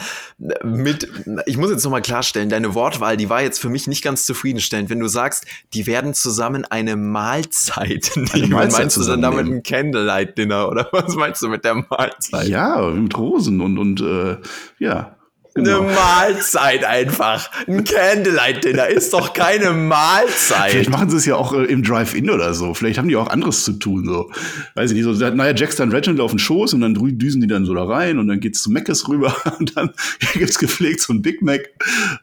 Mit, 0.65 1.09
ich 1.47 1.57
muss 1.57 1.71
jetzt 1.71 1.85
noch 1.85 1.91
mal 1.91 2.01
klar 2.01 2.14
klarstellen, 2.15 2.49
deine 2.49 2.77
Wortwahl, 2.77 3.17
die 3.17 3.29
war 3.29 3.43
jetzt 3.43 3.59
für 3.59 3.69
mich 3.69 3.89
nicht 3.89 4.05
ganz 4.05 4.25
zufriedenstellend. 4.25 4.89
Wenn 4.89 5.01
du 5.01 5.09
sagst, 5.09 5.47
die 5.73 5.89
werden 5.89 6.15
zusammen 6.15 6.65
eine 6.65 6.95
Mahlzeit 6.95 8.13
nehmen, 8.17 8.53
Mahlzeit 8.53 8.81
meinst 8.83 8.97
du 8.99 9.03
dann 9.03 9.21
damit 9.21 9.47
ein 9.47 9.65
Candlelight-Dinner 9.65 10.69
oder 10.69 10.89
was 10.93 11.17
meinst 11.17 11.43
du 11.43 11.49
mit 11.49 11.65
der 11.65 11.75
Mahlzeit? 11.75 12.47
Ja, 12.47 12.81
mit 12.89 13.19
Rosen 13.19 13.61
und, 13.61 13.79
und 13.79 14.01
äh, 14.01 14.37
ja, 14.79 15.14
Genau. 15.55 15.83
Eine 15.83 15.93
Mahlzeit 15.93 16.83
einfach. 16.83 17.49
Ein 17.69 17.85
Candlelight-Dinner 17.85 18.89
ist 18.89 19.13
doch 19.13 19.35
keine 19.35 19.71
Mahlzeit. 19.71 20.73
Vielleicht 20.73 20.91
machen 20.91 21.11
sie 21.11 21.17
es 21.17 21.27
ja 21.27 21.37
auch 21.37 21.53
äh, 21.53 21.65
im 21.67 21.85
Drive-In 21.85 22.29
oder 22.29 22.55
so. 22.55 22.75
Vielleicht 22.75 22.99
haben 22.99 23.09
die 23.09 23.15
auch 23.15 23.29
anderes 23.29 23.63
zu 23.63 23.75
tun. 23.75 24.05
So. 24.05 24.33
Weiß 24.75 24.91
ich 24.91 24.97
nicht. 24.97 25.05
So, 25.05 25.13
naja, 25.31 25.55
Jack's 25.55 25.77
dann 25.77 25.93
Reginald 25.93 26.21
auf 26.21 26.33
den 26.33 26.41
Schoß 26.41 26.75
und 26.75 26.81
dann 26.81 26.95
düsen 26.95 27.41
die 27.41 27.47
dann 27.47 27.67
so 27.67 27.75
da 27.75 27.85
rein 27.85 28.19
und 28.19 28.27
dann 28.27 28.41
geht's 28.41 28.63
zu 28.65 28.71
Meckes 28.73 29.09
rüber 29.09 29.33
und 29.61 29.77
dann 29.77 29.91
gibt's 30.33 30.59
gepflegt 30.59 31.01
so 31.01 31.13
ein 31.13 31.23
Big 31.23 31.41
Mac. 31.41 31.71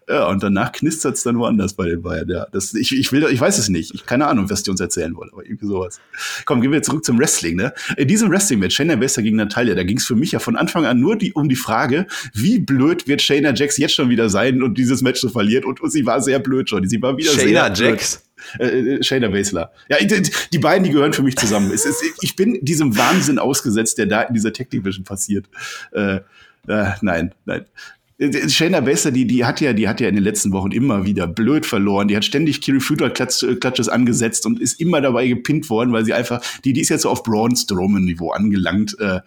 Ja, 0.10 0.28
und 0.28 0.44
danach 0.44 0.74
knistert's 0.74 1.24
dann 1.24 1.38
woanders 1.38 1.74
bei 1.74 1.86
den 1.86 2.02
Bayern. 2.02 2.28
Ja, 2.28 2.48
das, 2.52 2.74
ich, 2.74 2.92
ich, 2.92 3.14
will, 3.14 3.26
ich 3.32 3.40
weiß 3.40 3.58
es 3.58 3.70
nicht. 3.70 3.94
Ich 3.96 4.06
keine 4.06 4.28
Ahnung, 4.28 4.50
was 4.50 4.64
die 4.64 4.72
uns 4.72 4.82
erzählen 4.82 5.16
wollen, 5.16 5.30
aber 5.32 5.46
irgendwie 5.46 5.68
sowas. 5.68 6.02
Komm, 6.44 6.60
gehen 6.60 6.74
wir 6.74 6.84
zurück 6.84 7.06
zum 7.06 7.18
Wrestling. 7.18 7.56
Ne? 7.56 7.74
In 7.96 8.10
diesem 8.10 8.30
Wrestling-Match, 8.30 8.76
Shayna 8.76 8.98
Baszler 8.98 9.24
gegen 9.24 9.38
Natalia, 9.38 9.74
da 9.74 9.84
ging's 9.84 10.06
für 10.06 10.16
mich 10.16 10.34
ja 10.34 10.40
von 10.40 10.58
Anfang 10.58 10.86
an 10.86 11.00
nur 11.00 11.16
die, 11.16 11.32
um 11.32 11.48
die 11.48 11.56
Frage, 11.56 12.08
wie 12.34 12.60
blöd 12.60 13.08
wird 13.08 13.21
wird 13.22 13.44
Shayna 13.44 13.54
Jax 13.54 13.78
jetzt 13.78 13.94
schon 13.94 14.10
wieder 14.10 14.30
sein 14.30 14.62
und 14.62 14.78
dieses 14.78 15.02
Match 15.02 15.22
so 15.22 15.30
verliert. 15.30 15.66
Und, 15.66 15.82
und 15.82 15.90
sie 15.90 16.06
war 16.06 16.22
sehr 16.22 16.40
blöd 16.40 16.70
schon. 16.70 16.88
Sie 16.88 17.02
war 17.02 17.18
wieder 17.18 17.32
Shayna 17.32 17.74
sehr 17.76 17.90
Jax? 17.90 18.24
Blöd. 18.58 18.72
Äh, 18.72 18.96
äh, 18.96 19.04
Shayna 19.04 19.28
Baszler. 19.30 19.72
Ja, 19.90 19.98
die, 20.04 20.30
die, 20.52 20.60
beiden, 20.60 20.84
die 20.84 20.92
gehören 20.92 21.14
für 21.14 21.24
mich 21.24 21.38
zusammen. 21.38 21.72
Es 21.72 21.86
ist, 21.86 22.04
ich 22.22 22.36
bin 22.36 22.58
diesem 22.62 22.98
Wahnsinn 22.98 23.40
ausgesetzt, 23.40 23.98
der 23.98 24.08
da 24.08 24.24
in 24.24 24.34
dieser 24.34 24.52
Tech 24.52 24.70
Division 24.70 25.04
passiert. 25.04 25.46
Äh, 25.92 26.22
äh, 26.68 26.92
nein, 27.02 27.34
nein. 27.46 27.66
Shayna 28.48 28.82
Baszler, 28.82 29.10
die, 29.10 29.26
die 29.26 29.46
hat 29.46 29.62
ja, 29.62 29.74
die 29.74 29.88
hat 29.88 30.00
ja 30.00 30.08
in 30.08 30.14
den 30.14 30.24
letzten 30.24 30.52
Wochen 30.52 30.72
immer 30.72 31.06
wieder 31.06 31.26
blöd 31.26 31.66
verloren. 31.66 32.08
Die 32.08 32.16
hat 32.16 32.24
ständig 32.24 32.62
Kiri 32.62 32.80
Future 32.80 33.10
Klatsches 33.12 33.90
angesetzt 33.90 34.46
und 34.46 34.60
ist 34.60 34.80
immer 34.80 35.02
dabei 35.02 35.28
gepinnt 35.28 35.72
worden, 35.72 35.92
weil 35.92 36.06
sie 36.06 36.14
einfach, 36.14 36.40
die, 36.64 36.74
die 36.74 36.82
ist 36.82 36.90
jetzt 36.90 37.02
so 37.02 37.10
auf 37.10 37.24
Braun 37.24 37.56
Strowman 37.56 38.04
Niveau 38.04 38.30
angelangt. 38.30 38.96
Äh, 39.00 39.22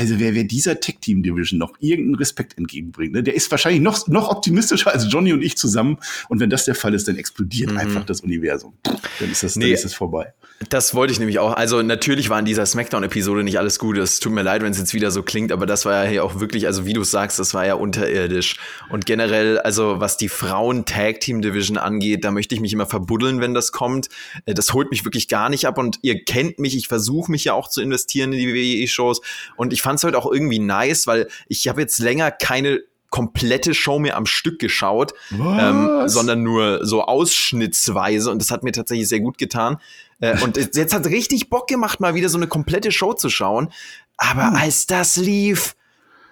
also 0.00 0.18
wer, 0.18 0.34
wer 0.34 0.44
dieser 0.44 0.80
Tech-Team-Division 0.80 1.58
noch 1.58 1.74
irgendeinen 1.78 2.14
Respekt 2.14 2.56
entgegenbringt, 2.56 3.12
ne, 3.12 3.22
der 3.22 3.34
ist 3.34 3.50
wahrscheinlich 3.50 3.82
noch, 3.82 4.08
noch 4.08 4.30
optimistischer 4.30 4.92
als 4.92 5.06
Johnny 5.12 5.34
und 5.34 5.42
ich 5.42 5.58
zusammen. 5.58 5.98
Und 6.30 6.40
wenn 6.40 6.48
das 6.48 6.64
der 6.64 6.74
Fall 6.74 6.94
ist, 6.94 7.06
dann 7.06 7.16
explodiert 7.16 7.70
mhm. 7.70 7.76
einfach 7.76 8.04
das 8.06 8.22
Universum. 8.22 8.72
Dann 8.82 9.30
ist 9.30 9.42
das, 9.42 9.56
nee, 9.56 9.66
dann 9.66 9.74
ist 9.74 9.84
das 9.84 9.94
vorbei. 9.94 10.32
Das 10.68 10.94
wollte 10.94 11.12
ich 11.12 11.18
nämlich 11.18 11.38
auch. 11.38 11.54
Also 11.54 11.80
natürlich 11.80 12.28
war 12.28 12.38
in 12.38 12.44
dieser 12.44 12.66
Smackdown-Episode 12.66 13.42
nicht 13.42 13.58
alles 13.58 13.78
gut. 13.78 13.96
Es 13.96 14.20
tut 14.20 14.32
mir 14.32 14.42
leid, 14.42 14.62
wenn 14.62 14.72
es 14.72 14.78
jetzt 14.78 14.92
wieder 14.92 15.10
so 15.10 15.22
klingt, 15.22 15.52
aber 15.52 15.64
das 15.64 15.86
war 15.86 16.04
ja 16.04 16.10
hier 16.10 16.24
auch 16.24 16.38
wirklich, 16.38 16.66
also 16.66 16.84
wie 16.84 16.92
du 16.92 17.02
sagst, 17.02 17.38
das 17.38 17.54
war 17.54 17.64
ja 17.64 17.74
unterirdisch. 17.74 18.58
Und 18.90 19.06
generell, 19.06 19.58
also 19.58 20.00
was 20.00 20.18
die 20.18 20.28
Frauen-Tag-Team-Division 20.28 21.78
angeht, 21.78 22.24
da 22.24 22.30
möchte 22.30 22.54
ich 22.54 22.60
mich 22.60 22.74
immer 22.74 22.84
verbuddeln, 22.84 23.40
wenn 23.40 23.54
das 23.54 23.72
kommt. 23.72 24.10
Äh, 24.44 24.52
das 24.52 24.74
holt 24.74 24.90
mich 24.90 25.04
wirklich 25.06 25.28
gar 25.28 25.48
nicht 25.48 25.66
ab 25.66 25.78
und 25.78 25.98
ihr 26.02 26.24
kennt 26.24 26.58
mich, 26.58 26.76
ich 26.76 26.88
versuche 26.88 27.30
mich 27.30 27.44
ja 27.44 27.54
auch 27.54 27.68
zu 27.68 27.80
investieren 27.80 28.34
in 28.34 28.38
die 28.38 28.54
WWE-Shows 28.54 29.22
und 29.56 29.72
ich 29.72 29.80
fand 29.80 29.89
es 29.96 30.04
heute 30.04 30.18
auch 30.18 30.30
irgendwie 30.30 30.58
nice, 30.58 31.06
weil 31.06 31.28
ich 31.48 31.68
habe 31.68 31.80
jetzt 31.80 31.98
länger 31.98 32.30
keine 32.30 32.80
komplette 33.10 33.74
Show 33.74 33.98
mehr 33.98 34.16
am 34.16 34.24
Stück 34.24 34.60
geschaut, 34.60 35.12
ähm, 35.32 36.02
sondern 36.06 36.42
nur 36.42 36.86
so 36.86 37.02
ausschnittsweise 37.02 38.30
und 38.30 38.40
das 38.40 38.50
hat 38.50 38.62
mir 38.62 38.72
tatsächlich 38.72 39.08
sehr 39.08 39.20
gut 39.20 39.36
getan. 39.36 39.78
Äh, 40.20 40.40
und 40.42 40.56
jetzt 40.56 40.94
hat 40.94 41.06
richtig 41.06 41.50
Bock 41.50 41.66
gemacht, 41.66 42.00
mal 42.00 42.14
wieder 42.14 42.28
so 42.28 42.38
eine 42.38 42.46
komplette 42.46 42.92
Show 42.92 43.12
zu 43.12 43.28
schauen. 43.28 43.72
Aber 44.16 44.48
hm. 44.48 44.56
als 44.56 44.86
das 44.86 45.16
lief, 45.16 45.74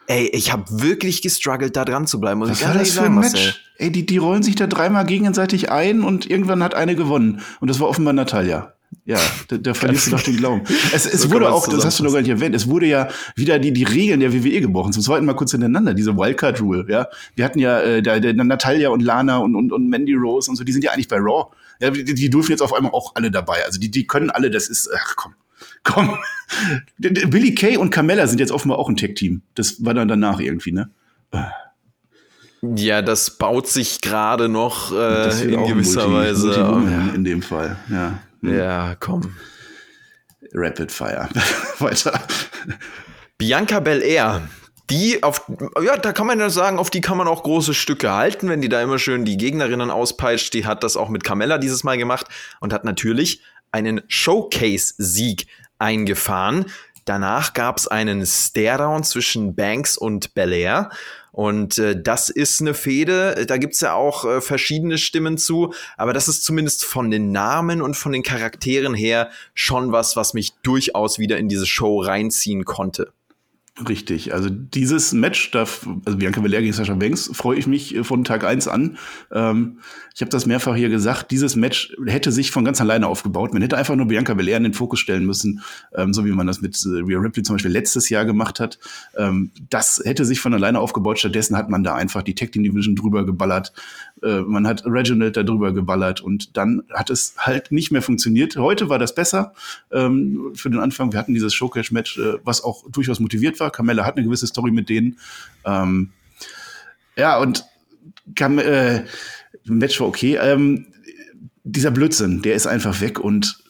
ey, 0.06 0.28
ich 0.28 0.52
habe 0.52 0.64
wirklich 0.68 1.22
gestruggelt, 1.22 1.76
da 1.76 1.84
dran 1.84 2.06
zu 2.06 2.20
bleiben. 2.20 2.38
Muss 2.38 2.50
Was 2.50 2.60
ich 2.60 2.66
war 2.66 2.74
das 2.74 2.90
für 2.90 3.02
ein 3.02 3.14
Match? 3.14 3.32
Marcel. 3.32 3.54
Ey, 3.76 3.92
die, 3.92 4.06
die 4.06 4.18
rollen 4.18 4.42
sich 4.42 4.56
da 4.56 4.66
dreimal 4.66 5.06
gegenseitig 5.06 5.70
ein 5.70 6.02
und 6.02 6.28
irgendwann 6.28 6.62
hat 6.62 6.74
eine 6.74 6.96
gewonnen. 6.96 7.42
Und 7.60 7.70
das 7.70 7.80
war 7.80 7.88
offenbar 7.88 8.12
Natalia. 8.12 8.74
Ja, 9.04 9.18
da, 9.48 9.58
da 9.58 9.74
verlierst 9.74 10.06
du 10.06 10.10
doch 10.12 10.22
den 10.22 10.36
Glauben. 10.36 10.62
Es, 10.92 11.06
es 11.06 11.22
so 11.22 11.30
wurde 11.30 11.50
auch, 11.50 11.66
das 11.68 11.84
hast 11.84 11.98
du 11.98 12.04
noch 12.04 12.12
gar 12.12 12.20
nicht 12.20 12.30
erwähnt, 12.30 12.54
es 12.54 12.68
wurde 12.68 12.86
ja 12.86 13.08
wieder 13.36 13.58
die, 13.58 13.72
die 13.72 13.84
Regeln 13.84 14.20
der 14.20 14.32
WWE 14.32 14.60
gebrochen. 14.60 14.92
Zum 14.92 15.02
zweiten 15.02 15.24
Mal 15.24 15.34
kurz 15.34 15.50
hintereinander, 15.50 15.94
diese 15.94 16.16
Wildcard-Rule, 16.16 16.86
ja. 16.88 17.08
Wir 17.34 17.44
hatten 17.44 17.58
ja 17.58 17.80
äh, 17.80 18.02
da, 18.02 18.18
da, 18.18 18.32
Natalia 18.32 18.90
und 18.90 19.00
Lana 19.00 19.38
und, 19.38 19.54
und, 19.54 19.72
und 19.72 19.88
Mandy 19.88 20.14
Rose 20.14 20.50
und 20.50 20.56
so, 20.56 20.64
die 20.64 20.72
sind 20.72 20.84
ja 20.84 20.92
eigentlich 20.92 21.08
bei 21.08 21.16
Raw. 21.18 21.46
Ja, 21.80 21.90
die, 21.90 22.04
die 22.04 22.30
dürfen 22.30 22.50
jetzt 22.50 22.62
auf 22.62 22.74
einmal 22.74 22.92
auch 22.92 23.14
alle 23.14 23.30
dabei. 23.30 23.64
Also 23.64 23.78
die, 23.78 23.90
die 23.90 24.06
können 24.06 24.30
alle, 24.30 24.50
das 24.50 24.68
ist, 24.68 24.90
ach 24.94 25.16
komm, 25.16 25.34
komm. 25.84 26.18
Billy 26.98 27.54
Kay 27.54 27.76
und 27.76 27.90
Carmella 27.90 28.26
sind 28.26 28.40
jetzt 28.40 28.52
offenbar 28.52 28.78
auch 28.78 28.88
ein 28.88 28.96
Tech-Team. 28.96 29.42
Das 29.54 29.84
war 29.84 29.94
dann 29.94 30.08
danach 30.08 30.40
irgendwie, 30.40 30.72
ne? 30.72 30.90
Ja, 32.62 33.02
das 33.02 33.38
baut 33.38 33.68
sich 33.68 34.00
gerade 34.00 34.48
noch 34.48 34.92
äh, 34.92 35.44
in 35.44 35.66
gewisser 35.66 36.08
Multi, 36.08 36.28
Weise. 36.28 36.64
Multi 36.64 37.14
in 37.14 37.24
dem 37.24 37.42
Fall, 37.42 37.76
ja. 37.90 38.18
Hm. 38.40 38.58
Ja, 38.58 38.94
komm. 38.98 39.36
Rapid 40.52 40.92
Fire. 40.92 41.28
Weiter. 41.78 42.20
Bianca 43.36 43.80
Belair. 43.80 44.48
Die 44.90 45.22
auf, 45.22 45.50
ja, 45.82 45.98
da 45.98 46.12
kann 46.12 46.26
man 46.26 46.40
ja 46.40 46.48
sagen, 46.48 46.78
auf 46.78 46.88
die 46.88 47.02
kann 47.02 47.18
man 47.18 47.28
auch 47.28 47.42
große 47.42 47.74
Stücke 47.74 48.10
halten, 48.10 48.48
wenn 48.48 48.62
die 48.62 48.70
da 48.70 48.80
immer 48.80 48.98
schön 48.98 49.26
die 49.26 49.36
Gegnerinnen 49.36 49.90
auspeitscht. 49.90 50.54
Die 50.54 50.64
hat 50.64 50.82
das 50.82 50.96
auch 50.96 51.10
mit 51.10 51.24
Carmella 51.24 51.58
dieses 51.58 51.84
Mal 51.84 51.98
gemacht 51.98 52.26
und 52.60 52.72
hat 52.72 52.84
natürlich 52.84 53.42
einen 53.70 54.00
Showcase-Sieg 54.08 55.46
eingefahren. 55.78 56.66
Danach 57.04 57.52
gab 57.52 57.76
es 57.76 57.86
einen 57.86 58.24
Staredown 58.24 59.04
zwischen 59.04 59.54
Banks 59.54 59.98
und 59.98 60.34
Belair. 60.34 60.90
Und 61.38 61.78
äh, 61.78 61.94
das 61.94 62.30
ist 62.30 62.60
eine 62.60 62.74
Fehde, 62.74 63.46
da 63.46 63.58
gibt's 63.58 63.80
ja 63.80 63.94
auch 63.94 64.24
äh, 64.24 64.40
verschiedene 64.40 64.98
Stimmen 64.98 65.38
zu, 65.38 65.72
aber 65.96 66.12
das 66.12 66.26
ist 66.26 66.42
zumindest 66.42 66.84
von 66.84 67.12
den 67.12 67.30
Namen 67.30 67.80
und 67.80 67.96
von 67.96 68.10
den 68.10 68.24
Charakteren 68.24 68.92
her 68.92 69.30
schon 69.54 69.92
was, 69.92 70.16
was 70.16 70.34
mich 70.34 70.54
durchaus 70.64 71.20
wieder 71.20 71.38
in 71.38 71.48
diese 71.48 71.64
Show 71.64 72.00
reinziehen 72.00 72.64
konnte. 72.64 73.12
Richtig, 73.86 74.34
also 74.34 74.48
dieses 74.50 75.12
Match, 75.12 75.52
da, 75.52 75.60
also 75.60 76.18
Bianca 76.18 76.40
Belair 76.40 76.62
gegen 76.62 76.72
Sascha 76.72 76.94
Banks, 76.94 77.30
freue 77.32 77.58
ich 77.58 77.68
mich 77.68 77.94
äh, 77.94 78.02
von 78.02 78.24
Tag 78.24 78.42
eins 78.42 78.66
an. 78.66 78.98
Ähm, 79.30 79.78
ich 80.16 80.20
habe 80.20 80.30
das 80.30 80.46
mehrfach 80.46 80.74
hier 80.74 80.88
gesagt, 80.88 81.30
dieses 81.30 81.54
Match 81.54 81.94
hätte 82.06 82.32
sich 82.32 82.50
von 82.50 82.64
ganz 82.64 82.80
alleine 82.80 83.06
aufgebaut. 83.06 83.52
Man 83.52 83.62
hätte 83.62 83.76
einfach 83.76 83.94
nur 83.94 84.06
Bianca 84.06 84.34
Belair 84.34 84.56
in 84.56 84.64
den 84.64 84.74
Fokus 84.74 84.98
stellen 84.98 85.24
müssen, 85.24 85.62
ähm, 85.94 86.12
so 86.12 86.24
wie 86.24 86.32
man 86.32 86.48
das 86.48 86.60
mit 86.60 86.76
äh, 86.84 86.88
Rhea 86.88 87.20
Ripley 87.20 87.44
zum 87.44 87.54
Beispiel 87.54 87.70
letztes 87.70 88.08
Jahr 88.08 88.24
gemacht 88.24 88.58
hat. 88.58 88.80
Ähm, 89.16 89.52
das 89.70 90.02
hätte 90.04 90.24
sich 90.24 90.40
von 90.40 90.52
alleine 90.54 90.80
aufgebaut. 90.80 91.20
Stattdessen 91.20 91.56
hat 91.56 91.70
man 91.70 91.84
da 91.84 91.94
einfach 91.94 92.22
die 92.22 92.34
Tag 92.34 92.50
Team 92.50 92.64
Division 92.64 92.96
drüber 92.96 93.24
geballert. 93.24 93.72
Äh, 94.22 94.40
man 94.40 94.66
hat 94.66 94.82
Reginald 94.84 95.36
da 95.36 95.42
drüber 95.42 95.72
geballert 95.72 96.20
und 96.20 96.56
dann 96.56 96.82
hat 96.92 97.10
es 97.10 97.34
halt 97.38 97.72
nicht 97.72 97.90
mehr 97.90 98.02
funktioniert. 98.02 98.56
Heute 98.56 98.88
war 98.88 98.98
das 98.98 99.14
besser 99.14 99.52
ähm, 99.92 100.52
für 100.54 100.70
den 100.70 100.80
Anfang. 100.80 101.12
Wir 101.12 101.18
hatten 101.18 101.34
dieses 101.34 101.54
Showcase-Match, 101.54 102.18
äh, 102.18 102.38
was 102.44 102.62
auch 102.62 102.88
durchaus 102.90 103.20
motiviert 103.20 103.60
war. 103.60 103.70
Carmella 103.70 104.04
hat 104.04 104.16
eine 104.16 104.26
gewisse 104.26 104.46
Story 104.46 104.70
mit 104.70 104.88
denen. 104.88 105.18
Ähm, 105.64 106.10
ja, 107.16 107.38
und 107.38 107.64
Cam 108.34 108.58
äh, 108.58 109.04
Match 109.64 110.00
war 110.00 110.08
okay. 110.08 110.38
Ähm, 110.40 110.86
dieser 111.64 111.90
Blödsinn, 111.90 112.42
der 112.42 112.54
ist 112.54 112.66
einfach 112.66 113.00
weg 113.00 113.20
und 113.20 113.62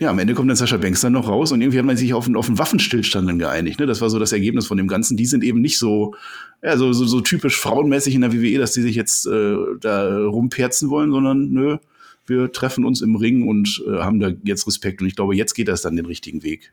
ja, 0.00 0.10
am 0.10 0.18
Ende 0.18 0.34
kommt 0.34 0.50
dann 0.50 0.56
Sascha 0.56 0.76
Banks 0.76 1.02
dann 1.02 1.12
noch 1.12 1.28
raus 1.28 1.52
und 1.52 1.60
irgendwie 1.60 1.78
hat 1.78 1.84
man 1.84 1.96
sich 1.96 2.14
auf 2.14 2.26
einen, 2.26 2.36
auf 2.36 2.48
einen 2.48 2.58
Waffenstillstand 2.58 3.28
dann 3.28 3.38
geeinigt. 3.38 3.78
Ne? 3.78 3.86
Das 3.86 4.00
war 4.00 4.10
so 4.10 4.18
das 4.18 4.32
Ergebnis 4.32 4.66
von 4.66 4.76
dem 4.76 4.88
Ganzen. 4.88 5.16
Die 5.16 5.26
sind 5.26 5.44
eben 5.44 5.60
nicht 5.60 5.78
so, 5.78 6.14
ja, 6.62 6.76
so, 6.76 6.92
so, 6.92 7.04
so 7.04 7.20
typisch 7.20 7.56
frauenmäßig 7.56 8.14
in 8.14 8.22
der 8.22 8.32
WWE, 8.32 8.58
dass 8.58 8.72
die 8.72 8.82
sich 8.82 8.96
jetzt 8.96 9.26
äh, 9.26 9.56
da 9.80 10.26
rumperzen 10.26 10.90
wollen, 10.90 11.12
sondern 11.12 11.50
nö, 11.50 11.76
wir 12.26 12.50
treffen 12.50 12.84
uns 12.84 13.02
im 13.02 13.14
Ring 13.14 13.46
und 13.46 13.84
äh, 13.86 13.98
haben 13.98 14.18
da 14.18 14.30
jetzt 14.42 14.66
Respekt. 14.66 15.00
Und 15.00 15.06
ich 15.06 15.14
glaube, 15.14 15.36
jetzt 15.36 15.54
geht 15.54 15.68
das 15.68 15.82
dann 15.82 15.94
den 15.94 16.06
richtigen 16.06 16.42
Weg. 16.42 16.72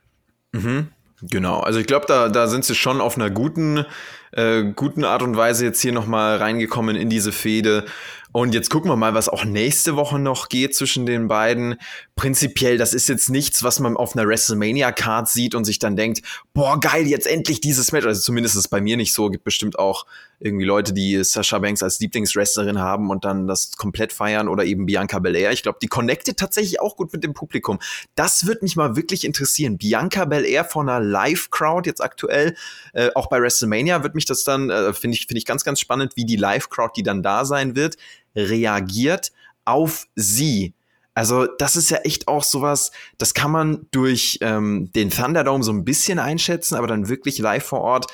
Mhm. 0.54 0.88
Genau, 1.30 1.60
also 1.60 1.80
ich 1.80 1.86
glaube, 1.86 2.08
da, 2.08 2.30
da 2.30 2.48
sind 2.48 2.66
sie 2.66 2.74
schon 2.74 3.00
auf 3.00 3.16
einer 3.16 3.30
guten, 3.30 3.86
äh, 4.32 4.64
guten 4.76 5.04
Art 5.04 5.22
und 5.22 5.38
Weise 5.38 5.66
jetzt 5.66 5.80
hier 5.80 5.92
nochmal 5.92 6.38
reingekommen 6.38 6.96
in 6.96 7.10
diese 7.10 7.32
Fehde. 7.32 7.86
Und 8.34 8.54
jetzt 8.54 8.70
gucken 8.70 8.90
wir 8.90 8.96
mal, 8.96 9.14
was 9.14 9.28
auch 9.28 9.44
nächste 9.44 9.96
Woche 9.96 10.18
noch 10.18 10.48
geht 10.48 10.76
zwischen 10.76 11.06
den 11.06 11.28
beiden. 11.28 11.76
Prinzipiell, 12.16 12.78
das 12.78 12.94
ist 12.94 13.10
jetzt 13.10 13.30
nichts, 13.30 13.64
was 13.64 13.80
man 13.80 13.98
auf 13.98 14.16
einer 14.16 14.28
WrestleMania-Card 14.28 15.28
sieht 15.28 15.54
und 15.54 15.66
sich 15.66 15.80
dann 15.80 15.96
denkt, 15.96 16.22
boah, 16.54 16.80
geil, 16.80 17.08
jetzt 17.08 17.28
endlich 17.28 17.60
dieses 17.60 17.92
Match. 17.92 18.06
Also 18.06 18.22
zumindest 18.22 18.56
ist 18.56 18.66
es 18.66 18.68
bei 18.70 18.80
mir 18.80 18.96
nicht 18.96 19.14
so. 19.14 19.30
Gibt 19.30 19.44
bestimmt 19.44 19.78
auch 19.78 20.06
irgendwie 20.42 20.66
Leute, 20.66 20.92
die 20.92 21.24
Sasha 21.24 21.60
Banks 21.60 21.84
als 21.84 22.00
Lieblingswrestlerin 22.00 22.80
haben 22.80 23.10
und 23.10 23.24
dann 23.24 23.48
das 23.48 23.78
komplett 23.78 24.12
feiern 24.12 24.48
oder 24.48 24.66
eben 24.66 24.86
Bianca 24.88 25.20
Belair. 25.20 25.52
Ich 25.52 25.62
glaube, 25.62 25.78
die 25.82 25.88
connectet 25.88 26.38
tatsächlich 26.38 26.82
auch 26.82 26.96
gut 26.96 27.14
mit 27.14 27.24
dem 27.24 27.34
Publikum. 27.34 27.80
Das 28.16 28.48
wird 28.48 28.64
mich 28.64 28.76
mal 28.76 28.96
wirklich 28.96 29.24
interessieren. 29.24 29.78
Bianca 29.78 30.26
Belair 30.26 30.66
von 30.66 30.90
einer 30.90 31.00
Live-Crowd 31.00 31.88
jetzt 31.88 32.02
aktuell, 32.02 32.56
äh, 32.94 33.10
auch 33.14 33.30
bei 33.30 33.40
WrestleMania 33.40 34.04
wird 34.04 34.16
mich 34.16 34.26
das 34.26 34.44
dann, 34.44 34.70
äh, 34.70 34.94
finde 34.94 35.16
ich, 35.16 35.28
finde 35.28 35.38
ich 35.38 35.46
ganz, 35.46 35.64
ganz 35.64 35.80
spannend, 35.80 36.16
wie 36.16 36.26
die 36.26 36.38
Live-Crowd, 36.38 36.94
die 36.96 37.04
dann 37.04 37.22
da 37.22 37.46
sein 37.46 37.76
wird, 37.76 37.98
reagiert 38.36 39.32
auf 39.64 40.08
sie. 40.16 40.74
Also 41.14 41.46
das 41.46 41.76
ist 41.76 41.92
ja 41.92 41.98
echt 41.98 42.28
auch 42.28 42.44
sowas, 42.44 42.92
das 43.18 43.34
kann 43.34 43.52
man 43.52 43.86
durch 43.92 44.40
ähm, 44.42 44.92
den 44.94 45.10
Thunderdome 45.10 45.64
so 45.64 45.72
ein 45.72 45.84
bisschen 45.84 46.20
einschätzen, 46.20 46.76
aber 46.76 46.88
dann 46.88 47.10
wirklich 47.10 47.38
live 47.38 47.66
vor 47.66 47.82
Ort. 47.82 48.08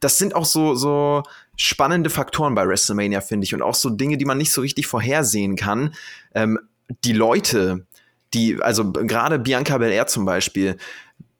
Das 0.00 0.18
sind 0.18 0.34
auch 0.34 0.46
so, 0.46 0.74
so 0.74 1.22
spannende 1.58 2.08
Faktoren 2.08 2.54
bei 2.54 2.66
WrestleMania, 2.66 3.20
finde 3.20 3.44
ich. 3.44 3.52
Und 3.52 3.60
auch 3.62 3.74
so 3.74 3.90
Dinge, 3.90 4.16
die 4.16 4.24
man 4.24 4.38
nicht 4.38 4.52
so 4.52 4.62
richtig 4.62 4.86
vorhersehen 4.86 5.56
kann. 5.56 5.94
Ähm, 6.34 6.58
die 7.04 7.12
Leute, 7.12 7.86
die, 8.32 8.62
also 8.62 8.92
gerade 8.92 9.38
Bianca 9.38 9.76
Belair 9.76 10.06
zum 10.06 10.24
Beispiel, 10.24 10.78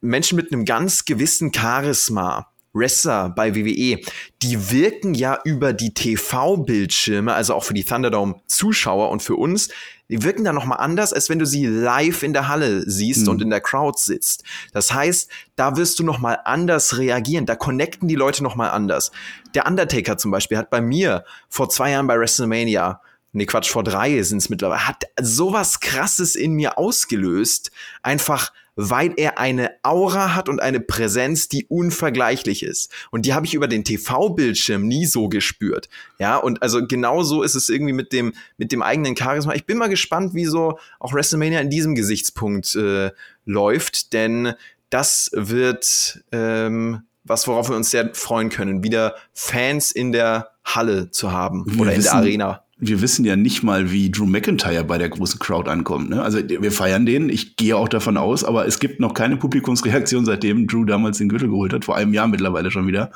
Menschen 0.01 0.35
mit 0.35 0.51
einem 0.51 0.65
ganz 0.65 1.05
gewissen 1.05 1.51
Charisma, 1.53 2.51
Wrestler 2.73 3.29
bei 3.29 3.55
WWE, 3.55 3.99
die 4.43 4.71
wirken 4.71 5.13
ja 5.15 5.39
über 5.43 5.73
die 5.73 5.93
TV-Bildschirme, 5.93 7.33
also 7.33 7.55
auch 7.55 7.63
für 7.63 7.73
die 7.73 7.83
Thunderdome-Zuschauer 7.83 9.09
und 9.09 9.23
für 9.23 9.35
uns, 9.35 9.69
die 10.09 10.23
wirken 10.23 10.43
dann 10.43 10.55
nochmal 10.55 10.79
anders, 10.79 11.13
als 11.13 11.29
wenn 11.29 11.39
du 11.39 11.45
sie 11.45 11.65
live 11.65 12.23
in 12.23 12.33
der 12.33 12.47
Halle 12.47 12.83
siehst 12.89 13.23
mhm. 13.23 13.29
und 13.29 13.41
in 13.43 13.49
der 13.49 13.61
Crowd 13.61 13.97
sitzt. 13.99 14.43
Das 14.73 14.93
heißt, 14.93 15.29
da 15.55 15.77
wirst 15.77 15.99
du 15.99 16.03
nochmal 16.03 16.39
anders 16.45 16.97
reagieren, 16.97 17.45
da 17.45 17.55
connecten 17.55 18.07
die 18.07 18.15
Leute 18.15 18.43
nochmal 18.43 18.71
anders. 18.71 19.11
Der 19.53 19.67
Undertaker 19.67 20.17
zum 20.17 20.31
Beispiel 20.31 20.57
hat 20.57 20.69
bei 20.69 20.81
mir 20.81 21.23
vor 21.47 21.69
zwei 21.69 21.91
Jahren 21.91 22.07
bei 22.07 22.17
WrestleMania 22.19 23.01
nee, 23.31 23.45
Quatsch, 23.45 23.69
vor 23.69 23.83
drei 23.83 24.21
sind 24.23 24.39
es 24.39 24.49
mittlerweile, 24.49 24.87
hat 24.87 25.03
sowas 25.21 25.79
krasses 25.79 26.35
in 26.35 26.53
mir 26.53 26.77
ausgelöst. 26.77 27.71
Einfach, 28.01 28.51
weil 28.81 29.13
er 29.17 29.37
eine 29.37 29.71
Aura 29.83 30.35
hat 30.35 30.47
und 30.47 30.61
eine 30.61 30.79
Präsenz, 30.79 31.49
die 31.49 31.65
unvergleichlich 31.65 32.63
ist. 32.63 32.89
Und 33.11 33.25
die 33.25 33.33
habe 33.33 33.45
ich 33.45 33.53
über 33.53 33.67
den 33.67 33.83
TV-Bildschirm 33.83 34.87
nie 34.87 35.05
so 35.05 35.27
gespürt. 35.27 35.89
Ja, 36.17 36.37
und 36.37 36.63
also 36.63 36.87
genau 36.87 37.23
so 37.23 37.43
ist 37.43 37.55
es 37.55 37.67
irgendwie 37.67 37.91
mit 37.91 38.13
dem, 38.13 38.31
mit 38.57 38.71
dem 38.71 38.81
eigenen 38.81 39.17
Charisma. 39.17 39.53
Ich 39.53 39.65
bin 39.65 39.77
mal 39.77 39.89
gespannt, 39.89 40.33
wie 40.33 40.45
so 40.45 40.79
auch 40.97 41.11
WrestleMania 41.11 41.59
in 41.59 41.69
diesem 41.69 41.93
Gesichtspunkt 41.93 42.73
äh, 42.75 43.11
läuft, 43.43 44.13
denn 44.13 44.53
das 44.89 45.29
wird 45.33 46.23
ähm, 46.31 47.01
was, 47.25 47.49
worauf 47.49 47.67
wir 47.67 47.75
uns 47.75 47.91
sehr 47.91 48.15
freuen 48.15 48.47
können, 48.47 48.81
wieder 48.81 49.15
Fans 49.33 49.91
in 49.91 50.13
der 50.13 50.51
Halle 50.75 51.11
zu 51.11 51.31
haben 51.31 51.63
Wir 51.67 51.81
oder 51.81 51.93
in 51.93 52.01
der 52.01 52.05
wissen- 52.11 52.15
Arena. 52.17 52.61
wir 52.77 53.01
wissen 53.01 53.25
ja 53.25 53.35
nicht 53.35 53.61
mal, 53.63 53.91
wie 53.91 54.09
Drew 54.09 54.25
McIntyre 54.25 54.83
bei 54.85 54.97
der 54.97 55.09
großen 55.09 55.37
Crowd 55.39 55.69
ankommt. 55.69 56.09
Ne? 56.11 56.21
Also 56.21 56.37
wir 56.47 56.71
feiern 56.71 57.05
den, 57.05 57.27
ich 57.29 57.55
gehe 57.57 57.75
auch 57.75 57.89
davon 57.89 58.15
aus, 58.17 58.43
aber 58.45 58.65
es 58.67 58.79
gibt 58.79 58.99
noch 59.01 59.13
keine 59.13 59.35
Publikumsreaktion, 59.37 60.23
seitdem 60.25 60.67
Drew 60.67 60.85
damals 60.85 61.17
den 61.17 61.27
Gürtel 61.29 61.49
geholt 61.49 61.73
hat, 61.73 61.85
vor 61.85 61.95
einem 61.97 62.13
Jahr 62.13 62.27
mittlerweile 62.27 62.71
schon 62.71 62.87
wieder. 62.87 63.11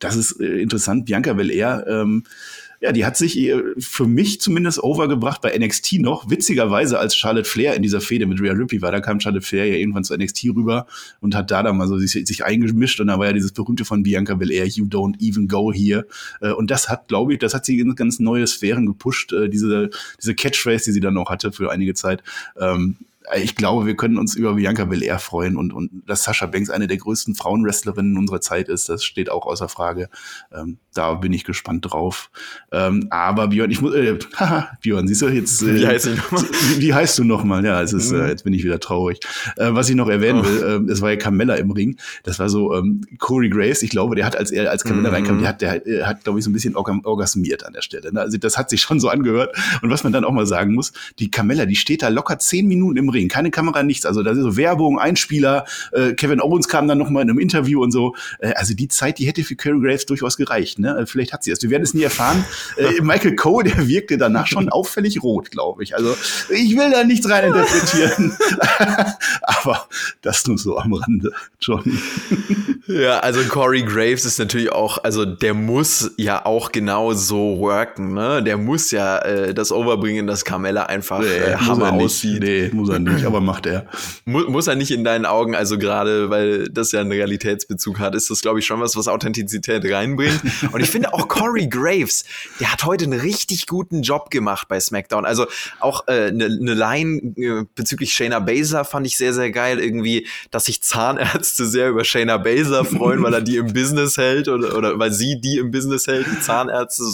Das 0.00 0.16
ist 0.16 0.40
äh, 0.40 0.60
interessant. 0.60 1.04
Bianca 1.04 1.32
Belair, 1.32 1.84
ähm, 1.88 2.24
ja, 2.84 2.92
die 2.92 3.06
hat 3.06 3.16
sich 3.16 3.38
äh, 3.38 3.62
für 3.78 4.06
mich 4.06 4.42
zumindest 4.42 4.82
overgebracht 4.82 5.40
bei 5.40 5.56
NXT 5.56 6.00
noch. 6.00 6.28
Witzigerweise, 6.28 6.98
als 6.98 7.16
Charlotte 7.16 7.48
Flair 7.48 7.74
in 7.76 7.82
dieser 7.82 8.02
Fehde 8.02 8.26
mit 8.26 8.42
Rhea 8.42 8.52
Ripley 8.52 8.82
war, 8.82 8.92
da 8.92 9.00
kam 9.00 9.20
Charlotte 9.20 9.46
Flair 9.46 9.64
ja 9.64 9.76
irgendwann 9.76 10.04
zu 10.04 10.14
NXT 10.14 10.44
rüber 10.54 10.86
und 11.20 11.34
hat 11.34 11.50
da 11.50 11.62
dann 11.62 11.78
mal 11.78 11.88
so 11.88 11.96
sich, 11.96 12.12
sich 12.12 12.44
eingemischt 12.44 13.00
und 13.00 13.06
da 13.06 13.18
war 13.18 13.28
ja 13.28 13.32
dieses 13.32 13.52
berühmte 13.52 13.86
von 13.86 14.02
Bianca 14.02 14.34
Belair, 14.34 14.66
You 14.66 14.84
don't 14.84 15.18
even 15.22 15.48
go 15.48 15.72
here. 15.72 16.06
Äh, 16.42 16.50
Und 16.50 16.70
das 16.70 16.90
hat, 16.90 17.08
glaube 17.08 17.32
ich, 17.32 17.38
das 17.38 17.54
hat 17.54 17.64
sie 17.64 17.80
in 17.80 17.94
ganz 17.94 18.18
neue 18.18 18.46
Sphären 18.46 18.84
gepusht, 18.84 19.32
äh, 19.32 19.48
diese, 19.48 19.88
diese 20.20 20.34
Catchphrase, 20.34 20.84
die 20.84 20.92
sie 20.92 21.00
dann 21.00 21.14
noch 21.14 21.30
hatte 21.30 21.52
für 21.52 21.72
einige 21.72 21.94
Zeit. 21.94 22.22
Ähm, 22.60 22.98
ich 23.34 23.56
glaube, 23.56 23.86
wir 23.86 23.96
können 23.96 24.18
uns 24.18 24.34
über 24.34 24.54
Bianca 24.54 24.84
Belair 24.84 25.18
freuen 25.18 25.56
und, 25.56 25.72
und 25.72 26.02
dass 26.06 26.24
Sascha 26.24 26.44
Banks 26.44 26.68
eine 26.68 26.86
der 26.86 26.98
größten 26.98 27.34
Frauenwrestlerinnen 27.34 28.18
unserer 28.18 28.42
Zeit 28.42 28.68
ist, 28.68 28.90
das 28.90 29.02
steht 29.02 29.30
auch 29.30 29.46
außer 29.46 29.70
Frage. 29.70 30.10
Ähm, 30.52 30.76
da 30.94 31.14
bin 31.14 31.32
ich 31.32 31.44
gespannt 31.44 31.84
drauf. 31.90 32.30
Ähm, 32.72 33.06
aber 33.10 33.48
Björn, 33.48 33.70
ich 33.70 33.80
muss, 33.80 33.94
äh, 33.94 34.18
haha, 34.36 34.68
Björn, 34.82 35.06
siehst 35.08 35.22
du 35.22 35.28
jetzt, 35.28 35.62
äh, 35.62 35.74
Wie 35.76 35.86
heißt 35.86 36.06
nochmal? 36.06 36.42
wie, 36.76 36.80
wie 36.82 36.94
heißt 36.94 37.18
du 37.18 37.24
nochmal? 37.24 37.64
Ja, 37.64 37.82
es 37.82 37.92
ist, 37.92 38.12
Mhm. 38.12 38.20
äh, 38.20 38.28
jetzt 38.28 38.44
bin 38.44 38.52
ich 38.52 38.64
wieder 38.64 38.80
traurig. 38.80 39.20
Äh, 39.56 39.68
was 39.72 39.88
ich 39.88 39.96
noch 39.96 40.08
erwähnen 40.08 40.40
Oh. 40.40 40.44
will, 40.44 40.64
ähm, 40.76 40.88
es 40.88 41.00
war 41.02 41.10
ja 41.10 41.16
Carmella 41.16 41.54
im 41.56 41.70
Ring. 41.70 41.96
Das 42.22 42.38
war 42.38 42.48
so 42.48 42.74
ähm, 42.74 43.02
Corey 43.18 43.48
Graves. 43.50 43.82
Ich 43.82 43.90
glaube, 43.90 44.14
der 44.16 44.24
hat, 44.26 44.36
als 44.36 44.50
er 44.50 44.70
als 44.70 44.84
Carmella 44.84 45.08
Mhm. 45.10 45.14
reinkam, 45.14 45.38
der 45.40 45.48
hat, 45.48 45.60
der 45.60 45.70
hat, 45.72 45.86
äh, 45.86 46.02
hat 46.04 46.24
glaube 46.24 46.38
ich, 46.38 46.44
so 46.44 46.50
ein 46.50 46.54
bisschen 46.54 46.76
orga 46.76 46.98
orgasmiert 47.04 47.66
an 47.66 47.72
der 47.72 47.82
Stelle. 47.82 48.12
Ne? 48.12 48.20
Also 48.20 48.38
das 48.38 48.56
hat 48.56 48.70
sich 48.70 48.80
schon 48.80 49.00
so 49.00 49.08
angehört. 49.08 49.54
Und 49.82 49.90
was 49.90 50.04
man 50.04 50.12
dann 50.12 50.24
auch 50.24 50.32
mal 50.32 50.46
sagen 50.46 50.74
muss, 50.74 50.92
die 51.18 51.30
Carmella, 51.30 51.66
die 51.66 51.76
steht 51.76 52.02
da 52.02 52.08
locker 52.08 52.38
zehn 52.38 52.66
Minuten 52.66 52.96
im 52.96 53.08
Ring, 53.08 53.28
keine 53.28 53.50
Kamera, 53.50 53.82
nichts. 53.82 54.06
Also 54.06 54.22
da 54.22 54.30
ist 54.32 54.38
so 54.38 54.56
Werbung, 54.56 54.98
Einspieler. 54.98 55.64
Äh, 55.92 56.12
Kevin 56.14 56.40
Owens 56.40 56.68
kam 56.68 56.88
dann 56.88 56.98
noch 56.98 57.10
mal 57.10 57.22
in 57.22 57.30
einem 57.30 57.38
Interview 57.38 57.82
und 57.82 57.90
so. 57.92 58.14
Äh, 58.38 58.52
also 58.54 58.74
die 58.74 58.88
Zeit, 58.88 59.18
die 59.18 59.26
hätte 59.26 59.42
für 59.44 59.56
Corey 59.56 59.80
Graves 59.80 60.06
durchaus 60.06 60.36
gereicht. 60.36 60.78
Ne? 60.78 60.83
Äh, 60.84 61.06
Vielleicht 61.06 61.32
hat 61.32 61.44
sie 61.44 61.50
es. 61.50 61.62
Wir 61.62 61.70
werden 61.70 61.82
es 61.82 61.94
nie 61.94 62.02
erfahren. 62.02 62.44
Äh, 62.76 63.00
Michael 63.02 63.36
Cole, 63.36 63.70
der 63.70 63.86
wirkte 63.86 64.18
danach 64.18 64.46
schon 64.48 64.68
auffällig 64.68 65.22
rot, 65.22 65.50
glaube 65.50 65.84
ich. 65.84 65.94
Also 65.94 66.16
ich 66.50 66.76
will 66.76 66.90
da 66.90 67.04
nichts 67.04 67.28
rein 67.28 67.44
interpretieren. 67.44 68.36
Aber 69.42 69.88
das 70.22 70.46
nur 70.46 70.58
so 70.58 70.78
am 70.78 70.92
Rande, 70.94 71.32
Johnny. 71.60 71.96
Ja, 72.86 73.20
also 73.20 73.40
Corey 73.44 73.82
Graves 73.82 74.26
ist 74.26 74.38
natürlich 74.38 74.70
auch, 74.70 74.98
also 75.04 75.24
der 75.24 75.54
muss 75.54 76.10
ja 76.18 76.44
auch 76.44 76.70
genau 76.70 77.14
so 77.14 77.58
worken, 77.58 78.12
ne? 78.12 78.42
Der 78.42 78.58
muss 78.58 78.90
ja 78.90 79.18
äh, 79.20 79.54
das 79.54 79.72
overbringen, 79.72 80.26
dass 80.26 80.44
Carmella 80.44 80.84
einfach 80.84 81.22
äh, 81.22 81.52
muss 81.52 81.66
Hammer 81.66 81.86
er 81.86 81.92
aussieht. 81.94 82.42
Nee, 82.42 82.70
muss 82.72 82.90
er 82.90 82.98
nicht, 82.98 83.24
aber 83.24 83.40
macht 83.40 83.64
er. 83.64 83.86
Mu 84.26 84.40
muss 84.50 84.66
er 84.66 84.74
nicht 84.74 84.90
in 84.90 85.02
deinen 85.02 85.24
Augen, 85.24 85.54
also 85.54 85.78
gerade 85.78 86.28
weil 86.28 86.68
das 86.68 86.92
ja 86.92 87.00
einen 87.00 87.12
Realitätsbezug 87.12 87.98
hat, 88.00 88.14
ist 88.14 88.28
das, 88.28 88.42
glaube 88.42 88.58
ich, 88.58 88.66
schon 88.66 88.80
was, 88.80 88.96
was 88.96 89.08
Authentizität 89.08 89.90
reinbringt. 89.90 90.40
Und 90.72 90.80
ich 90.82 90.90
finde 90.90 91.14
auch 91.14 91.26
Corey 91.28 91.68
Graves, 91.68 92.24
der 92.60 92.70
hat 92.70 92.84
heute 92.84 93.04
einen 93.04 93.18
richtig 93.18 93.66
guten 93.66 94.02
Job 94.02 94.30
gemacht 94.30 94.68
bei 94.68 94.78
SmackDown. 94.78 95.24
Also 95.24 95.46
auch 95.80 96.06
eine 96.06 96.26
äh, 96.26 96.32
ne 96.32 96.58
ne 96.60 96.74
Line 96.74 97.34
äh, 97.36 97.64
bezüglich 97.74 98.12
Shayna 98.12 98.40
Baszler 98.40 98.84
fand 98.84 99.06
ich 99.06 99.16
sehr, 99.16 99.32
sehr 99.32 99.50
geil. 99.50 99.78
Irgendwie, 99.80 100.26
dass 100.50 100.66
sich 100.66 100.82
Zahnärzte 100.82 101.66
sehr 101.66 101.88
über 101.88 102.04
Shayna 102.04 102.36
Baszler 102.36 102.73
freuen, 102.82 103.22
weil 103.22 103.34
er 103.34 103.42
die 103.42 103.56
im 103.56 103.72
Business 103.72 104.16
hält 104.16 104.48
oder, 104.48 104.76
oder 104.76 104.98
weil 104.98 105.12
sie 105.12 105.40
die 105.40 105.58
im 105.58 105.70
Business 105.70 106.06
hält, 106.06 106.26
die 106.26 106.40
Zahnärzte. 106.40 107.04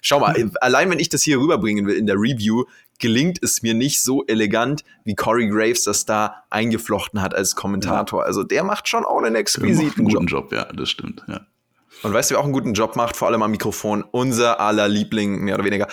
Schau 0.00 0.20
mal, 0.20 0.50
allein 0.60 0.88
wenn 0.90 1.00
ich 1.00 1.08
das 1.08 1.22
hier 1.22 1.38
rüberbringen 1.38 1.86
will 1.86 1.96
in 1.96 2.06
der 2.06 2.16
Review, 2.16 2.64
gelingt 2.98 3.42
es 3.42 3.62
mir 3.62 3.74
nicht 3.74 4.00
so 4.00 4.24
elegant, 4.26 4.84
wie 5.04 5.14
Corey 5.14 5.48
Graves 5.48 5.84
das 5.84 6.06
da 6.06 6.44
eingeflochten 6.50 7.20
hat 7.20 7.34
als 7.34 7.56
Kommentator. 7.56 8.24
Also 8.24 8.42
der 8.42 8.64
macht 8.64 8.88
schon 8.88 9.04
auch 9.04 9.18
einen 9.18 9.34
exquisiten 9.34 10.00
einen 10.00 10.08
Job. 10.08 10.20
guten 10.20 10.26
Job, 10.26 10.52
ja, 10.52 10.64
das 10.72 10.88
stimmt. 10.88 11.22
Ja. 11.28 11.42
Und 12.02 12.12
weißt 12.12 12.30
du, 12.30 12.34
wer 12.34 12.40
auch 12.40 12.44
einen 12.44 12.52
guten 12.52 12.74
Job 12.74 12.96
macht, 12.96 13.16
vor 13.16 13.28
allem 13.28 13.42
am 13.42 13.50
Mikrofon? 13.50 14.04
Unser 14.10 14.60
aller 14.60 14.88
Liebling, 14.88 15.40
mehr 15.40 15.54
oder 15.54 15.64
weniger. 15.64 15.88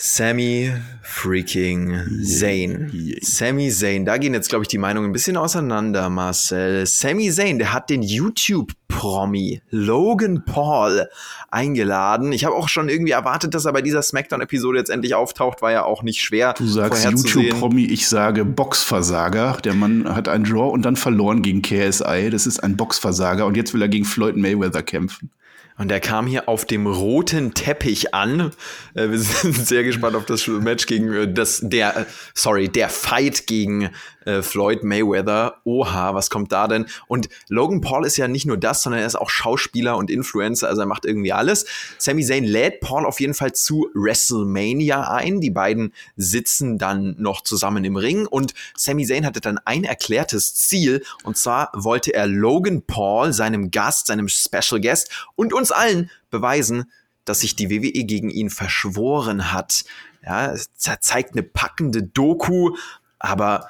Sammy 0.00 0.72
freaking 1.02 2.22
Zayn. 2.22 2.88
Yeah. 2.94 3.18
Sammy 3.20 3.68
Zayn, 3.68 4.04
da 4.04 4.16
gehen 4.16 4.32
jetzt, 4.32 4.48
glaube 4.48 4.62
ich, 4.62 4.68
die 4.68 4.78
Meinungen 4.78 5.10
ein 5.10 5.12
bisschen 5.12 5.36
auseinander, 5.36 6.08
Marcel. 6.08 6.86
Sammy 6.86 7.32
Zayn, 7.32 7.58
der 7.58 7.72
hat 7.72 7.90
den 7.90 8.02
YouTube-Promi 8.02 9.60
Logan 9.70 10.44
Paul 10.44 11.08
eingeladen. 11.50 12.30
Ich 12.30 12.44
habe 12.44 12.54
auch 12.54 12.68
schon 12.68 12.88
irgendwie 12.88 13.10
erwartet, 13.10 13.54
dass 13.54 13.64
er 13.64 13.72
bei 13.72 13.82
dieser 13.82 14.02
Smackdown-Episode 14.02 14.78
jetzt 14.78 14.90
endlich 14.90 15.16
auftaucht. 15.16 15.62
War 15.62 15.72
ja 15.72 15.84
auch 15.84 16.04
nicht 16.04 16.22
schwer 16.22 16.54
Du 16.56 16.68
sagst. 16.68 17.04
YouTube-Promi, 17.04 17.86
ich 17.86 18.06
sage 18.06 18.44
Boxversager. 18.44 19.58
Der 19.64 19.74
Mann 19.74 20.14
hat 20.14 20.28
einen 20.28 20.44
Draw 20.44 20.70
und 20.70 20.82
dann 20.82 20.94
verloren 20.94 21.42
gegen 21.42 21.60
KSI. 21.60 22.30
Das 22.30 22.46
ist 22.46 22.62
ein 22.62 22.76
Boxversager 22.76 23.46
und 23.46 23.56
jetzt 23.56 23.74
will 23.74 23.82
er 23.82 23.88
gegen 23.88 24.04
Floyd 24.04 24.36
Mayweather 24.36 24.84
kämpfen. 24.84 25.30
Und 25.78 25.92
er 25.92 26.00
kam 26.00 26.26
hier 26.26 26.48
auf 26.48 26.64
dem 26.64 26.86
roten 26.86 27.54
Teppich 27.54 28.12
an. 28.12 28.52
Äh, 28.94 29.10
wir 29.10 29.18
sind 29.18 29.54
sehr 29.54 29.84
gespannt 29.84 30.16
auf 30.16 30.26
das 30.26 30.46
Match 30.46 30.86
gegen 30.86 31.12
äh, 31.12 31.32
das, 31.32 31.60
der, 31.62 32.06
sorry, 32.34 32.68
der 32.68 32.88
Fight 32.88 33.46
gegen 33.46 33.90
äh, 34.28 34.42
Floyd 34.42 34.84
Mayweather. 34.84 35.56
Oha, 35.64 36.14
was 36.14 36.28
kommt 36.28 36.52
da 36.52 36.68
denn? 36.68 36.86
Und 37.06 37.28
Logan 37.48 37.80
Paul 37.80 38.04
ist 38.04 38.18
ja 38.18 38.28
nicht 38.28 38.46
nur 38.46 38.58
das, 38.58 38.82
sondern 38.82 39.00
er 39.00 39.06
ist 39.06 39.16
auch 39.16 39.30
Schauspieler 39.30 39.96
und 39.96 40.10
Influencer, 40.10 40.68
also 40.68 40.82
er 40.82 40.86
macht 40.86 41.06
irgendwie 41.06 41.32
alles. 41.32 41.64
Sami 41.96 42.24
Zayn 42.24 42.44
lädt 42.44 42.80
Paul 42.80 43.06
auf 43.06 43.20
jeden 43.20 43.34
Fall 43.34 43.52
zu 43.52 43.88
WrestleMania 43.94 45.10
ein. 45.10 45.40
Die 45.40 45.50
beiden 45.50 45.94
sitzen 46.16 46.76
dann 46.76 47.16
noch 47.18 47.42
zusammen 47.42 47.84
im 47.84 47.96
Ring 47.96 48.26
und 48.26 48.52
Sami 48.76 49.06
Zayn 49.06 49.24
hatte 49.24 49.40
dann 49.40 49.58
ein 49.64 49.84
erklärtes 49.84 50.54
Ziel 50.54 51.02
und 51.24 51.38
zwar 51.38 51.70
wollte 51.74 52.12
er 52.12 52.26
Logan 52.26 52.82
Paul, 52.82 53.32
seinem 53.32 53.70
Gast, 53.70 54.08
seinem 54.08 54.28
Special 54.28 54.80
Guest 54.80 55.26
und 55.36 55.54
uns 55.54 55.72
allen 55.72 56.10
beweisen, 56.30 56.90
dass 57.24 57.40
sich 57.40 57.56
die 57.56 57.70
WWE 57.70 58.04
gegen 58.04 58.30
ihn 58.30 58.50
verschworen 58.50 59.52
hat. 59.52 59.84
Ja, 60.22 60.54
zeigt 60.76 61.32
eine 61.32 61.42
packende 61.42 62.02
Doku, 62.02 62.76
aber 63.18 63.68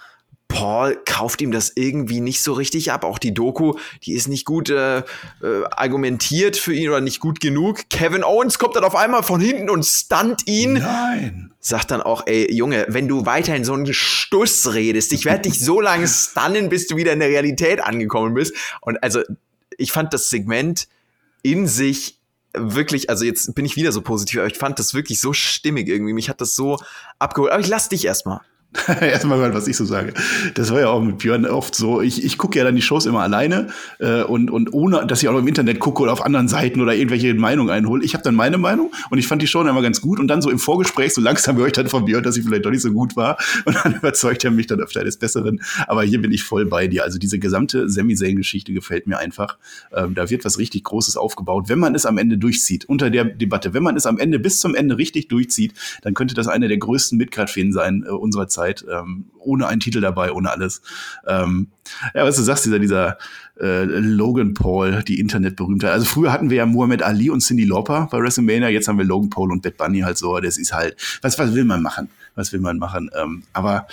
Paul 0.48 0.98
kauft 1.04 1.42
ihm 1.42 1.52
das 1.52 1.72
irgendwie 1.74 2.20
nicht 2.20 2.42
so 2.42 2.54
richtig 2.54 2.90
ab. 2.90 3.04
Auch 3.04 3.18
die 3.18 3.34
Doku, 3.34 3.74
die 4.02 4.14
ist 4.14 4.28
nicht 4.28 4.46
gut 4.46 4.70
äh, 4.70 4.98
äh, 4.98 5.02
argumentiert 5.70 6.56
für 6.56 6.72
ihn 6.72 6.88
oder 6.88 7.02
nicht 7.02 7.20
gut 7.20 7.40
genug. 7.40 7.90
Kevin 7.90 8.24
Owens 8.24 8.58
kommt 8.58 8.74
dann 8.74 8.84
auf 8.84 8.96
einmal 8.96 9.22
von 9.22 9.40
hinten 9.40 9.68
und 9.68 9.84
stunt 9.84 10.46
ihn 10.46 10.74
Nein. 10.74 11.52
sagt 11.60 11.90
dann 11.90 12.00
auch, 12.00 12.26
ey, 12.26 12.52
Junge, 12.52 12.86
wenn 12.88 13.08
du 13.08 13.26
weiterhin 13.26 13.64
so 13.64 13.74
einen 13.74 13.92
Stuss 13.92 14.72
redest, 14.72 15.12
ich 15.12 15.26
werde 15.26 15.42
dich 15.42 15.60
so 15.60 15.80
lange 15.80 16.08
stunnen, 16.08 16.70
bis 16.70 16.86
du 16.86 16.96
wieder 16.96 17.12
in 17.12 17.20
der 17.20 17.28
Realität 17.28 17.82
angekommen 17.82 18.34
bist. 18.34 18.54
Und 18.80 19.02
also, 19.02 19.20
ich 19.76 19.92
fand 19.92 20.12
das 20.14 20.30
Segment 20.30 20.88
in 21.42 21.66
sich 21.66 22.18
wirklich, 22.54 23.10
also 23.10 23.24
jetzt 23.24 23.54
bin 23.54 23.64
ich 23.64 23.76
wieder 23.76 23.92
so 23.92 24.00
positiv, 24.00 24.40
aber 24.40 24.48
ich 24.48 24.58
fand 24.58 24.78
das 24.78 24.94
wirklich 24.94 25.20
so 25.20 25.32
stimmig 25.32 25.88
irgendwie. 25.88 26.14
Mich 26.14 26.28
hat 26.28 26.40
das 26.40 26.54
so 26.54 26.78
abgeholt. 27.18 27.52
Aber 27.52 27.60
ich 27.60 27.68
lass 27.68 27.88
dich 27.88 28.06
erstmal. 28.06 28.40
Erstmal 29.00 29.38
mal, 29.38 29.54
was 29.54 29.66
ich 29.66 29.78
so 29.78 29.86
sage. 29.86 30.12
Das 30.54 30.70
war 30.70 30.80
ja 30.80 30.88
auch 30.88 31.02
mit 31.02 31.18
Björn 31.18 31.46
oft 31.46 31.74
so. 31.74 32.02
Ich, 32.02 32.22
ich 32.22 32.36
gucke 32.36 32.58
ja 32.58 32.64
dann 32.64 32.76
die 32.76 32.82
Shows 32.82 33.06
immer 33.06 33.20
alleine 33.20 33.68
äh, 33.98 34.22
und, 34.22 34.50
und 34.50 34.74
ohne, 34.74 35.06
dass 35.06 35.22
ich 35.22 35.28
auch 35.28 35.32
noch 35.32 35.40
im 35.40 35.48
Internet 35.48 35.78
gucke 35.78 36.02
oder 36.02 36.12
auf 36.12 36.22
anderen 36.22 36.48
Seiten 36.48 36.82
oder 36.82 36.94
irgendwelche 36.94 37.32
Meinungen 37.32 37.70
einhole. 37.70 38.04
Ich 38.04 38.12
habe 38.12 38.22
dann 38.22 38.34
meine 38.34 38.58
Meinung 38.58 38.92
und 39.08 39.16
ich 39.18 39.26
fand 39.26 39.40
die 39.40 39.46
Show 39.46 39.60
dann 39.60 39.70
immer 39.70 39.80
ganz 39.80 40.02
gut. 40.02 40.20
Und 40.20 40.28
dann 40.28 40.42
so 40.42 40.50
im 40.50 40.58
Vorgespräch, 40.58 41.14
so 41.14 41.22
langsam 41.22 41.56
höre 41.56 41.68
ich 41.68 41.72
dann 41.72 41.88
von 41.88 42.04
Björn, 42.04 42.22
dass 42.22 42.34
sie 42.34 42.42
vielleicht 42.42 42.66
doch 42.66 42.70
nicht 42.70 42.82
so 42.82 42.92
gut 42.92 43.16
war. 43.16 43.38
Und 43.64 43.74
dann 43.82 43.94
überzeugt 43.98 44.44
er 44.44 44.50
mich 44.50 44.66
dann 44.66 44.80
öfter 44.80 45.02
des 45.02 45.16
Besseren. 45.16 45.62
Aber 45.86 46.02
hier 46.02 46.20
bin 46.20 46.30
ich 46.30 46.42
voll 46.42 46.66
bei 46.66 46.88
dir. 46.88 47.04
Also 47.04 47.18
diese 47.18 47.38
gesamte 47.38 47.88
Sami 47.88 48.16
Zayn-Geschichte 48.16 48.74
gefällt 48.74 49.06
mir 49.06 49.16
einfach. 49.16 49.56
Ähm, 49.96 50.14
da 50.14 50.28
wird 50.28 50.44
was 50.44 50.58
richtig 50.58 50.84
Großes 50.84 51.16
aufgebaut. 51.16 51.70
Wenn 51.70 51.78
man 51.78 51.94
es 51.94 52.04
am 52.04 52.18
Ende 52.18 52.36
durchzieht, 52.36 52.84
unter 52.84 53.08
der 53.08 53.24
Debatte, 53.24 53.72
wenn 53.72 53.82
man 53.82 53.96
es 53.96 54.04
am 54.04 54.18
Ende 54.18 54.38
bis 54.38 54.60
zum 54.60 54.74
Ende 54.74 54.98
richtig 54.98 55.28
durchzieht, 55.28 55.72
dann 56.02 56.12
könnte 56.12 56.34
das 56.34 56.48
eine 56.48 56.68
der 56.68 56.76
größten 56.76 57.16
Midcard-Fäden 57.16 57.72
sein 57.72 58.04
äh, 58.06 58.10
unserer 58.10 58.46
Zeit. 58.46 58.57
Ähm, 58.90 59.26
ohne 59.38 59.66
einen 59.66 59.80
Titel 59.80 60.00
dabei, 60.00 60.32
ohne 60.32 60.50
alles. 60.50 60.82
Ähm, 61.26 61.68
ja, 62.14 62.24
was 62.24 62.36
du 62.36 62.42
sagst, 62.42 62.64
dieser, 62.66 62.78
dieser 62.78 63.18
äh, 63.60 63.84
Logan 63.84 64.54
Paul, 64.54 65.02
die 65.02 65.20
Internetberühmtheit. 65.20 65.90
Also 65.90 66.06
früher 66.06 66.32
hatten 66.32 66.50
wir 66.50 66.58
ja 66.58 66.66
Muhammad 66.66 67.02
Ali 67.02 67.30
und 67.30 67.40
Cindy 67.40 67.64
Lauper 67.64 68.08
bei 68.10 68.18
WrestleMania, 68.18 68.68
jetzt 68.68 68.88
haben 68.88 68.98
wir 68.98 69.04
Logan 69.04 69.30
Paul 69.30 69.52
und 69.52 69.62
Bad 69.62 69.76
Bunny 69.76 70.00
halt 70.00 70.18
so. 70.18 70.38
Das 70.40 70.58
ist 70.58 70.72
halt, 70.72 70.96
was, 71.22 71.38
was 71.38 71.54
will 71.54 71.64
man 71.64 71.82
machen? 71.82 72.08
Was 72.34 72.52
will 72.52 72.60
man 72.60 72.78
machen? 72.78 73.10
Ähm, 73.20 73.42
aber 73.52 73.86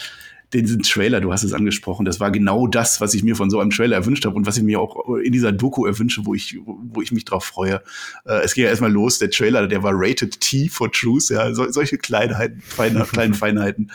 diesen 0.63 0.83
Trailer, 0.83 1.21
du 1.21 1.31
hast 1.31 1.43
es 1.43 1.53
angesprochen, 1.53 2.05
das 2.05 2.19
war 2.19 2.31
genau 2.31 2.67
das, 2.67 3.01
was 3.01 3.13
ich 3.13 3.23
mir 3.23 3.35
von 3.35 3.49
so 3.49 3.59
einem 3.59 3.71
Trailer 3.71 3.95
erwünscht 3.95 4.25
habe 4.25 4.35
und 4.35 4.45
was 4.45 4.57
ich 4.57 4.63
mir 4.63 4.79
auch 4.79 5.15
in 5.17 5.31
dieser 5.31 5.51
Doku 5.51 5.85
erwünsche, 5.85 6.25
wo 6.25 6.33
ich, 6.33 6.57
wo 6.65 7.01
ich 7.01 7.11
mich 7.11 7.25
drauf 7.25 7.45
freue. 7.45 7.81
Äh, 8.25 8.41
es 8.43 8.53
ging 8.53 8.63
ja 8.63 8.69
erstmal 8.69 8.91
los, 8.91 9.19
der 9.19 9.29
Trailer, 9.29 9.67
der 9.67 9.83
war 9.83 9.93
rated 9.95 10.39
T 10.39 10.69
for 10.69 10.91
Truth, 10.91 11.29
ja, 11.29 11.53
so, 11.53 11.69
solche 11.71 11.97
Kleinheiten, 11.97 12.61
feine, 12.61 13.03
kleinen 13.03 13.33
Feinheiten. 13.33 13.91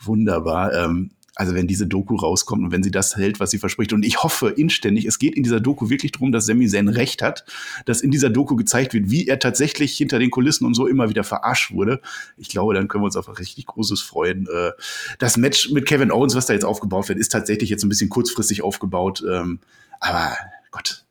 Wunderbar. 0.00 0.72
Ähm, 0.72 1.10
also 1.34 1.54
wenn 1.54 1.66
diese 1.66 1.86
Doku 1.86 2.16
rauskommt 2.16 2.62
und 2.62 2.72
wenn 2.72 2.82
sie 2.82 2.90
das 2.90 3.16
hält, 3.16 3.40
was 3.40 3.50
sie 3.50 3.58
verspricht. 3.58 3.92
Und 3.92 4.04
ich 4.04 4.22
hoffe 4.22 4.50
inständig, 4.50 5.06
es 5.06 5.18
geht 5.18 5.34
in 5.34 5.42
dieser 5.42 5.60
Doku 5.60 5.88
wirklich 5.88 6.12
darum, 6.12 6.30
dass 6.30 6.44
Sami 6.44 6.68
Zayn 6.68 6.88
recht 6.88 7.22
hat, 7.22 7.44
dass 7.86 8.02
in 8.02 8.10
dieser 8.10 8.28
Doku 8.28 8.54
gezeigt 8.54 8.92
wird, 8.92 9.10
wie 9.10 9.26
er 9.26 9.38
tatsächlich 9.38 9.96
hinter 9.96 10.18
den 10.18 10.30
Kulissen 10.30 10.66
und 10.66 10.74
so 10.74 10.86
immer 10.86 11.08
wieder 11.08 11.24
verarscht 11.24 11.72
wurde. 11.72 12.00
Ich 12.36 12.48
glaube, 12.48 12.74
dann 12.74 12.88
können 12.88 13.02
wir 13.02 13.06
uns 13.06 13.16
auf 13.16 13.28
ein 13.28 13.36
richtig 13.36 13.66
großes 13.66 14.02
freuen. 14.02 14.46
Äh, 14.46 14.72
das 15.18 15.38
Match 15.38 15.70
mit 15.70 15.86
Kevin 15.86 16.12
Owens, 16.12 16.34
was 16.34 16.46
da 16.46 16.52
jetzt 16.52 16.64
aufgebaut 16.64 17.08
wird, 17.08 17.18
ist 17.18 17.32
tatsächlich 17.32 17.70
jetzt 17.70 17.82
ein 17.82 17.88
bisschen 17.88 18.10
kurzfristig 18.10 18.62
aufgebaut. 18.62 19.24
Ähm, 19.28 19.60
aber 20.00 20.36
Gott, 20.70 21.06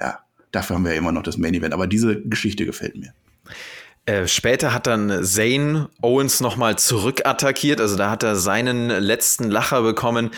ja, 0.00 0.18
dafür 0.50 0.76
haben 0.76 0.84
wir 0.84 0.92
ja 0.92 0.98
immer 0.98 1.12
noch 1.12 1.22
das 1.22 1.38
Main 1.38 1.54
Event. 1.54 1.74
Aber 1.74 1.86
diese 1.86 2.20
Geschichte 2.22 2.66
gefällt 2.66 2.96
mir. 2.96 3.14
Äh, 4.06 4.26
später 4.26 4.72
hat 4.72 4.86
dann 4.86 5.24
Zane 5.24 5.90
Owens 6.00 6.40
nochmal 6.40 6.78
zurückattackiert, 6.78 7.82
also 7.82 7.96
da 7.96 8.10
hat 8.10 8.22
er 8.22 8.34
seinen 8.34 8.88
letzten 8.88 9.50
Lacher 9.50 9.82
bekommen. 9.82 10.30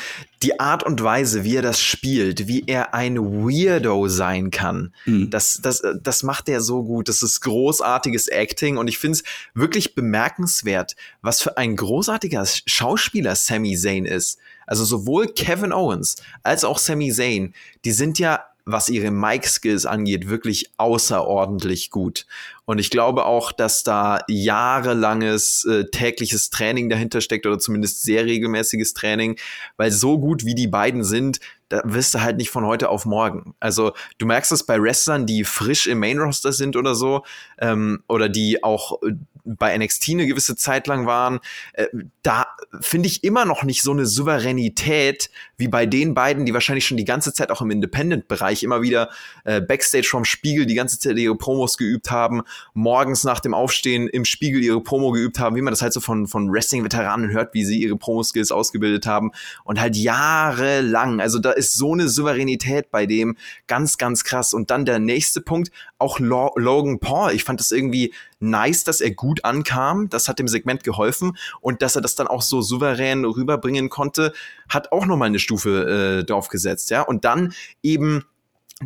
Die 0.43 0.59
Art 0.59 0.83
und 0.83 1.03
Weise, 1.03 1.45
wie 1.45 1.57
er 1.57 1.63
das 1.63 1.81
spielt, 1.81 2.49
wie 2.49 2.65
er 2.67 2.93
ein 2.93 3.17
Weirdo 3.17 4.09
sein 4.09 4.51
kann, 4.51 4.93
mhm. 5.07 5.31
das, 5.31 5.61
das, 5.63 5.81
das 6.03 6.25
macht 6.25 6.49
er 6.49 6.61
so 6.61 6.83
gut. 6.83 7.09
Das 7.09 7.23
ist 7.23 7.41
großartiges 7.43 8.27
Acting 8.27 8.79
und 8.79 8.89
ich 8.89 8.99
finde 8.99 9.19
es 9.19 9.25
wirklich 9.55 9.95
bemerkenswert, 9.95 10.97
was 11.23 11.41
für 11.41 11.57
ein 11.57 11.77
großartiger 11.77 12.45
Schauspieler 12.67 13.37
Sami 13.37 13.77
Zayn 13.77 14.07
ist. 14.07 14.39
Also 14.67 14.85
sowohl 14.85 15.29
Kevin 15.29 15.73
Owens 15.73 16.17
als 16.43 16.65
auch 16.65 16.79
Sami 16.79 17.13
Zayn, 17.13 17.55
die 17.85 17.93
sind 17.93 18.19
ja 18.19 18.45
was 18.65 18.89
ihre 18.89 19.11
Mic-Skills 19.11 19.87
angeht, 19.87 20.29
wirklich 20.29 20.71
außerordentlich 20.77 21.91
gut. 21.91 22.27
Und 22.65 22.79
ich 22.79 22.91
glaube 22.91 23.27
auch, 23.27 23.51
dass 23.51 23.83
da 23.83 24.21
jahrelanges 24.29 25.65
äh, 25.65 25.85
tägliches 25.91 26.51
Training 26.51 26.89
dahinter 26.89 27.21
steckt 27.21 27.45
oder 27.47 27.59
zumindest 27.59 28.03
sehr 28.03 28.25
regelmäßiges 28.25 28.95
Training, 28.95 29.37
weil 29.77 29.91
so 29.91 30.19
gut 30.19 30.45
wie 30.45 30.55
die 30.55 30.69
beiden 30.69 31.03
sind, 31.03 31.41
da 31.73 31.81
wirst 31.85 32.14
du 32.14 32.20
halt 32.20 32.37
nicht 32.37 32.51
von 32.51 32.66
heute 32.66 32.91
auf 32.91 33.07
morgen. 33.07 33.55
Also 33.59 33.93
du 34.18 34.27
merkst 34.27 34.53
es 34.53 34.66
bei 34.66 34.81
Wrestlern, 34.81 35.25
die 35.25 35.43
frisch 35.43 35.87
im 35.87 36.01
Main 36.01 36.18
Roster 36.18 36.53
sind 36.53 36.77
oder 36.77 36.95
so, 36.95 37.25
ähm, 37.59 38.03
oder 38.09 38.29
die 38.29 38.62
auch 38.62 39.03
äh, 39.03 39.12
bei 39.45 39.77
NXT 39.77 40.11
eine 40.11 40.27
gewisse 40.27 40.55
Zeit 40.55 40.87
lang 40.87 41.07
waren, 41.07 41.41
äh, 41.73 41.87
da 42.23 42.47
finde 42.81 43.09
ich 43.09 43.25
immer 43.25 43.45
noch 43.45 43.64
nicht 43.64 43.83
so 43.83 43.91
eine 43.91 44.05
Souveränität 44.05 45.31
wie 45.57 45.68
bei 45.68 45.87
den 45.87 46.14
beiden, 46.14 46.45
die 46.45 46.55
wahrscheinlich 46.55 46.87
schon 46.87 46.97
die 46.97 47.05
ganze 47.05 47.33
Zeit 47.33 47.51
auch 47.51 47.62
im 47.62 47.70
Independent-Bereich 47.70 48.62
immer 48.62 48.83
wieder 48.83 49.09
äh, 49.45 49.61
Backstage 49.61 50.09
vom 50.09 50.25
Spiegel 50.25 50.66
die 50.66 50.75
ganze 50.75 50.99
Zeit 50.99 51.16
ihre 51.16 51.37
Promos 51.37 51.79
geübt 51.79 52.11
haben, 52.11 52.43
morgens 52.75 53.25
nach 53.25 53.41
dem 53.41 53.55
Aufstehen 53.55 54.09
im 54.09 54.25
Spiegel 54.25 54.62
ihre 54.62 54.83
Promo 54.83 55.11
geübt 55.11 55.39
haben, 55.39 55.57
wie 55.57 55.62
man 55.62 55.73
das 55.73 55.83
halt 55.83 55.93
so 55.93 56.01
von, 56.01 56.27
von 56.27 56.53
Wrestling-Veteranen 56.53 57.31
hört, 57.31 57.55
wie 57.55 57.64
sie 57.64 57.81
ihre 57.81 57.97
Promo-Skills 57.97 58.53
ausgebildet 58.53 59.07
haben 59.07 59.33
und 59.64 59.81
halt 59.81 59.97
jahrelang, 59.97 61.20
also 61.20 61.39
da 61.39 61.51
ist 61.51 61.62
so 61.63 61.93
eine 61.93 62.09
Souveränität 62.09 62.91
bei 62.91 63.07
dem 63.07 63.37
ganz, 63.67 63.99
ganz 63.99 64.25
krass. 64.25 64.55
Und 64.55 64.71
dann 64.71 64.85
der 64.85 64.99
nächste 64.99 65.41
Punkt, 65.41 65.71
auch 65.99 66.19
Logan 66.19 66.99
Paul. 66.99 67.33
Ich 67.33 67.45
fand 67.45 67.61
das 67.61 67.71
irgendwie 67.71 68.13
nice, 68.41 68.85
dass 68.85 69.01
er 69.01 69.13
gut 69.13 69.45
ankam. 69.45 70.09
Das 70.09 70.29
hat 70.29 70.39
dem 70.39 70.49
Segment 70.49 70.85
geholfen 70.85 71.37
und 71.61 71.83
dass 71.83 71.97
er 71.97 72.03
das 72.03 72.15
dann 72.15 72.27
auch 72.27 72.43
so 72.43 72.61
souverän 72.61 73.25
rüberbringen 73.25 73.89
konnte, 73.89 74.33
hat 74.69 74.93
auch 74.93 75.07
nochmal 75.07 75.29
eine 75.29 75.39
Stufe 75.39 76.21
äh, 76.21 76.25
draufgesetzt, 76.25 76.91
ja. 76.91 77.03
Und 77.03 77.25
dann 77.25 77.55
eben 77.83 78.25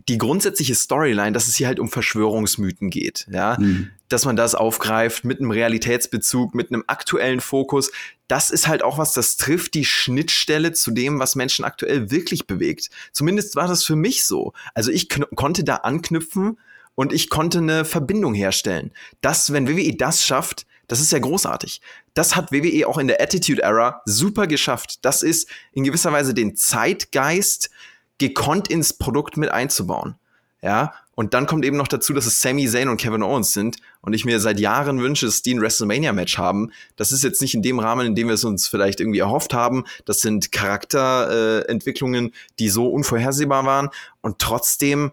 die 0.09 0.18
grundsätzliche 0.18 0.74
Storyline, 0.74 1.32
dass 1.32 1.49
es 1.49 1.57
hier 1.57 1.66
halt 1.66 1.80
um 1.80 1.88
Verschwörungsmythen 1.88 2.90
geht, 2.90 3.26
ja, 3.30 3.57
mhm. 3.59 3.90
dass 4.09 4.24
man 4.24 4.36
das 4.36 4.55
aufgreift 4.55 5.24
mit 5.24 5.40
einem 5.40 5.51
Realitätsbezug, 5.51 6.55
mit 6.55 6.72
einem 6.72 6.84
aktuellen 6.86 7.40
Fokus, 7.40 7.90
das 8.28 8.51
ist 8.51 8.66
halt 8.66 8.82
auch 8.82 8.99
was, 8.99 9.12
das 9.12 9.36
trifft 9.36 9.74
die 9.74 9.84
Schnittstelle 9.84 10.72
zu 10.72 10.90
dem, 10.90 11.18
was 11.18 11.36
Menschen 11.36 11.64
aktuell 11.64 12.11
wirklich 12.11 12.47
bewegt. 12.47 12.90
Zumindest 13.12 13.57
war 13.57 13.68
das 13.68 13.84
für 13.84 13.97
mich 13.97 14.24
so. 14.24 14.53
Also 14.74 14.90
ich 14.90 15.09
konnte 15.36 15.64
da 15.64 15.76
anknüpfen 15.76 16.59
und 16.94 17.12
ich 17.12 17.30
konnte 17.30 17.59
eine 17.59 17.84
Verbindung 17.84 18.34
herstellen. 18.34 18.90
Das, 19.20 19.53
wenn 19.53 19.68
WWE 19.68 19.94
das 19.97 20.24
schafft, 20.24 20.66
das 20.88 21.01
ist 21.01 21.12
ja 21.12 21.18
großartig. 21.18 21.80
Das 22.14 22.36
hat 22.36 22.53
WWE 22.53 22.86
auch 22.86 22.99
in 22.99 23.09
der 23.09 23.20
Attitude 23.20 23.62
Era 23.62 24.03
super 24.07 24.47
geschafft. 24.47 25.05
Das 25.05 25.22
ist 25.22 25.49
in 25.72 25.84
gewisser 25.84 26.12
Weise 26.12 26.32
den 26.32 26.57
Zeitgeist 26.57 27.70
gekonnt 28.18 28.68
ins 28.68 28.92
Produkt 28.92 29.36
mit 29.36 29.50
einzubauen. 29.50 30.16
Ja, 30.62 30.94
und 31.14 31.32
dann 31.32 31.46
kommt 31.46 31.64
eben 31.64 31.76
noch 31.76 31.88
dazu, 31.88 32.12
dass 32.12 32.26
es 32.26 32.42
Sami 32.42 32.66
Zayn 32.66 32.88
und 32.88 32.96
Kevin 32.96 33.22
Owens 33.22 33.52
sind 33.52 33.76
und 34.00 34.14
ich 34.14 34.24
mir 34.24 34.40
seit 34.40 34.58
Jahren 34.58 35.00
wünsche, 35.00 35.26
dass 35.26 35.42
die 35.42 35.54
ein 35.54 35.60
WrestleMania-Match 35.60 36.38
haben. 36.38 36.72
Das 36.96 37.12
ist 37.12 37.24
jetzt 37.24 37.40
nicht 37.40 37.54
in 37.54 37.62
dem 37.62 37.78
Rahmen, 37.78 38.06
in 38.06 38.14
dem 38.14 38.28
wir 38.28 38.34
es 38.34 38.44
uns 38.44 38.66
vielleicht 38.66 39.00
irgendwie 39.00 39.20
erhofft 39.20 39.54
haben. 39.54 39.84
Das 40.04 40.20
sind 40.20 40.52
Charakterentwicklungen, 40.52 42.28
äh, 42.28 42.32
die 42.58 42.68
so 42.68 42.88
unvorhersehbar 42.88 43.64
waren 43.64 43.90
und 44.22 44.38
trotzdem 44.40 45.12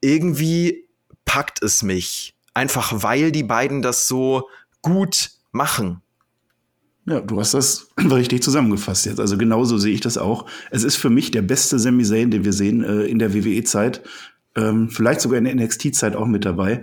irgendwie 0.00 0.84
packt 1.24 1.62
es 1.62 1.82
mich. 1.82 2.34
Einfach 2.52 3.02
weil 3.02 3.30
die 3.30 3.44
beiden 3.44 3.82
das 3.82 4.08
so 4.08 4.48
gut 4.82 5.30
machen. 5.52 6.02
Ja, 7.08 7.20
du 7.20 7.40
hast 7.40 7.54
das 7.54 7.88
richtig 7.98 8.42
zusammengefasst 8.42 9.06
jetzt. 9.06 9.20
Also 9.20 9.38
genauso 9.38 9.78
sehe 9.78 9.94
ich 9.94 10.00
das 10.00 10.18
auch. 10.18 10.46
Es 10.70 10.84
ist 10.84 10.96
für 10.96 11.10
mich 11.10 11.30
der 11.30 11.42
beste 11.42 11.78
Sami 11.78 12.04
Zayn, 12.04 12.30
den 12.30 12.44
wir 12.44 12.52
sehen 12.52 12.84
äh, 12.84 13.04
in 13.04 13.18
der 13.18 13.34
WWE-Zeit. 13.34 14.02
Ähm, 14.56 14.90
vielleicht 14.90 15.20
sogar 15.20 15.38
in 15.38 15.44
der 15.44 15.54
NXT-Zeit 15.54 16.16
auch 16.16 16.26
mit 16.26 16.44
dabei. 16.44 16.82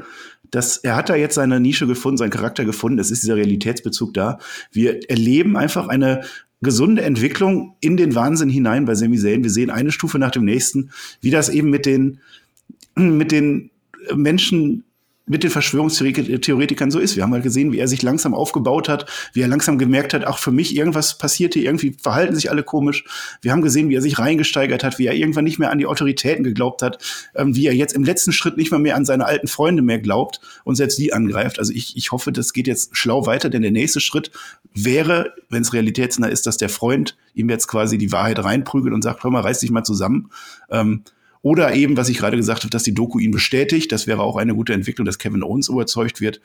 Das, 0.50 0.78
er 0.78 0.96
hat 0.96 1.10
da 1.10 1.16
jetzt 1.16 1.36
seine 1.36 1.60
Nische 1.60 1.86
gefunden, 1.86 2.18
seinen 2.18 2.30
Charakter 2.32 2.66
gefunden. 2.66 3.00
Es 3.00 3.12
ist 3.12 3.24
dieser 3.24 3.36
Realitätsbezug 3.36 4.14
da. 4.14 4.40
Wir 4.72 5.10
erleben 5.10 5.58
einfach 5.58 5.88
eine 5.88 6.24
gesunde 6.62 7.04
Entwicklung 7.04 7.76
in 7.82 7.98
den 7.98 8.16
Wahnsinn 8.16 8.50
hinein 8.50 8.86
bei 8.86 8.96
Sami 8.96 9.20
Zayn. 9.20 9.44
Wir 9.44 9.52
sehen 9.52 9.70
eine 9.70 9.92
Stufe 9.92 10.18
nach 10.18 10.32
dem 10.32 10.46
nächsten, 10.46 10.90
wie 11.22 11.30
das 11.30 11.50
eben 11.50 11.70
mit 11.70 11.86
den, 11.86 12.20
mit 12.96 13.32
den 13.32 13.70
Menschen 14.16 14.85
mit 15.28 15.44
den 15.44 15.50
Verschwörungstheoretikern 15.50 16.92
so 16.92 17.00
ist. 17.00 17.16
Wir 17.16 17.24
haben 17.24 17.34
halt 17.34 17.44
gesehen, 17.44 17.72
wie 17.72 17.80
er 17.80 17.88
sich 17.88 18.04
langsam 18.04 18.34
aufgebaut 18.34 18.88
hat, 18.88 19.06
wie 19.34 19.42
er 19.42 19.48
langsam 19.48 19.78
gemerkt 19.78 20.14
hat, 20.14 20.26
ach, 20.26 20.38
für 20.38 20.52
mich 20.52 20.76
irgendwas 20.76 21.18
passiert 21.18 21.56
hier, 21.56 21.64
irgendwie 21.64 21.96
verhalten 22.00 22.36
sich 22.36 22.52
alle 22.52 22.64
komisch. 22.64 23.04
Wir 23.42 23.52
haben 23.52 23.62
gesehen, 23.62 23.90
wie 23.90 23.96
er 23.96 24.02
sich 24.02 24.20
reingesteigert 24.20 24.84
hat, 24.84 25.00
wie 25.00 25.08
er 25.08 25.16
irgendwann 25.16 25.46
nicht 25.46 25.58
mehr 25.58 25.72
an 25.72 25.80
die 25.80 25.88
Autoritäten 25.88 26.44
geglaubt 26.44 26.82
hat, 26.84 27.04
ähm, 27.34 27.56
wie 27.56 27.66
er 27.66 27.74
jetzt 27.74 27.94
im 27.94 28.04
letzten 28.04 28.34
Schritt 28.34 28.58
nicht 28.58 28.72
mal 28.72 28.80
mehr 28.80 28.96
an 28.96 29.06
seine 29.06 29.26
alten 29.26 29.48
Freunde 29.48 29.82
mehr 29.82 30.00
glaubt 30.00 30.42
und 30.64 30.76
selbst 30.76 31.00
die 31.00 31.12
angreift. 31.12 31.58
Also 31.58 31.74
ich, 31.74 31.98
ich 31.98 32.12
hoffe, 32.12 32.32
das 32.32 32.54
geht 32.54 32.68
jetzt 32.68 32.96
schlau 32.96 33.26
weiter, 33.26 33.50
denn 33.50 33.64
der 33.64 33.72
nächste 33.72 34.02
Schritt 34.02 34.32
wäre, 34.74 35.34
wenn 35.50 35.64
es 35.64 35.74
realitätsnah 35.74 36.28
ist, 36.28 36.46
dass 36.46 36.58
der 36.58 36.70
Freund 36.70 37.18
ihm 37.34 37.50
jetzt 37.50 37.68
quasi 37.68 37.98
die 37.98 38.12
Wahrheit 38.12 38.44
reinprügelt 38.44 38.94
und 38.94 39.02
sagt, 39.02 39.24
hör 39.24 39.32
mal, 39.32 39.42
reiß 39.42 39.60
dich 39.60 39.72
mal 39.72 39.84
zusammen. 39.84 40.30
Ähm, 40.70 41.04
oder 41.46 41.76
eben, 41.76 41.96
was 41.96 42.10
ich 42.10 42.18
gerade 42.18 42.38
gesagt 42.38 42.64
habe, 42.64 42.72
dass 42.72 42.82
die 42.82 42.96
Doku 42.96 43.20
ihn 43.20 43.30
bestätigt. 43.30 43.92
Das 43.92 44.08
wäre 44.08 44.24
auch 44.24 44.36
eine 44.36 44.56
gute 44.56 44.74
Entwicklung, 44.74 45.06
dass 45.06 45.20
Kevin 45.20 45.44
Owens 45.44 45.70
überzeugt 45.70 46.20
wird. 46.20 46.42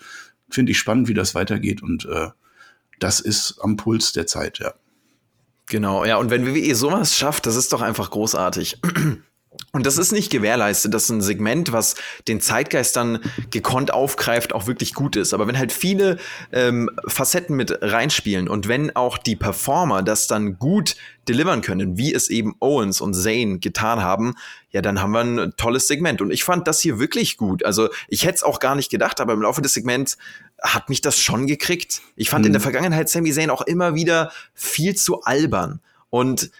Finde 0.50 0.72
ich 0.72 0.78
spannend, 0.78 1.08
wie 1.08 1.14
das 1.14 1.34
weitergeht. 1.34 1.82
Und 1.82 2.04
äh, 2.04 2.28
das 2.98 3.18
ist 3.18 3.60
am 3.62 3.78
Puls 3.78 4.12
der 4.12 4.26
Zeit, 4.26 4.58
ja. 4.58 4.74
Genau, 5.64 6.04
ja. 6.04 6.18
Und 6.18 6.28
wenn 6.28 6.44
WWE 6.44 6.74
sowas 6.74 7.16
schafft, 7.16 7.46
das 7.46 7.56
ist 7.56 7.72
doch 7.72 7.80
einfach 7.80 8.10
großartig. 8.10 8.76
Und 9.72 9.84
das 9.84 9.98
ist 9.98 10.12
nicht 10.12 10.30
gewährleistet, 10.30 10.94
dass 10.94 11.08
ein 11.08 11.20
Segment, 11.20 11.72
was 11.72 11.96
den 12.28 12.40
Zeitgeist 12.40 12.94
dann 12.94 13.18
gekonnt 13.50 13.92
aufgreift, 13.92 14.52
auch 14.52 14.68
wirklich 14.68 14.94
gut 14.94 15.16
ist. 15.16 15.34
Aber 15.34 15.48
wenn 15.48 15.58
halt 15.58 15.72
viele 15.72 16.18
ähm, 16.52 16.88
Facetten 17.08 17.56
mit 17.56 17.76
reinspielen 17.82 18.48
und 18.48 18.68
wenn 18.68 18.94
auch 18.94 19.18
die 19.18 19.34
Performer 19.34 20.04
das 20.04 20.28
dann 20.28 20.58
gut 20.58 20.94
delivern 21.26 21.62
können, 21.62 21.98
wie 21.98 22.14
es 22.14 22.30
eben 22.30 22.54
Owens 22.60 23.00
und 23.00 23.14
Zane 23.14 23.58
getan 23.58 24.02
haben, 24.02 24.34
ja, 24.70 24.82
dann 24.82 25.02
haben 25.02 25.12
wir 25.12 25.20
ein 25.20 25.52
tolles 25.56 25.88
Segment. 25.88 26.20
Und 26.20 26.30
ich 26.30 26.44
fand 26.44 26.68
das 26.68 26.80
hier 26.80 27.00
wirklich 27.00 27.36
gut. 27.36 27.64
Also 27.64 27.88
ich 28.06 28.24
hätte 28.24 28.36
es 28.36 28.42
auch 28.44 28.60
gar 28.60 28.76
nicht 28.76 28.90
gedacht, 28.90 29.20
aber 29.20 29.32
im 29.32 29.42
Laufe 29.42 29.62
des 29.62 29.74
Segments 29.74 30.16
hat 30.62 30.88
mich 30.88 31.00
das 31.00 31.18
schon 31.18 31.48
gekriegt. 31.48 32.02
Ich 32.14 32.30
fand 32.30 32.42
mhm. 32.42 32.46
in 32.46 32.52
der 32.52 32.62
Vergangenheit 32.62 33.08
Sami 33.08 33.32
Zayn 33.32 33.50
auch 33.50 33.62
immer 33.62 33.96
wieder 33.96 34.30
viel 34.54 34.94
zu 34.94 35.22
albern. 35.22 35.80
Und 36.08 36.52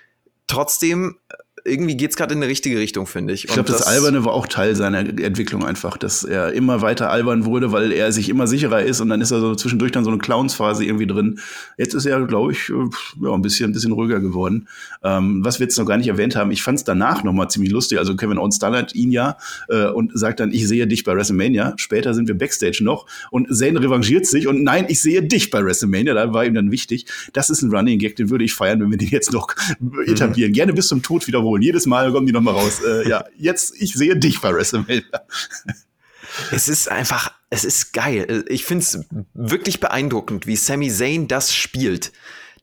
trotzdem 0.49 1.20
irgendwie 1.64 1.96
geht 1.96 2.11
es 2.11 2.16
gerade 2.16 2.34
in 2.34 2.42
eine 2.42 2.50
richtige 2.50 2.78
Richtung, 2.78 3.06
finde 3.06 3.34
ich. 3.34 3.44
Ich 3.44 3.52
glaube, 3.52 3.70
das, 3.70 3.78
das, 3.78 3.86
Alberne 3.86 4.24
war 4.24 4.32
auch 4.32 4.46
Teil 4.46 4.74
seiner 4.76 5.00
Entwicklung 5.00 5.64
einfach, 5.64 5.96
dass 5.96 6.24
er 6.24 6.52
immer 6.52 6.82
weiter 6.82 7.11
albern 7.11 7.44
wurde, 7.44 7.72
weil 7.72 7.92
er 7.92 8.12
sich 8.12 8.28
immer 8.28 8.46
sicherer 8.46 8.82
ist 8.82 9.00
und 9.00 9.08
dann 9.08 9.20
ist 9.20 9.30
er 9.30 9.40
so 9.40 9.54
zwischendurch 9.54 9.92
dann 9.92 10.04
so 10.04 10.11
eine 10.11 10.18
Clownsphase 10.18 10.84
irgendwie 10.84 11.06
drin. 11.06 11.38
Jetzt 11.76 11.94
ist 11.94 12.06
er, 12.06 12.24
glaube 12.26 12.52
ich, 12.52 12.70
äh, 12.70 12.74
ja, 13.22 13.32
ein 13.32 13.42
bisschen, 13.42 13.70
ein 13.70 13.72
bisschen 13.72 13.92
ruhiger 13.92 14.20
geworden. 14.20 14.68
Ähm, 15.02 15.44
was 15.44 15.58
wir 15.58 15.66
jetzt 15.66 15.78
noch 15.78 15.86
gar 15.86 15.96
nicht 15.96 16.08
erwähnt 16.08 16.36
haben, 16.36 16.50
ich 16.50 16.62
fand 16.62 16.78
es 16.78 16.84
danach 16.84 17.24
noch 17.24 17.32
mal 17.32 17.48
ziemlich 17.48 17.72
lustig. 17.72 17.98
Also 17.98 18.16
Kevin 18.16 18.38
Owens 18.38 18.56
startet 18.56 18.94
ihn 18.94 19.12
ja 19.12 19.36
äh, 19.68 19.86
und 19.86 20.12
sagt 20.18 20.40
dann, 20.40 20.52
ich 20.52 20.66
sehe 20.66 20.86
dich 20.86 21.04
bei 21.04 21.14
WrestleMania. 21.14 21.74
Später 21.76 22.14
sind 22.14 22.28
wir 22.28 22.36
Backstage 22.36 22.80
noch 22.82 23.06
und 23.30 23.54
Zane 23.54 23.80
revanchiert 23.80 24.26
sich 24.26 24.46
und 24.46 24.62
nein, 24.62 24.86
ich 24.88 25.00
sehe 25.00 25.22
dich 25.22 25.50
bei 25.50 25.64
WrestleMania. 25.64 26.14
Da 26.14 26.32
war 26.32 26.44
ihm 26.44 26.54
dann 26.54 26.70
wichtig. 26.70 27.06
Das 27.32 27.50
ist 27.50 27.62
ein 27.62 27.70
Running 27.70 27.98
Gag, 27.98 28.16
den 28.16 28.30
würde 28.30 28.44
ich 28.44 28.54
feiern, 28.54 28.80
wenn 28.80 28.90
wir 28.90 28.98
den 28.98 29.08
jetzt 29.08 29.32
noch 29.32 29.48
mhm. 29.78 30.02
etablieren. 30.06 30.52
Gerne 30.52 30.72
bis 30.72 30.88
zum 30.88 31.02
Tod 31.02 31.26
wiederholen. 31.26 31.49
Jedes 31.59 31.86
Mal 31.86 32.12
kommen 32.12 32.26
die 32.26 32.32
noch 32.32 32.40
mal 32.40 32.53
raus. 32.53 32.80
Äh, 32.86 33.09
ja, 33.09 33.24
jetzt, 33.36 33.74
ich 33.80 33.94
sehe 33.94 34.16
dich 34.16 34.40
bei 34.40 34.53
WrestleMania. 34.53 35.05
Es 36.53 36.68
ist 36.68 36.90
einfach, 36.90 37.32
es 37.51 37.64
ist 37.64 37.92
geil. 37.92 38.44
Ich 38.48 38.64
finde 38.64 38.82
es 38.84 39.05
wirklich 39.34 39.80
beeindruckend, 39.80 40.46
wie 40.46 40.57
Sami 40.57 40.90
Zayn 40.90 41.28
das 41.28 41.55
spielt. 41.55 42.12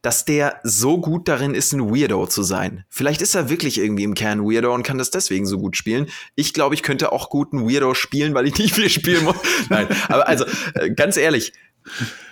Dass 0.03 0.25
der 0.25 0.61
so 0.63 1.01
gut 1.01 1.27
darin 1.27 1.55
ist, 1.55 1.73
ein 1.73 1.89
Weirdo 1.89 2.27
zu 2.27 2.43
sein. 2.43 2.85
Vielleicht 2.87 3.21
ist 3.21 3.35
er 3.35 3.49
wirklich 3.49 3.79
irgendwie 3.79 4.03
im 4.03 4.13
Kern 4.13 4.43
Weirdo 4.43 4.73
und 4.73 4.83
kann 4.83 4.99
das 4.99 5.09
deswegen 5.09 5.47
so 5.47 5.57
gut 5.57 5.75
spielen. 5.75 6.07
Ich 6.35 6.53
glaube, 6.53 6.75
ich 6.75 6.83
könnte 6.83 7.11
auch 7.11 7.29
gut 7.29 7.51
einen 7.51 7.67
Weirdo 7.67 7.93
spielen, 7.95 8.33
weil 8.35 8.47
ich 8.47 8.57
nicht 8.57 8.75
viel 8.75 8.89
spielen 8.89 9.25
muss. 9.25 9.35
Nein, 9.69 9.87
aber 10.07 10.27
also, 10.27 10.45
äh, 10.75 10.91
ganz 10.91 11.17
ehrlich, 11.17 11.51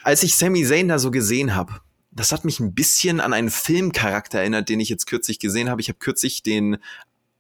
als 0.03 0.22
ich 0.24 0.36
Sami 0.36 0.64
Zayn 0.64 0.88
da 0.88 0.99
so 0.99 1.10
gesehen 1.12 1.56
habe, 1.56 1.82
das 2.16 2.32
hat 2.32 2.45
mich 2.45 2.59
ein 2.59 2.74
bisschen 2.74 3.20
an 3.20 3.34
einen 3.34 3.51
Filmcharakter 3.51 4.39
erinnert, 4.39 4.70
den 4.70 4.80
ich 4.80 4.89
jetzt 4.89 5.05
kürzlich 5.05 5.39
gesehen 5.39 5.70
habe. 5.70 5.82
Ich 5.82 5.89
habe 5.89 5.99
kürzlich 5.99 6.41
den 6.43 6.78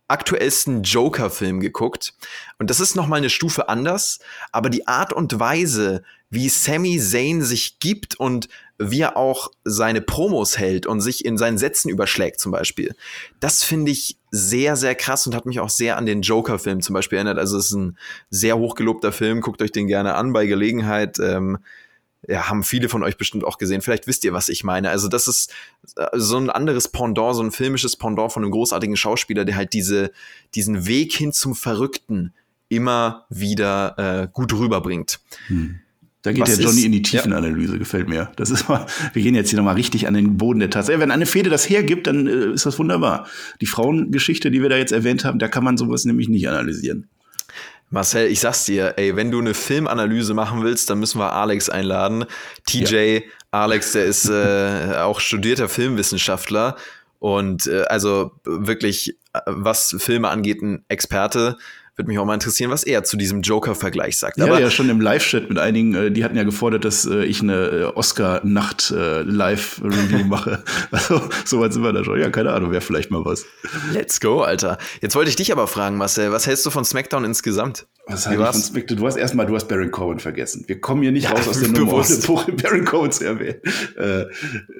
aktuellsten 0.07 0.83
Joker-Film 0.83 1.59
geguckt. 1.59 2.13
Und 2.59 2.69
das 2.69 2.79
ist 2.79 2.95
noch 2.95 3.07
mal 3.07 3.15
eine 3.15 3.29
Stufe 3.29 3.69
anders, 3.69 4.19
aber 4.51 4.69
die 4.69 4.87
Art 4.87 5.13
und 5.13 5.39
Weise, 5.39 6.03
wie 6.29 6.49
Sami 6.49 6.99
Zayn 6.99 7.41
sich 7.41 7.79
gibt 7.79 8.19
und 8.19 8.47
wie 8.77 9.01
er 9.01 9.15
auch 9.15 9.51
seine 9.63 10.01
Promos 10.01 10.57
hält 10.57 10.85
und 10.85 10.99
sich 10.99 11.23
in 11.23 11.37
seinen 11.37 11.57
Sätzen 11.57 11.89
überschlägt 11.89 12.41
zum 12.41 12.51
Beispiel, 12.51 12.93
das 13.39 13.63
finde 13.63 13.91
ich 13.91 14.17
sehr, 14.31 14.75
sehr 14.75 14.95
krass 14.95 15.25
und 15.25 15.33
hat 15.33 15.45
mich 15.45 15.61
auch 15.61 15.69
sehr 15.69 15.97
an 15.97 16.05
den 16.05 16.21
Joker-Film 16.21 16.81
zum 16.81 16.93
Beispiel 16.93 17.17
erinnert. 17.17 17.39
Also 17.39 17.57
es 17.57 17.67
ist 17.67 17.71
ein 17.71 17.97
sehr 18.29 18.57
hochgelobter 18.57 19.13
Film, 19.13 19.39
guckt 19.39 19.61
euch 19.61 19.71
den 19.71 19.87
gerne 19.87 20.15
an 20.15 20.33
bei 20.33 20.45
Gelegenheit. 20.45 21.19
Ähm, 21.19 21.57
ja, 22.27 22.49
haben 22.49 22.63
viele 22.63 22.89
von 22.89 23.03
euch 23.03 23.17
bestimmt 23.17 23.43
auch 23.43 23.57
gesehen. 23.57 23.81
Vielleicht 23.81 24.07
wisst 24.07 24.23
ihr, 24.23 24.33
was 24.33 24.49
ich 24.49 24.63
meine. 24.63 24.89
Also 24.89 25.07
das 25.07 25.27
ist 25.27 25.53
äh, 25.95 26.07
so 26.13 26.37
ein 26.37 26.49
anderes 26.49 26.87
Pendant, 26.87 27.35
so 27.35 27.43
ein 27.43 27.51
filmisches 27.51 27.95
Pendant 27.95 28.31
von 28.31 28.43
einem 28.43 28.51
großartigen 28.51 28.97
Schauspieler, 28.97 29.45
der 29.45 29.55
halt 29.55 29.73
diese, 29.73 30.11
diesen 30.55 30.87
Weg 30.87 31.13
hin 31.13 31.33
zum 31.33 31.55
Verrückten 31.55 32.33
immer 32.69 33.25
wieder 33.29 33.97
äh, 33.97 34.27
gut 34.31 34.53
rüberbringt. 34.53 35.19
Hm. 35.47 35.79
Da 36.25 36.31
geht 36.31 36.41
Was 36.41 36.55
der 36.55 36.65
Johnny 36.65 36.79
ist, 36.79 36.85
in 36.85 36.91
die 36.91 37.03
Tiefenanalyse, 37.03 37.73
ja. 37.73 37.77
gefällt 37.77 38.09
mir. 38.09 38.31
Das 38.35 38.49
ist 38.49 38.67
mal, 38.67 38.87
wir 39.13 39.21
gehen 39.21 39.35
jetzt 39.35 39.51
hier 39.51 39.57
nochmal 39.57 39.75
richtig 39.75 40.07
an 40.07 40.15
den 40.15 40.37
Boden 40.37 40.59
der 40.59 40.71
Tatsache. 40.71 40.99
Wenn 40.99 41.11
eine 41.11 41.27
Fehde 41.27 41.51
das 41.51 41.69
hergibt, 41.69 42.07
dann 42.07 42.25
äh, 42.25 42.53
ist 42.53 42.65
das 42.65 42.79
wunderbar. 42.79 43.27
Die 43.61 43.67
Frauengeschichte, 43.67 44.49
die 44.49 44.63
wir 44.63 44.69
da 44.69 44.77
jetzt 44.77 44.91
erwähnt 44.91 45.23
haben, 45.23 45.37
da 45.37 45.47
kann 45.47 45.63
man 45.63 45.77
sowas 45.77 46.03
nämlich 46.03 46.27
nicht 46.27 46.49
analysieren. 46.49 47.07
Marcel, 47.89 48.27
ich 48.27 48.39
sag's 48.39 48.65
dir, 48.65 48.95
ey, 48.97 49.15
wenn 49.15 49.31
du 49.31 49.39
eine 49.39 49.53
Filmanalyse 49.53 50.33
machen 50.33 50.63
willst, 50.63 50.89
dann 50.89 50.99
müssen 50.99 51.19
wir 51.19 51.33
Alex 51.33 51.69
einladen. 51.69 52.25
TJ, 52.67 52.95
ja. 52.95 53.21
Alex, 53.51 53.93
der 53.93 54.05
ist 54.05 54.29
äh, 54.29 54.95
auch 54.97 55.19
studierter 55.19 55.69
Filmwissenschaftler 55.69 56.75
und 57.19 57.67
äh, 57.67 57.83
also 57.83 58.31
wirklich, 58.43 59.17
äh, 59.33 59.39
was 59.45 59.95
Filme 59.97 60.29
angeht, 60.29 60.61
ein 60.61 60.83
Experte. 60.89 61.57
Würde 61.97 62.09
mich 62.09 62.19
auch 62.19 62.25
mal 62.25 62.33
interessieren, 62.33 62.71
was 62.71 62.83
er 62.83 63.05
zu 63.05 63.15
diesem 63.15 63.41
Joker-Vergleich 63.41 64.17
sagt. 64.17 64.37
Ja, 64.37 64.47
Aber 64.47 64.59
ja, 64.59 64.69
schon 64.69 64.89
im 64.89 64.99
Live-Chat 64.99 65.47
mit 65.47 65.57
einigen, 65.57 65.95
äh, 65.95 66.11
die 66.11 66.25
hatten 66.25 66.35
ja 66.35 66.43
gefordert, 66.43 66.83
dass 66.83 67.05
äh, 67.05 67.23
ich 67.23 67.41
eine 67.41 67.67
äh, 67.67 67.85
Oscar-Nacht-Live-Review 67.85 70.25
mache. 70.27 70.61
Also, 70.91 71.21
so 71.45 71.61
weit 71.61 71.71
sind 71.71 71.83
wir 71.83 71.93
da 71.93 72.03
schon. 72.03 72.19
Ja, 72.19 72.29
keine 72.29 72.51
Ahnung, 72.51 72.71
wäre 72.71 72.81
vielleicht 72.81 73.11
mal 73.11 73.23
was. 73.23 73.45
Let's 73.93 74.19
go, 74.19 74.41
Alter. 74.41 74.77
Jetzt 75.01 75.15
wollte 75.15 75.29
ich 75.29 75.37
dich 75.37 75.53
aber 75.53 75.67
fragen, 75.67 75.95
Marcel, 75.95 76.33
was 76.33 76.47
hältst 76.47 76.65
du 76.65 76.69
von 76.69 76.83
SmackDown 76.83 77.23
insgesamt? 77.23 77.87
Was 78.07 78.27
halte 78.27 78.43
ich 78.43 78.49
von 78.49 78.61
SmackDown? 78.61 78.97
Du 78.97 79.07
hast 79.07 79.15
erstmal, 79.15 79.45
du 79.45 79.55
hast 79.55 79.69
Baron 79.69 79.91
Cohen 79.91 80.19
vergessen. 80.19 80.65
Wir 80.67 80.81
kommen 80.81 81.01
hier 81.01 81.13
nicht 81.13 81.23
ja, 81.23 81.31
raus 81.31 81.47
aus 81.47 81.59
der 81.61 81.69
Nummer, 81.69 81.93
ohne 82.27 82.51
Baron 82.61 82.83
Cohen 82.83 83.13
zu 83.13 83.23
erwähnen. 83.23 83.61
Äh, 83.97 84.25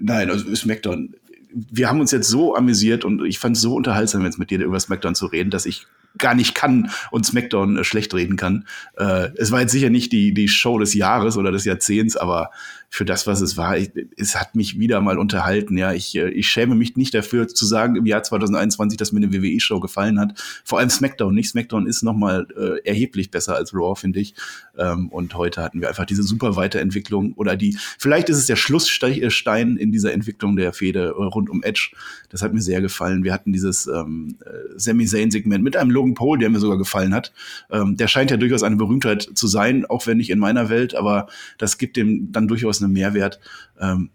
nein, 0.02 0.30
also 0.30 0.54
SmackDown 0.54 1.16
wir 1.56 1.88
haben 1.88 2.02
uns 2.02 2.12
jetzt 2.12 2.28
so 2.28 2.56
amüsiert 2.56 3.06
und 3.06 3.26
ich 3.26 3.40
fand 3.40 3.56
es 3.56 3.62
so 3.62 3.76
unterhaltsam, 3.76 4.26
jetzt 4.26 4.38
mit 4.38 4.52
dir 4.52 4.60
über 4.64 4.80
SmackDown 4.80 5.16
zu 5.16 5.26
reden, 5.28 5.50
dass 5.50 5.66
ich 5.66 5.88
gar 6.18 6.36
nicht 6.36 6.56
kann 6.56 6.92
und 7.12 7.26
SmackDown 7.26 7.78
äh, 7.78 7.84
schlecht 7.84 8.14
reden 8.14 8.36
kann. 8.36 8.68
Äh, 8.98 9.30
es 9.36 9.52
war 9.52 9.62
jetzt 9.62 9.72
sicher 9.72 9.90
nicht 9.90 10.12
die, 10.12 10.34
die 10.34 10.48
Show 10.48 10.80
des 10.80 10.94
Jahres 10.94 11.38
oder 11.38 11.52
des 11.52 11.66
Jahrzehnts, 11.66 12.16
aber 12.16 12.52
für 12.96 13.04
das, 13.04 13.28
was 13.28 13.42
es 13.42 13.58
war, 13.58 13.78
ich, 13.78 13.92
es 14.16 14.40
hat 14.40 14.56
mich 14.56 14.80
wieder 14.80 15.02
mal 15.02 15.18
unterhalten. 15.18 15.78
Ja, 15.78 15.92
ich, 15.92 16.16
äh, 16.16 16.30
ich 16.30 16.48
schäme 16.48 16.76
mich 16.76 16.96
nicht 16.96 17.14
dafür 17.14 17.46
zu 17.50 17.66
sagen 17.66 17.98
im 17.98 18.06
Jahr 18.06 18.24
2021, 18.24 18.98
dass 18.98 19.12
mir 19.12 19.20
eine 19.20 19.34
WWE-Show 19.34 19.82
gefallen 19.82 20.18
hat. 20.18 20.42
Vor 20.64 20.80
allem 20.80 20.90
SmackDown 20.90 21.36
nicht. 21.36 21.50
SmackDown 21.50 21.88
ist 21.88 22.04
noch 22.04 22.16
mal 22.16 22.48
äh, 22.56 22.88
erheblich 22.88 23.32
besser 23.32 23.58
als 23.58 23.74
Raw, 23.74 24.00
finde 24.00 24.22
ich. 24.22 24.34
Ähm, 24.78 25.10
und 25.10 25.36
heute 25.36 25.62
hatten 25.62 25.82
wir 25.82 25.90
einfach 25.90 26.06
diese 26.06 26.24
super 26.24 26.56
Weiterentwicklung 26.56 27.34
oder 27.34 27.58
die, 27.58 27.78
vielleicht 28.00 28.30
ist 28.30 28.38
es 28.38 28.46
der 28.46 28.56
Schlussstein 28.56 29.76
in 29.76 29.92
dieser 29.92 30.14
Entwicklung 30.14 30.56
der 30.56 30.72
Fehde 30.72 31.16
äh, 31.18 31.24
rund 31.24 31.50
um 31.50 31.64
Edge. 31.64 31.92
Das 32.30 32.42
hat 32.42 32.54
mir 32.54 32.62
sehr 32.62 32.80
gefallen. 32.80 33.26
Wir 33.26 33.34
hatten 33.34 33.52
dieses 33.52 33.88
ähm, 33.88 34.38
äh, 34.46 34.78
Sami 34.78 35.06
Zayn-Segment 35.06 35.66
mit 35.66 35.76
einem 35.76 35.92
Logan 35.92 36.14
Paul, 36.14 36.38
der 36.38 36.50
mir 36.50 36.60
sogar 36.60 36.78
gefallen 36.78 37.14
hat. 37.14 37.34
Ähm, 37.70 37.98
der 37.98 38.08
scheint 38.08 38.32
ja 38.32 38.38
durchaus 38.38 38.64
eine 38.64 38.78
Berühmtheit 38.78 39.30
zu 39.34 39.48
sein, 39.48 39.86
auch 39.86 40.08
wenn 40.08 40.16
nicht 40.16 40.30
in 40.30 40.40
meiner 40.40 40.70
Welt, 40.70 40.96
aber 40.96 41.28
das 41.58 41.78
gibt 41.78 41.98
dem 41.98 42.32
dann 42.32 42.48
durchaus 42.48 42.82
eine 42.82 42.85
Mehrwert. 42.88 43.40
Ähm, 43.80 44.10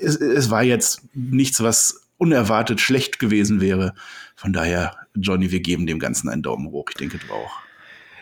es, 0.00 0.16
es 0.16 0.50
war 0.50 0.62
jetzt 0.62 1.02
nichts, 1.14 1.62
was 1.62 2.02
unerwartet 2.18 2.80
schlecht 2.80 3.18
gewesen 3.18 3.60
wäre. 3.60 3.94
Von 4.34 4.52
daher, 4.52 4.96
Johnny, 5.14 5.50
wir 5.50 5.60
geben 5.60 5.86
dem 5.86 5.98
Ganzen 5.98 6.28
einen 6.28 6.42
Daumen 6.42 6.70
hoch. 6.70 6.86
Ich 6.90 6.96
denke, 6.96 7.18
du 7.18 7.32
auch. 7.32 7.66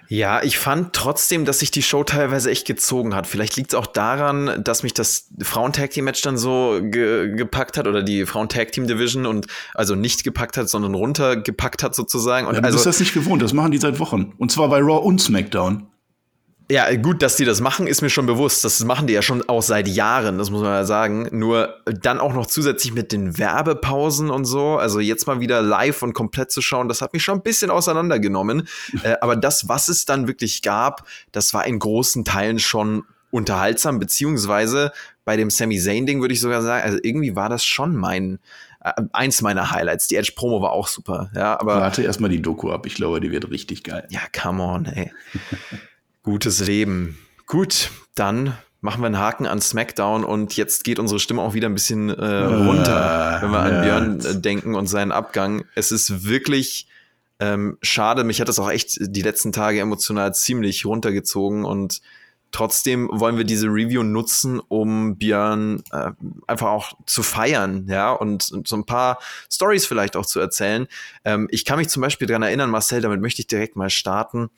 Ja, 0.08 0.42
ich 0.42 0.58
fand 0.58 0.92
trotzdem, 0.92 1.44
dass 1.44 1.60
sich 1.60 1.70
die 1.70 1.82
Show 1.82 2.04
teilweise 2.04 2.50
echt 2.50 2.66
gezogen 2.66 3.14
hat. 3.14 3.26
Vielleicht 3.26 3.56
liegt 3.56 3.72
es 3.72 3.74
auch 3.74 3.86
daran, 3.86 4.62
dass 4.62 4.82
mich 4.82 4.92
das 4.92 5.28
Frauen-Tag-Team-Match 5.40 6.20
dann 6.22 6.36
so 6.36 6.78
ge 6.82 7.34
gepackt 7.34 7.78
hat 7.78 7.86
oder 7.86 8.02
die 8.02 8.26
Frauen-Tag-Team-Division 8.26 9.24
und 9.24 9.46
also 9.72 9.94
nicht 9.94 10.22
gepackt 10.22 10.56
hat, 10.56 10.68
sondern 10.68 10.94
runtergepackt 10.94 11.82
hat 11.82 11.94
sozusagen. 11.94 12.46
Und 12.46 12.54
ja, 12.54 12.60
du 12.60 12.66
also, 12.66 12.76
bist 12.76 12.86
das 12.86 13.00
nicht 13.00 13.14
gewohnt, 13.14 13.40
das 13.42 13.54
machen 13.54 13.70
die 13.70 13.78
seit 13.78 13.98
Wochen. 13.98 14.34
Und 14.36 14.52
zwar 14.52 14.68
bei 14.68 14.78
Raw 14.78 14.98
und 15.04 15.20
SmackDown. 15.20 15.86
Ja, 16.70 16.94
gut, 16.96 17.20
dass 17.22 17.36
die 17.36 17.44
das 17.44 17.60
machen, 17.60 17.86
ist 17.86 18.00
mir 18.00 18.08
schon 18.08 18.24
bewusst. 18.24 18.64
Das 18.64 18.82
machen 18.84 19.06
die 19.06 19.12
ja 19.12 19.20
schon 19.20 19.46
auch 19.48 19.62
seit 19.62 19.86
Jahren, 19.86 20.38
das 20.38 20.50
muss 20.50 20.62
man 20.62 20.70
ja 20.70 20.84
sagen. 20.84 21.28
Nur 21.30 21.74
dann 21.84 22.20
auch 22.20 22.32
noch 22.32 22.46
zusätzlich 22.46 22.94
mit 22.94 23.12
den 23.12 23.36
Werbepausen 23.36 24.30
und 24.30 24.46
so. 24.46 24.78
Also 24.78 24.98
jetzt 25.00 25.26
mal 25.26 25.40
wieder 25.40 25.60
live 25.60 26.02
und 26.02 26.14
komplett 26.14 26.50
zu 26.50 26.62
schauen, 26.62 26.88
das 26.88 27.02
hat 27.02 27.12
mich 27.12 27.22
schon 27.22 27.38
ein 27.38 27.42
bisschen 27.42 27.70
auseinandergenommen. 27.70 28.66
äh, 29.02 29.16
aber 29.20 29.36
das, 29.36 29.68
was 29.68 29.88
es 29.88 30.06
dann 30.06 30.26
wirklich 30.26 30.62
gab, 30.62 31.06
das 31.32 31.52
war 31.52 31.66
in 31.66 31.78
großen 31.78 32.24
Teilen 32.24 32.58
schon 32.58 33.04
unterhaltsam, 33.30 33.98
beziehungsweise 33.98 34.92
bei 35.26 35.36
dem 35.36 35.50
Sami 35.50 35.78
Zayn-Ding 35.78 36.22
würde 36.22 36.32
ich 36.32 36.40
sogar 36.40 36.62
sagen, 36.62 36.82
also 36.84 36.98
irgendwie 37.02 37.36
war 37.36 37.50
das 37.50 37.64
schon 37.64 37.94
mein, 37.94 38.38
äh, 38.80 38.92
eins 39.12 39.42
meiner 39.42 39.70
Highlights. 39.70 40.08
Die 40.08 40.16
Edge-Promo 40.16 40.62
war 40.62 40.72
auch 40.72 40.88
super. 40.88 41.30
Ja, 41.34 41.60
aber. 41.60 41.76
Warte 41.76 42.02
erstmal 42.02 42.30
die 42.30 42.40
Doku 42.40 42.70
ab. 42.70 42.86
Ich 42.86 42.94
glaube, 42.94 43.20
die 43.20 43.30
wird 43.30 43.50
richtig 43.50 43.84
geil. 43.84 44.06
Ja, 44.08 44.20
come 44.32 44.62
on, 44.62 44.86
ey. 44.86 45.12
Gutes 46.24 46.60
Leben. 46.60 47.18
Gut, 47.46 47.90
dann 48.14 48.56
machen 48.80 49.02
wir 49.02 49.06
einen 49.06 49.18
Haken 49.18 49.46
an 49.46 49.60
SmackDown 49.60 50.24
und 50.24 50.56
jetzt 50.56 50.82
geht 50.82 50.98
unsere 50.98 51.20
Stimme 51.20 51.42
auch 51.42 51.52
wieder 51.52 51.68
ein 51.68 51.74
bisschen 51.74 52.08
äh, 52.08 52.44
runter, 52.44 53.40
wenn 53.42 53.50
wir 53.50 53.58
an 53.58 53.82
Björn 53.82 54.20
äh, 54.20 54.40
denken 54.40 54.74
und 54.74 54.86
seinen 54.86 55.12
Abgang. 55.12 55.66
Es 55.74 55.92
ist 55.92 56.24
wirklich 56.24 56.88
ähm, 57.40 57.76
schade. 57.82 58.24
Mich 58.24 58.40
hat 58.40 58.48
das 58.48 58.58
auch 58.58 58.70
echt 58.70 58.96
die 59.02 59.20
letzten 59.20 59.52
Tage 59.52 59.80
emotional 59.80 60.34
ziemlich 60.34 60.86
runtergezogen 60.86 61.66
und 61.66 62.00
trotzdem 62.52 63.10
wollen 63.12 63.36
wir 63.36 63.44
diese 63.44 63.66
Review 63.66 64.02
nutzen, 64.02 64.60
um 64.60 65.18
Björn 65.18 65.82
äh, 65.92 66.12
einfach 66.46 66.68
auch 66.68 66.94
zu 67.04 67.22
feiern, 67.22 67.86
ja, 67.90 68.12
und, 68.12 68.50
und, 68.50 68.66
so 68.66 68.76
ein 68.76 68.86
paar 68.86 69.18
Stories 69.52 69.84
vielleicht 69.84 70.16
auch 70.16 70.24
zu 70.24 70.40
erzählen. 70.40 70.86
Ähm, 71.26 71.48
ich 71.50 71.66
kann 71.66 71.78
mich 71.78 71.90
zum 71.90 72.00
Beispiel 72.00 72.26
daran 72.26 72.44
erinnern, 72.44 72.70
Marcel, 72.70 73.02
damit 73.02 73.20
möchte 73.20 73.42
ich 73.42 73.46
direkt 73.46 73.76
mal 73.76 73.90
starten 73.90 74.48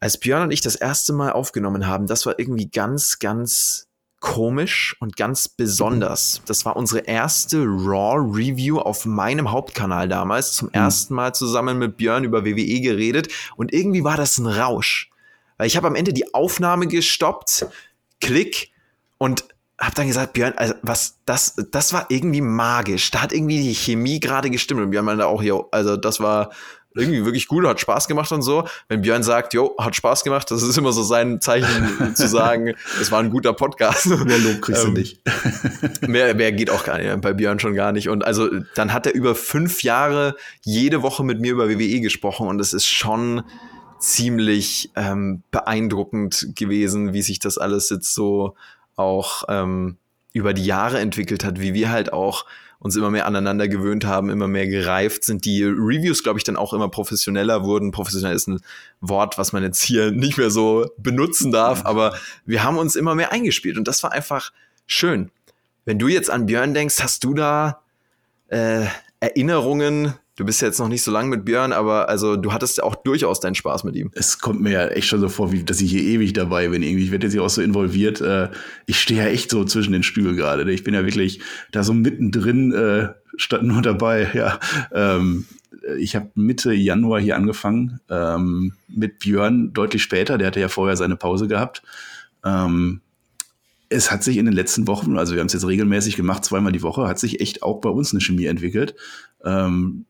als 0.00 0.18
Björn 0.18 0.42
und 0.42 0.50
ich 0.50 0.62
das 0.62 0.76
erste 0.76 1.12
Mal 1.12 1.32
aufgenommen 1.32 1.86
haben, 1.86 2.06
das 2.06 2.26
war 2.26 2.38
irgendwie 2.38 2.68
ganz, 2.68 3.18
ganz 3.18 3.86
komisch 4.20 4.96
und 5.00 5.16
ganz 5.16 5.48
besonders. 5.48 6.42
Das 6.46 6.64
war 6.66 6.76
unsere 6.76 7.00
erste 7.00 7.64
Raw-Review 7.64 8.78
auf 8.78 9.06
meinem 9.06 9.50
Hauptkanal 9.50 10.08
damals. 10.08 10.52
Zum 10.52 10.68
mhm. 10.68 10.74
ersten 10.74 11.14
Mal 11.14 11.34
zusammen 11.34 11.78
mit 11.78 11.96
Björn 11.96 12.24
über 12.24 12.44
WWE 12.44 12.80
geredet. 12.80 13.28
Und 13.56 13.72
irgendwie 13.72 14.04
war 14.04 14.16
das 14.16 14.38
ein 14.38 14.46
Rausch. 14.46 15.10
Weil 15.56 15.66
ich 15.66 15.76
habe 15.76 15.86
am 15.86 15.94
Ende 15.94 16.12
die 16.12 16.32
Aufnahme 16.34 16.86
gestoppt, 16.86 17.66
klick 18.20 18.70
und 19.18 19.44
habe 19.78 19.94
dann 19.94 20.06
gesagt, 20.06 20.34
Björn, 20.34 20.52
also 20.56 20.74
was, 20.82 21.18
das, 21.24 21.56
das 21.70 21.94
war 21.94 22.06
irgendwie 22.10 22.42
magisch. 22.42 23.10
Da 23.10 23.22
hat 23.22 23.32
irgendwie 23.32 23.62
die 23.62 23.74
Chemie 23.74 24.20
gerade 24.20 24.50
gestimmt. 24.50 24.82
Und 24.82 24.90
Björn 24.90 25.06
meinte 25.06 25.26
auch, 25.26 25.42
jo, 25.42 25.68
also 25.72 25.96
das 25.96 26.20
war 26.20 26.50
irgendwie 26.94 27.24
wirklich 27.24 27.46
gut, 27.46 27.66
hat 27.66 27.80
Spaß 27.80 28.08
gemacht 28.08 28.32
und 28.32 28.42
so. 28.42 28.64
Wenn 28.88 29.02
Björn 29.02 29.22
sagt, 29.22 29.54
jo, 29.54 29.74
hat 29.78 29.94
Spaß 29.94 30.24
gemacht, 30.24 30.50
das 30.50 30.62
ist 30.62 30.76
immer 30.76 30.92
so 30.92 31.02
sein 31.02 31.40
Zeichen 31.40 32.14
zu 32.14 32.28
sagen, 32.28 32.74
es 33.00 33.12
war 33.12 33.20
ein 33.20 33.30
guter 33.30 33.52
Podcast. 33.52 34.06
Mehr 34.06 34.38
Lob 34.38 34.60
kriegst 34.60 34.84
Ähm, 34.84 34.94
du 34.94 35.00
nicht. 35.00 35.20
mehr, 36.06 36.34
mehr 36.34 36.52
geht 36.52 36.70
auch 36.70 36.84
gar 36.84 36.98
nicht, 36.98 37.20
bei 37.20 37.32
Björn 37.32 37.60
schon 37.60 37.74
gar 37.74 37.92
nicht. 37.92 38.08
Und 38.08 38.24
also 38.24 38.48
dann 38.74 38.92
hat 38.92 39.06
er 39.06 39.14
über 39.14 39.34
fünf 39.34 39.82
Jahre 39.82 40.34
jede 40.62 41.02
Woche 41.02 41.24
mit 41.24 41.40
mir 41.40 41.52
über 41.52 41.68
WWE 41.68 42.00
gesprochen 42.00 42.48
und 42.48 42.60
es 42.60 42.72
ist 42.72 42.86
schon 42.86 43.42
ziemlich 44.00 44.90
ähm, 44.96 45.42
beeindruckend 45.50 46.52
gewesen, 46.56 47.12
wie 47.12 47.22
sich 47.22 47.38
das 47.38 47.58
alles 47.58 47.90
jetzt 47.90 48.14
so 48.14 48.56
auch 48.96 49.44
ähm, 49.48 49.96
über 50.32 50.54
die 50.54 50.64
Jahre 50.64 50.98
entwickelt 50.98 51.44
hat, 51.44 51.60
wie 51.60 51.74
wir 51.74 51.90
halt 51.90 52.12
auch 52.12 52.44
uns 52.78 52.96
immer 52.96 53.10
mehr 53.10 53.26
aneinander 53.26 53.68
gewöhnt 53.68 54.06
haben, 54.06 54.30
immer 54.30 54.48
mehr 54.48 54.66
gereift 54.66 55.24
sind. 55.24 55.44
Die 55.44 55.62
Reviews, 55.64 56.22
glaube 56.22 56.38
ich, 56.38 56.44
dann 56.44 56.56
auch 56.56 56.72
immer 56.72 56.88
professioneller 56.88 57.62
wurden. 57.62 57.90
Professionell 57.90 58.34
ist 58.34 58.48
ein 58.48 58.60
Wort, 59.00 59.36
was 59.36 59.52
man 59.52 59.62
jetzt 59.62 59.82
hier 59.82 60.10
nicht 60.10 60.38
mehr 60.38 60.50
so 60.50 60.86
benutzen 60.96 61.52
darf, 61.52 61.84
aber 61.84 62.16
wir 62.46 62.62
haben 62.62 62.78
uns 62.78 62.96
immer 62.96 63.14
mehr 63.14 63.32
eingespielt 63.32 63.76
und 63.76 63.86
das 63.86 64.02
war 64.02 64.12
einfach 64.12 64.52
schön. 64.86 65.30
Wenn 65.84 65.98
du 65.98 66.08
jetzt 66.08 66.30
an 66.30 66.46
Björn 66.46 66.72
denkst, 66.72 67.02
hast 67.02 67.22
du 67.24 67.34
da 67.34 67.82
äh, 68.48 68.86
Erinnerungen? 69.20 70.14
Du 70.40 70.46
bist 70.46 70.62
ja 70.62 70.68
jetzt 70.68 70.78
noch 70.78 70.88
nicht 70.88 71.02
so 71.02 71.10
lange 71.10 71.28
mit 71.28 71.44
Björn, 71.44 71.70
aber 71.70 72.08
also 72.08 72.34
du 72.34 72.50
hattest 72.50 72.78
ja 72.78 72.84
auch 72.84 72.94
durchaus 72.94 73.40
deinen 73.40 73.54
Spaß 73.54 73.84
mit 73.84 73.94
ihm. 73.94 74.10
Es 74.14 74.38
kommt 74.38 74.62
mir 74.62 74.70
ja 74.70 74.86
echt 74.86 75.06
schon 75.06 75.20
so 75.20 75.28
vor, 75.28 75.52
wie, 75.52 75.64
dass 75.64 75.82
ich 75.82 75.90
hier 75.90 76.00
ewig 76.00 76.32
dabei 76.32 76.68
bin. 76.68 76.82
Irgendwie. 76.82 77.04
Ich 77.04 77.10
werde 77.10 77.26
jetzt 77.26 77.34
hier 77.34 77.42
auch 77.42 77.50
so 77.50 77.60
involviert. 77.60 78.22
Äh, 78.22 78.48
ich 78.86 78.98
stehe 78.98 79.22
ja 79.22 79.28
echt 79.28 79.50
so 79.50 79.66
zwischen 79.66 79.92
den 79.92 80.02
Stühlen 80.02 80.36
gerade. 80.36 80.64
ne? 80.64 80.72
Ich 80.72 80.82
bin 80.82 80.94
ja 80.94 81.04
wirklich 81.04 81.42
da 81.72 81.84
so 81.84 81.92
mittendrin, 81.92 82.72
äh, 82.72 83.08
statt 83.36 83.62
nur 83.64 83.82
dabei. 83.82 84.30
Ja, 84.34 84.58
ähm, 84.94 85.44
ich 85.98 86.16
habe 86.16 86.30
Mitte 86.36 86.72
Januar 86.72 87.20
hier 87.20 87.36
angefangen 87.36 88.00
ähm, 88.08 88.72
mit 88.88 89.18
Björn 89.18 89.74
deutlich 89.74 90.02
später. 90.02 90.38
Der 90.38 90.46
hatte 90.46 90.60
ja 90.60 90.68
vorher 90.68 90.96
seine 90.96 91.16
Pause 91.16 91.48
gehabt. 91.48 91.82
Ähm, 92.46 93.02
es 93.90 94.10
hat 94.10 94.24
sich 94.24 94.38
in 94.38 94.46
den 94.46 94.54
letzten 94.54 94.86
Wochen, 94.86 95.18
also 95.18 95.34
wir 95.34 95.40
haben 95.40 95.48
es 95.48 95.52
jetzt 95.52 95.66
regelmäßig 95.66 96.16
gemacht, 96.16 96.46
zweimal 96.46 96.72
die 96.72 96.82
Woche, 96.82 97.08
hat 97.08 97.18
sich 97.18 97.40
echt 97.40 97.62
auch 97.62 97.82
bei 97.82 97.90
uns 97.90 98.12
eine 98.12 98.22
Chemie 98.22 98.46
entwickelt. 98.46 98.94
Ähm, 99.44 100.06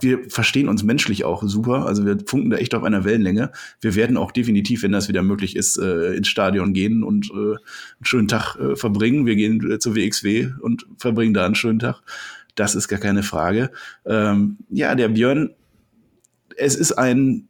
wir 0.00 0.30
verstehen 0.30 0.68
uns 0.68 0.82
menschlich 0.82 1.24
auch 1.24 1.42
super. 1.44 1.86
Also 1.86 2.06
wir 2.06 2.18
funken 2.24 2.50
da 2.50 2.56
echt 2.56 2.74
auf 2.74 2.82
einer 2.82 3.04
Wellenlänge. 3.04 3.52
Wir 3.80 3.94
werden 3.94 4.16
auch 4.16 4.32
definitiv, 4.32 4.82
wenn 4.82 4.92
das 4.92 5.08
wieder 5.08 5.22
möglich 5.22 5.56
ist, 5.56 5.78
äh, 5.78 6.14
ins 6.14 6.28
Stadion 6.28 6.72
gehen 6.72 7.02
und 7.02 7.30
äh, 7.30 7.34
einen 7.34 7.58
schönen 8.02 8.28
Tag 8.28 8.56
äh, 8.56 8.76
verbringen. 8.76 9.26
Wir 9.26 9.36
gehen 9.36 9.70
äh, 9.70 9.78
zur 9.78 9.96
WXW 9.96 10.48
und 10.60 10.86
verbringen 10.96 11.34
da 11.34 11.44
einen 11.44 11.54
schönen 11.54 11.78
Tag. 11.78 12.02
Das 12.54 12.74
ist 12.74 12.88
gar 12.88 12.98
keine 12.98 13.22
Frage. 13.22 13.70
Ähm, 14.04 14.58
ja, 14.70 14.94
der 14.94 15.08
Björn, 15.08 15.50
es 16.56 16.74
ist 16.74 16.92
ein 16.92 17.48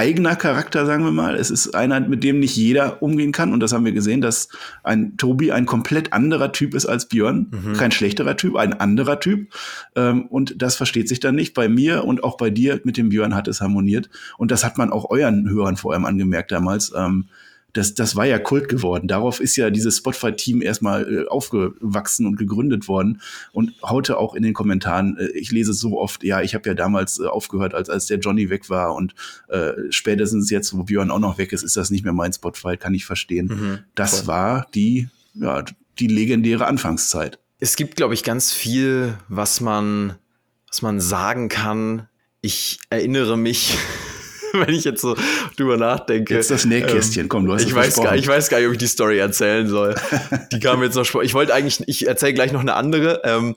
eigener 0.00 0.34
Charakter, 0.34 0.86
sagen 0.86 1.04
wir 1.04 1.10
mal. 1.10 1.34
Es 1.34 1.50
ist 1.50 1.74
einer, 1.74 2.00
mit 2.00 2.24
dem 2.24 2.40
nicht 2.40 2.56
jeder 2.56 3.02
umgehen 3.02 3.32
kann. 3.32 3.52
Und 3.52 3.60
das 3.60 3.74
haben 3.74 3.84
wir 3.84 3.92
gesehen, 3.92 4.22
dass 4.22 4.48
ein 4.82 5.18
Tobi 5.18 5.52
ein 5.52 5.66
komplett 5.66 6.14
anderer 6.14 6.52
Typ 6.52 6.74
ist 6.74 6.86
als 6.86 7.06
Björn. 7.06 7.48
Kein 7.76 7.92
schlechterer 7.92 8.34
Typ, 8.34 8.56
ein 8.56 8.72
anderer 8.72 9.20
Typ. 9.20 9.52
Ähm, 9.96 10.26
und 10.28 10.62
das 10.62 10.76
versteht 10.76 11.06
sich 11.06 11.20
dann 11.20 11.34
nicht. 11.34 11.52
Bei 11.52 11.68
mir 11.68 12.04
und 12.04 12.24
auch 12.24 12.38
bei 12.38 12.48
dir 12.48 12.80
mit 12.84 12.96
dem 12.96 13.10
Björn 13.10 13.34
hat 13.34 13.46
es 13.46 13.60
harmoniert. 13.60 14.08
Und 14.38 14.50
das 14.50 14.64
hat 14.64 14.78
man 14.78 14.90
auch 14.90 15.10
euren 15.10 15.50
Hörern 15.50 15.76
vor 15.76 15.92
allem 15.92 16.06
angemerkt 16.06 16.50
damals. 16.50 16.92
Ähm, 16.96 17.26
das, 17.72 17.94
das 17.94 18.16
war 18.16 18.26
ja 18.26 18.38
Kult 18.38 18.68
geworden. 18.68 19.08
Darauf 19.08 19.40
ist 19.40 19.56
ja 19.56 19.70
dieses 19.70 19.98
Spotify-Team 19.98 20.62
erstmal 20.62 21.12
äh, 21.12 21.28
aufgewachsen 21.28 22.26
und 22.26 22.36
gegründet 22.36 22.88
worden. 22.88 23.20
Und 23.52 23.72
heute 23.82 24.18
auch 24.18 24.34
in 24.34 24.42
den 24.42 24.54
Kommentaren, 24.54 25.16
äh, 25.18 25.28
ich 25.28 25.52
lese 25.52 25.72
so 25.72 25.98
oft, 25.98 26.24
ja, 26.24 26.42
ich 26.42 26.54
habe 26.54 26.68
ja 26.68 26.74
damals 26.74 27.18
äh, 27.18 27.26
aufgehört, 27.26 27.74
als, 27.74 27.88
als 27.88 28.06
der 28.06 28.18
Johnny 28.18 28.50
weg 28.50 28.70
war 28.70 28.94
und 28.94 29.14
äh, 29.48 29.72
spätestens 29.90 30.50
jetzt, 30.50 30.76
wo 30.76 30.84
Björn 30.84 31.10
auch 31.10 31.18
noch 31.18 31.38
weg 31.38 31.52
ist, 31.52 31.62
ist 31.62 31.76
das 31.76 31.90
nicht 31.90 32.04
mehr 32.04 32.12
mein 32.12 32.32
Spotify, 32.32 32.76
kann 32.76 32.94
ich 32.94 33.04
verstehen. 33.04 33.84
das 33.94 34.20
voll. 34.20 34.26
war 34.28 34.66
die, 34.74 35.08
ja, 35.34 35.64
die 35.98 36.06
legendäre 36.06 36.66
Anfangszeit. 36.66 37.38
Es 37.58 37.76
gibt, 37.76 37.96
glaube 37.96 38.14
ich, 38.14 38.24
ganz 38.24 38.52
viel, 38.52 39.18
was 39.28 39.60
man, 39.60 40.16
was 40.68 40.82
man 40.82 41.00
sagen 41.00 41.48
kann. 41.48 42.08
Ich 42.40 42.80
erinnere 42.88 43.36
mich, 43.36 43.76
wenn 44.66 44.74
ich 44.74 44.84
jetzt 44.84 45.00
so 45.00 45.16
drüber 45.56 45.76
nachdenke. 45.76 46.34
Jetzt 46.34 46.50
das 46.50 46.64
Nähkästchen, 46.64 47.28
komm, 47.28 47.46
du 47.46 47.54
hast 47.54 47.64
ich 47.64 47.74
weiß, 47.74 47.96
gar, 47.96 48.16
ich 48.16 48.26
weiß 48.26 48.48
gar 48.48 48.58
nicht, 48.58 48.66
ob 48.66 48.72
ich 48.72 48.78
die 48.78 48.86
Story 48.86 49.18
erzählen 49.18 49.68
soll. 49.68 49.94
Die 50.52 50.60
kam 50.60 50.82
jetzt 50.82 50.94
noch. 50.94 51.14
Ich 51.22 51.34
wollte 51.34 51.54
eigentlich, 51.54 51.82
ich 51.86 52.06
erzähle 52.06 52.34
gleich 52.34 52.52
noch 52.52 52.60
eine 52.60 52.74
andere. 52.74 53.22
Ähm, 53.24 53.56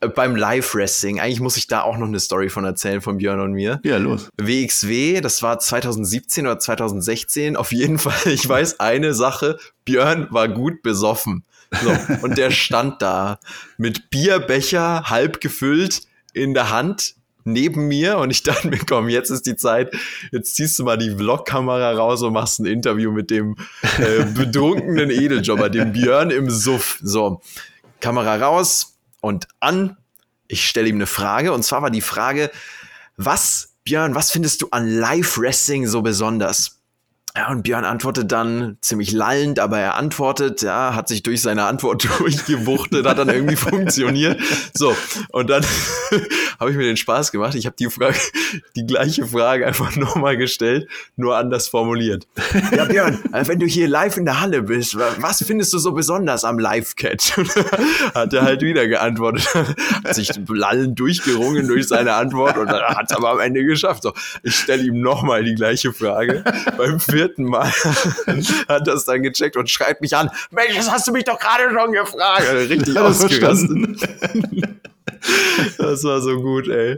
äh, 0.00 0.08
beim 0.08 0.36
Live-Wrestling, 0.36 1.20
eigentlich 1.20 1.40
muss 1.40 1.56
ich 1.56 1.66
da 1.66 1.82
auch 1.82 1.96
noch 1.96 2.06
eine 2.06 2.20
Story 2.20 2.48
von 2.48 2.64
erzählen, 2.64 3.00
von 3.00 3.18
Björn 3.18 3.40
und 3.40 3.52
mir. 3.52 3.80
Ja, 3.84 3.98
los. 3.98 4.28
WXW, 4.40 5.20
das 5.20 5.42
war 5.42 5.58
2017 5.58 6.46
oder 6.46 6.58
2016. 6.58 7.56
Auf 7.56 7.72
jeden 7.72 7.98
Fall, 8.00 8.32
ich 8.32 8.46
weiß 8.48 8.80
eine 8.80 9.14
Sache, 9.14 9.58
Björn 9.84 10.28
war 10.30 10.48
gut 10.48 10.82
besoffen. 10.82 11.44
So, 11.82 11.90
und 12.22 12.36
der 12.36 12.50
stand 12.50 13.00
da 13.00 13.38
mit 13.78 14.10
Bierbecher 14.10 15.04
halb 15.04 15.40
gefüllt 15.40 16.02
in 16.34 16.52
der 16.52 16.70
Hand 16.70 17.14
neben 17.44 17.88
mir 17.88 18.18
und 18.18 18.30
ich 18.30 18.42
dachte 18.42 18.68
mir, 18.68 18.78
komm, 18.78 19.08
jetzt 19.08 19.30
ist 19.30 19.46
die 19.46 19.56
Zeit, 19.56 19.94
jetzt 20.30 20.56
ziehst 20.56 20.78
du 20.78 20.84
mal 20.84 20.98
die 20.98 21.10
Vlogkamera 21.10 21.92
raus 21.92 22.22
und 22.22 22.32
machst 22.32 22.60
ein 22.60 22.66
Interview 22.66 23.12
mit 23.12 23.30
dem 23.30 23.56
äh, 23.98 24.24
betrunkenen 24.34 25.10
Edeljobber, 25.10 25.70
dem 25.70 25.92
Björn 25.92 26.30
im 26.30 26.50
Suff. 26.50 26.98
So, 27.02 27.40
Kamera 28.00 28.36
raus 28.36 28.98
und 29.20 29.48
an. 29.60 29.96
Ich 30.48 30.68
stelle 30.68 30.88
ihm 30.88 30.96
eine 30.96 31.06
Frage 31.06 31.52
und 31.52 31.62
zwar 31.62 31.82
war 31.82 31.90
die 31.90 32.02
Frage, 32.02 32.50
was, 33.16 33.74
Björn, 33.84 34.14
was 34.14 34.30
findest 34.30 34.62
du 34.62 34.68
an 34.70 34.86
Live-Wrestling 34.86 35.86
so 35.86 36.02
besonders? 36.02 36.81
Ja, 37.34 37.48
und 37.50 37.62
Björn 37.62 37.86
antwortet 37.86 38.30
dann 38.30 38.76
ziemlich 38.82 39.10
lallend, 39.10 39.58
aber 39.58 39.78
er 39.78 39.94
antwortet, 39.94 40.60
ja, 40.60 40.94
hat 40.94 41.08
sich 41.08 41.22
durch 41.22 41.40
seine 41.40 41.64
Antwort 41.64 42.06
durchgewuchtet, 42.18 43.06
hat 43.06 43.16
dann 43.16 43.30
irgendwie 43.30 43.56
funktioniert. 43.56 44.38
So, 44.74 44.94
und 45.30 45.48
dann 45.48 45.64
habe 46.60 46.70
ich 46.70 46.76
mir 46.76 46.84
den 46.84 46.98
Spaß 46.98 47.32
gemacht. 47.32 47.54
Ich 47.54 47.64
habe 47.64 47.74
die 47.78 47.88
Frage, 47.88 48.18
die 48.76 48.84
gleiche 48.86 49.26
Frage 49.26 49.66
einfach 49.66 49.96
nochmal 49.96 50.36
gestellt, 50.36 50.88
nur 51.16 51.34
anders 51.38 51.68
formuliert. 51.68 52.26
Ja, 52.76 52.84
Björn, 52.84 53.18
äh, 53.32 53.46
wenn 53.48 53.58
du 53.58 53.64
hier 53.66 53.88
live 53.88 54.18
in 54.18 54.26
der 54.26 54.40
Halle 54.42 54.60
bist, 54.62 54.98
wa- 54.98 55.14
was 55.16 55.42
findest 55.42 55.72
du 55.72 55.78
so 55.78 55.92
besonders 55.92 56.44
am 56.44 56.58
Live-Catch? 56.58 57.38
hat 58.14 58.34
er 58.34 58.42
halt 58.42 58.60
wieder 58.60 58.86
geantwortet, 58.88 59.48
hat 60.04 60.14
sich 60.14 60.30
lallend 60.48 60.98
durchgerungen 61.00 61.66
durch 61.66 61.88
seine 61.88 62.12
Antwort 62.12 62.58
und 62.58 62.68
hat 62.68 63.10
es 63.10 63.16
aber 63.16 63.30
am 63.30 63.40
Ende 63.40 63.64
geschafft. 63.64 64.02
So, 64.02 64.12
ich 64.42 64.54
stelle 64.54 64.82
ihm 64.82 65.00
nochmal 65.00 65.44
die 65.44 65.54
gleiche 65.54 65.94
Frage. 65.94 66.44
Beim 66.76 67.00
vierten 67.00 67.21
Mal 67.44 67.70
hat 68.68 68.86
das 68.86 69.04
dann 69.04 69.22
gecheckt 69.22 69.56
und 69.56 69.70
schreibt 69.70 70.00
mich 70.00 70.16
an, 70.16 70.30
Mensch, 70.50 70.76
das 70.76 70.90
hast 70.90 71.06
du 71.08 71.12
mich 71.12 71.24
doch 71.24 71.38
gerade 71.38 71.70
schon 71.72 71.92
gefragt. 71.92 72.44
Richtig 72.52 72.96
ausgerastet. 72.98 74.08
Das 75.78 76.02
war 76.04 76.20
so 76.20 76.40
gut, 76.40 76.68
ey. 76.68 76.96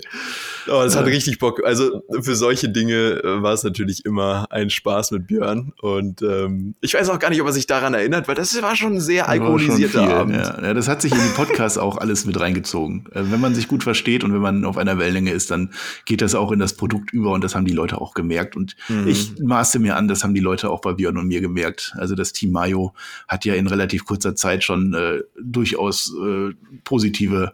Oh, 0.68 0.80
das 0.82 0.96
hat 0.96 1.06
richtig 1.06 1.38
Bock. 1.38 1.62
Also 1.64 2.02
für 2.22 2.34
solche 2.36 2.68
Dinge 2.68 3.20
äh, 3.22 3.42
war 3.42 3.52
es 3.52 3.64
natürlich 3.64 4.04
immer 4.06 4.46
ein 4.50 4.70
Spaß 4.70 5.10
mit 5.10 5.26
Björn. 5.26 5.72
Und 5.82 6.22
ähm, 6.22 6.74
ich 6.80 6.94
weiß 6.94 7.10
auch 7.10 7.18
gar 7.18 7.30
nicht, 7.30 7.40
ob 7.42 7.48
er 7.48 7.52
sich 7.52 7.66
daran 7.66 7.92
erinnert, 7.94 8.28
weil 8.28 8.34
das 8.34 8.60
war 8.62 8.74
schon 8.76 8.94
ein 8.94 9.00
sehr 9.00 9.24
schon 9.24 9.32
alkoholisierter 9.32 10.04
viel, 10.04 10.12
Abend. 10.12 10.36
Ja. 10.36 10.62
ja, 10.62 10.72
das 10.74 10.88
hat 10.88 11.02
sich 11.02 11.12
in 11.12 11.18
den 11.18 11.34
Podcast 11.34 11.78
auch 11.78 11.98
alles 11.98 12.24
mit 12.24 12.38
reingezogen. 12.40 13.06
Äh, 13.12 13.24
Wenn 13.30 13.40
man 13.40 13.54
sich 13.54 13.68
gut 13.68 13.82
versteht 13.82 14.24
und 14.24 14.32
wenn 14.32 14.40
man 14.40 14.64
auf 14.64 14.78
einer 14.78 14.98
Wellenlänge 14.98 15.32
ist, 15.32 15.50
dann 15.50 15.70
geht 16.06 16.22
das 16.22 16.34
auch 16.34 16.52
in 16.52 16.60
das 16.60 16.74
Produkt 16.74 17.12
über 17.12 17.32
und 17.32 17.44
das 17.44 17.54
haben 17.54 17.66
die 17.66 17.74
Leute 17.74 18.00
auch 18.00 18.14
gemerkt. 18.14 18.56
Und 18.56 18.76
Mhm. 18.88 19.08
ich 19.08 19.32
maße 19.40 19.78
mir 19.80 19.96
an, 19.96 20.08
das 20.08 20.22
haben 20.24 20.34
die 20.34 20.40
Leute 20.40 20.70
auch 20.70 20.80
bei 20.80 20.92
Björn 20.94 21.18
und 21.18 21.26
mir 21.26 21.40
gemerkt. 21.40 21.92
Also 21.98 22.14
das 22.14 22.32
Team 22.32 22.52
Mayo 22.52 22.94
hat 23.28 23.44
ja 23.44 23.54
in 23.54 23.66
relativ 23.66 24.04
kurzer 24.06 24.34
Zeit 24.36 24.64
schon 24.64 24.94
äh, 24.94 25.20
durchaus 25.42 26.12
äh, 26.22 26.50
positive 26.84 27.52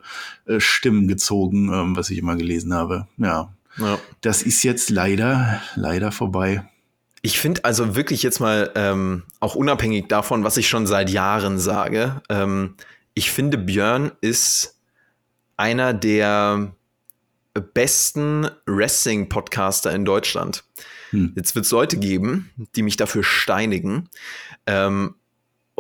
äh, 0.51 0.61
Stimmen 0.61 1.09
gezogen, 1.09 1.73
ähm, 1.73 1.97
was 1.97 2.11
ich 2.11 2.19
immer 2.19 2.37
gelesen 2.37 2.75
habe. 2.75 3.07
Ja, 3.17 3.55
Ja. 3.79 3.99
das 4.21 4.43
ist 4.43 4.63
jetzt 4.63 4.91
leider, 4.91 5.61
leider 5.75 6.13
vorbei. 6.13 6.65
Ich 7.23 7.39
finde 7.39 7.65
also 7.65 7.95
wirklich 7.97 8.23
jetzt 8.23 8.41
mal, 8.41 8.71
ähm, 8.75 9.25
auch 9.41 9.55
unabhängig 9.55 10.09
davon, 10.09 10.43
was 10.45 10.57
ich 10.57 10.69
schon 10.69 10.87
seit 10.87 11.11
Jahren 11.11 11.59
sage, 11.59 12.23
ähm, 12.31 12.75
ich 13.15 13.31
finde 13.31 13.59
Björn 13.59 14.13
ist 14.21 14.77
einer 15.57 15.93
der 15.93 16.73
besten 17.75 18.49
Wrestling-Podcaster 18.67 19.93
in 19.93 20.05
Deutschland. 20.05 20.65
Hm. 21.11 21.33
Jetzt 21.37 21.55
wird 21.55 21.65
es 21.67 21.71
Leute 21.73 21.99
geben, 21.99 22.51
die 22.77 22.83
mich 22.83 22.97
dafür 22.97 23.25
steinigen. 23.25 24.09
Ähm, 24.67 25.15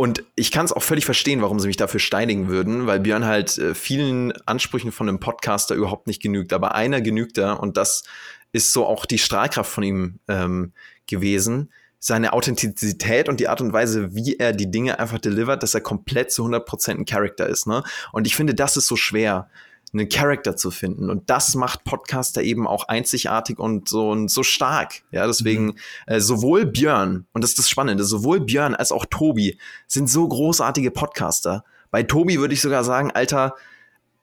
und 0.00 0.24
ich 0.34 0.50
kann 0.50 0.64
es 0.64 0.72
auch 0.72 0.82
völlig 0.82 1.04
verstehen, 1.04 1.42
warum 1.42 1.60
sie 1.60 1.66
mich 1.66 1.76
dafür 1.76 2.00
steinigen 2.00 2.48
würden, 2.48 2.86
weil 2.86 3.00
Björn 3.00 3.26
halt 3.26 3.58
äh, 3.58 3.74
vielen 3.74 4.32
Ansprüchen 4.46 4.92
von 4.92 5.06
einem 5.06 5.20
Podcaster 5.20 5.74
überhaupt 5.74 6.06
nicht 6.06 6.22
genügt. 6.22 6.54
Aber 6.54 6.74
einer 6.74 7.02
genügt 7.02 7.36
da 7.36 7.52
und 7.52 7.76
das 7.76 8.04
ist 8.50 8.72
so 8.72 8.86
auch 8.86 9.04
die 9.04 9.18
Strahlkraft 9.18 9.70
von 9.70 9.84
ihm 9.84 10.18
ähm, 10.26 10.72
gewesen. 11.06 11.70
seine 11.98 12.32
Authentizität 12.32 13.28
und 13.28 13.40
die 13.40 13.48
Art 13.48 13.60
und 13.60 13.74
Weise, 13.74 14.14
wie 14.14 14.36
er 14.38 14.54
die 14.54 14.70
Dinge 14.70 14.98
einfach 14.98 15.18
delivert, 15.18 15.62
dass 15.62 15.74
er 15.74 15.82
komplett 15.82 16.32
zu 16.32 16.46
100% 16.46 16.92
ein 16.92 17.04
Charakter 17.04 17.46
ist. 17.46 17.66
Ne? 17.66 17.82
Und 18.10 18.26
ich 18.26 18.34
finde, 18.34 18.54
das 18.54 18.78
ist 18.78 18.86
so 18.86 18.96
schwer, 18.96 19.50
einen 19.92 20.08
Charakter 20.08 20.56
zu 20.56 20.70
finden. 20.70 21.10
Und 21.10 21.30
das 21.30 21.54
macht 21.54 21.84
Podcaster 21.84 22.42
eben 22.42 22.66
auch 22.66 22.88
einzigartig 22.88 23.58
und 23.58 23.88
so, 23.88 24.10
und 24.10 24.30
so 24.30 24.42
stark. 24.42 25.02
Ja, 25.10 25.26
deswegen 25.26 25.66
mhm. 25.66 25.74
äh, 26.06 26.20
sowohl 26.20 26.66
Björn, 26.66 27.26
und 27.32 27.42
das 27.42 27.50
ist 27.50 27.58
das 27.58 27.68
Spannende, 27.68 28.04
sowohl 28.04 28.40
Björn 28.40 28.74
als 28.74 28.92
auch 28.92 29.04
Tobi 29.06 29.58
sind 29.88 30.08
so 30.08 30.26
großartige 30.26 30.90
Podcaster. 30.90 31.64
Bei 31.90 32.02
Tobi 32.02 32.38
würde 32.38 32.54
ich 32.54 32.60
sogar 32.60 32.84
sagen, 32.84 33.10
Alter, 33.10 33.54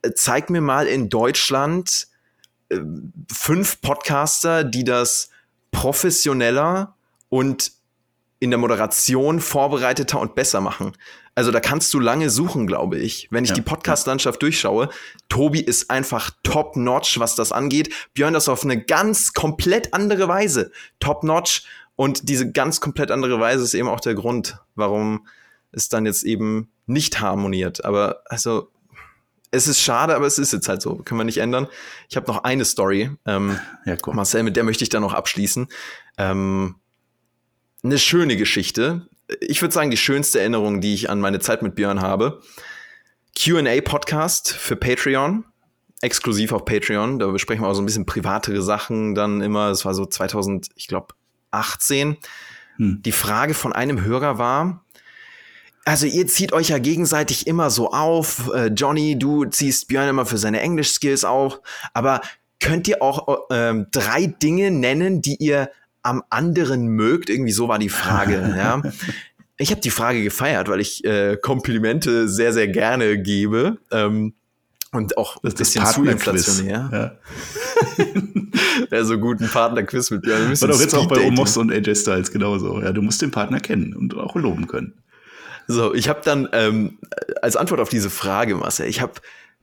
äh, 0.02 0.12
zeig 0.16 0.50
mir 0.50 0.62
mal 0.62 0.88
in 0.88 1.10
Deutschland 1.10 2.08
äh, 2.70 2.80
fünf 3.32 3.82
Podcaster, 3.82 4.64
die 4.64 4.86
das 4.86 5.30
professioneller 5.72 6.96
und 7.30 7.74
in 8.40 8.52
der 8.52 8.60
Moderation 8.60 9.42
vorbereiteter 9.42 10.20
und 10.20 10.36
besser 10.36 10.62
machen. 10.62 10.94
Also 11.38 11.52
da 11.52 11.60
kannst 11.60 11.94
du 11.94 12.00
lange 12.00 12.32
suchen, 12.32 12.66
glaube 12.66 12.98
ich. 12.98 13.28
Wenn 13.30 13.44
ich 13.44 13.52
ja, 13.52 13.56
die 13.56 13.62
Podcast-Landschaft 13.62 14.42
durchschaue, 14.42 14.90
Tobi 15.30 15.60
ist 15.62 15.92
einfach 15.92 16.32
top-notch, 16.42 17.20
was 17.20 17.36
das 17.36 17.52
angeht. 17.52 17.94
Björn 18.16 18.34
das 18.34 18.50
auf 18.50 18.64
eine 18.64 18.82
ganz 18.84 19.34
komplett 19.34 19.94
andere 19.94 20.28
Weise. 20.28 20.72
Top-notch. 21.00 21.68
Und 21.96 22.28
diese 22.28 22.52
ganz 22.52 22.82
komplett 22.82 23.12
andere 23.12 23.40
Weise 23.40 23.64
ist 23.64 23.76
eben 23.76 23.88
auch 23.88 24.00
der 24.00 24.16
Grund, 24.16 24.58
warum 24.74 25.28
es 25.72 25.90
dann 25.90 26.08
jetzt 26.08 26.24
eben 26.24 26.72
nicht 26.88 27.22
harmoniert. 27.22 27.86
Aber 27.86 28.24
also, 28.26 28.72
es 29.52 29.68
ist 29.68 29.80
schade, 29.80 30.16
aber 30.16 30.26
es 30.26 30.40
ist 30.40 30.54
jetzt 30.54 30.68
halt 30.68 30.82
so. 30.82 30.96
Können 30.96 31.20
wir 31.20 31.26
nicht 31.26 31.38
ändern. 31.38 31.68
Ich 32.10 32.16
habe 32.16 32.26
noch 32.26 32.46
eine 32.46 32.66
Story. 32.66 33.12
Ähm, 33.28 33.60
ja, 33.86 33.96
cool. 34.08 34.16
Marcel, 34.16 34.42
mit 34.42 34.56
der 34.56 34.64
möchte 34.64 34.84
ich 34.84 34.90
dann 34.90 35.04
noch 35.04 35.14
abschließen. 35.14 35.68
Ähm, 36.18 36.78
eine 37.84 38.00
schöne 38.00 38.38
Geschichte. 38.38 39.08
Ich 39.42 39.62
würde 39.62 39.74
sagen, 39.74 39.92
die 39.92 39.98
schönste 39.98 40.40
Erinnerung, 40.40 40.82
die 40.82 40.94
ich 40.94 41.10
an 41.10 41.20
meine 41.20 41.40
Zeit 41.40 41.62
mit 41.62 41.76
Björn 41.76 42.02
habe. 42.02 42.42
QA-Podcast 43.38 44.54
für 44.54 44.76
Patreon. 44.76 45.46
Exklusiv 46.02 46.52
auf 46.52 46.66
Patreon. 46.66 47.20
Da 47.20 47.28
besprechen 47.28 47.64
wir 47.64 47.70
auch 47.70 47.74
so 47.74 47.82
ein 47.82 47.86
bisschen 47.86 48.06
privatere 48.06 48.62
Sachen 48.62 49.16
dann 49.16 49.42
immer. 49.42 49.70
Das 49.70 49.86
war 49.86 49.94
so 49.94 50.06
2000, 50.06 50.70
ich 50.76 50.88
glaube, 50.88 51.14
18. 51.52 52.18
Hm. 52.78 53.02
Die 53.04 53.12
Frage 53.12 53.54
von 53.54 53.74
einem 53.74 54.04
Hörer 54.04 54.38
war, 54.38 54.86
also 55.88 56.06
ihr 56.06 56.28
zieht 56.28 56.52
euch 56.52 56.68
ja 56.68 56.80
gegenseitig 56.80 57.48
immer 57.48 57.70
so 57.70 57.92
auf. 57.92 58.52
Äh, 58.54 58.68
Johnny, 58.68 59.18
du 59.18 59.46
ziehst 59.46 59.88
Björn 59.88 60.10
immer 60.10 60.26
für 60.26 60.38
seine 60.38 60.60
Englisch-Skills 60.60 61.24
auf. 61.24 61.62
Aber 61.94 62.22
könnt 62.60 62.88
ihr 62.90 63.02
auch 63.02 63.50
äh, 63.50 63.86
drei 63.92 64.26
Dinge 64.26 64.70
nennen, 64.72 65.22
die 65.22 65.38
ihr 65.38 65.72
am 66.08 66.24
anderen 66.30 66.88
mögt? 66.88 67.30
Irgendwie 67.30 67.52
so 67.52 67.68
war 67.68 67.80
die 67.80 67.90
Frage. 67.90 68.56
ja. 68.58 68.82
Ich 69.60 69.72
habe 69.72 69.82
die 69.82 69.90
Frage 69.90 70.22
gefeiert, 70.22 70.70
weil 70.70 70.80
ich 70.80 71.04
äh, 71.04 71.36
Komplimente 71.36 72.30
sehr, 72.30 72.54
sehr 72.54 72.68
gerne 72.68 73.20
gebe. 73.20 73.80
Ähm, 73.90 74.36
und 74.92 75.18
auch 75.18 75.38
das 75.42 75.56
ein 75.56 75.58
bisschen 75.58 75.86
zu 75.88 76.06
inflationär. 76.06 76.90
Ja. 76.94 78.06
Wäre 78.92 79.04
so 79.04 79.18
gut, 79.18 79.42
ein 79.42 79.50
Partnerquiz 79.50 80.12
mit 80.12 80.22
Björn. 80.22 80.62
War 80.62 80.68
doch 80.68 80.80
jetzt 80.80 80.94
auch 80.94 81.08
bei 81.08 81.26
Omos 81.26 81.58
und 81.58 81.72
AJ 81.72 81.96
Styles 81.96 82.32
genauso. 82.32 82.80
Ja, 82.82 82.94
du 82.94 83.02
musst 83.02 83.20
den 83.24 83.32
Partner 83.32 83.60
kennen 83.60 83.96
und 83.96 84.16
auch 84.16 84.36
loben 84.36 84.68
können. 84.68 84.94
So, 85.68 85.92
ich 85.94 86.08
habe 86.08 86.22
dann 86.24 86.48
ähm, 86.54 87.00
als 87.42 87.56
Antwort 87.56 87.82
auf 87.82 87.90
diese 87.90 88.12
Frage, 88.12 88.56
Marcel, 88.56 88.86
ich 88.86 89.02
habe 89.02 89.14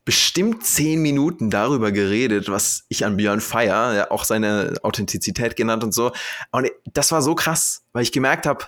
bestimmt 0.05 0.65
zehn 0.65 1.01
Minuten 1.01 1.51
darüber 1.51 1.91
geredet, 1.91 2.49
was 2.49 2.85
ich 2.89 3.05
an 3.05 3.17
Björn 3.17 3.41
feier, 3.41 3.95
ja, 3.95 4.11
auch 4.11 4.25
seine 4.25 4.75
Authentizität 4.83 5.57
genannt 5.57 5.83
und 5.83 5.95
so. 5.95 6.13
Und 6.51 6.71
das 6.93 7.11
war 7.11 7.23
so 7.23 7.35
krass, 7.35 7.83
weil 7.93 8.03
ich 8.03 8.13
gemerkt 8.13 8.47
habe, 8.47 8.67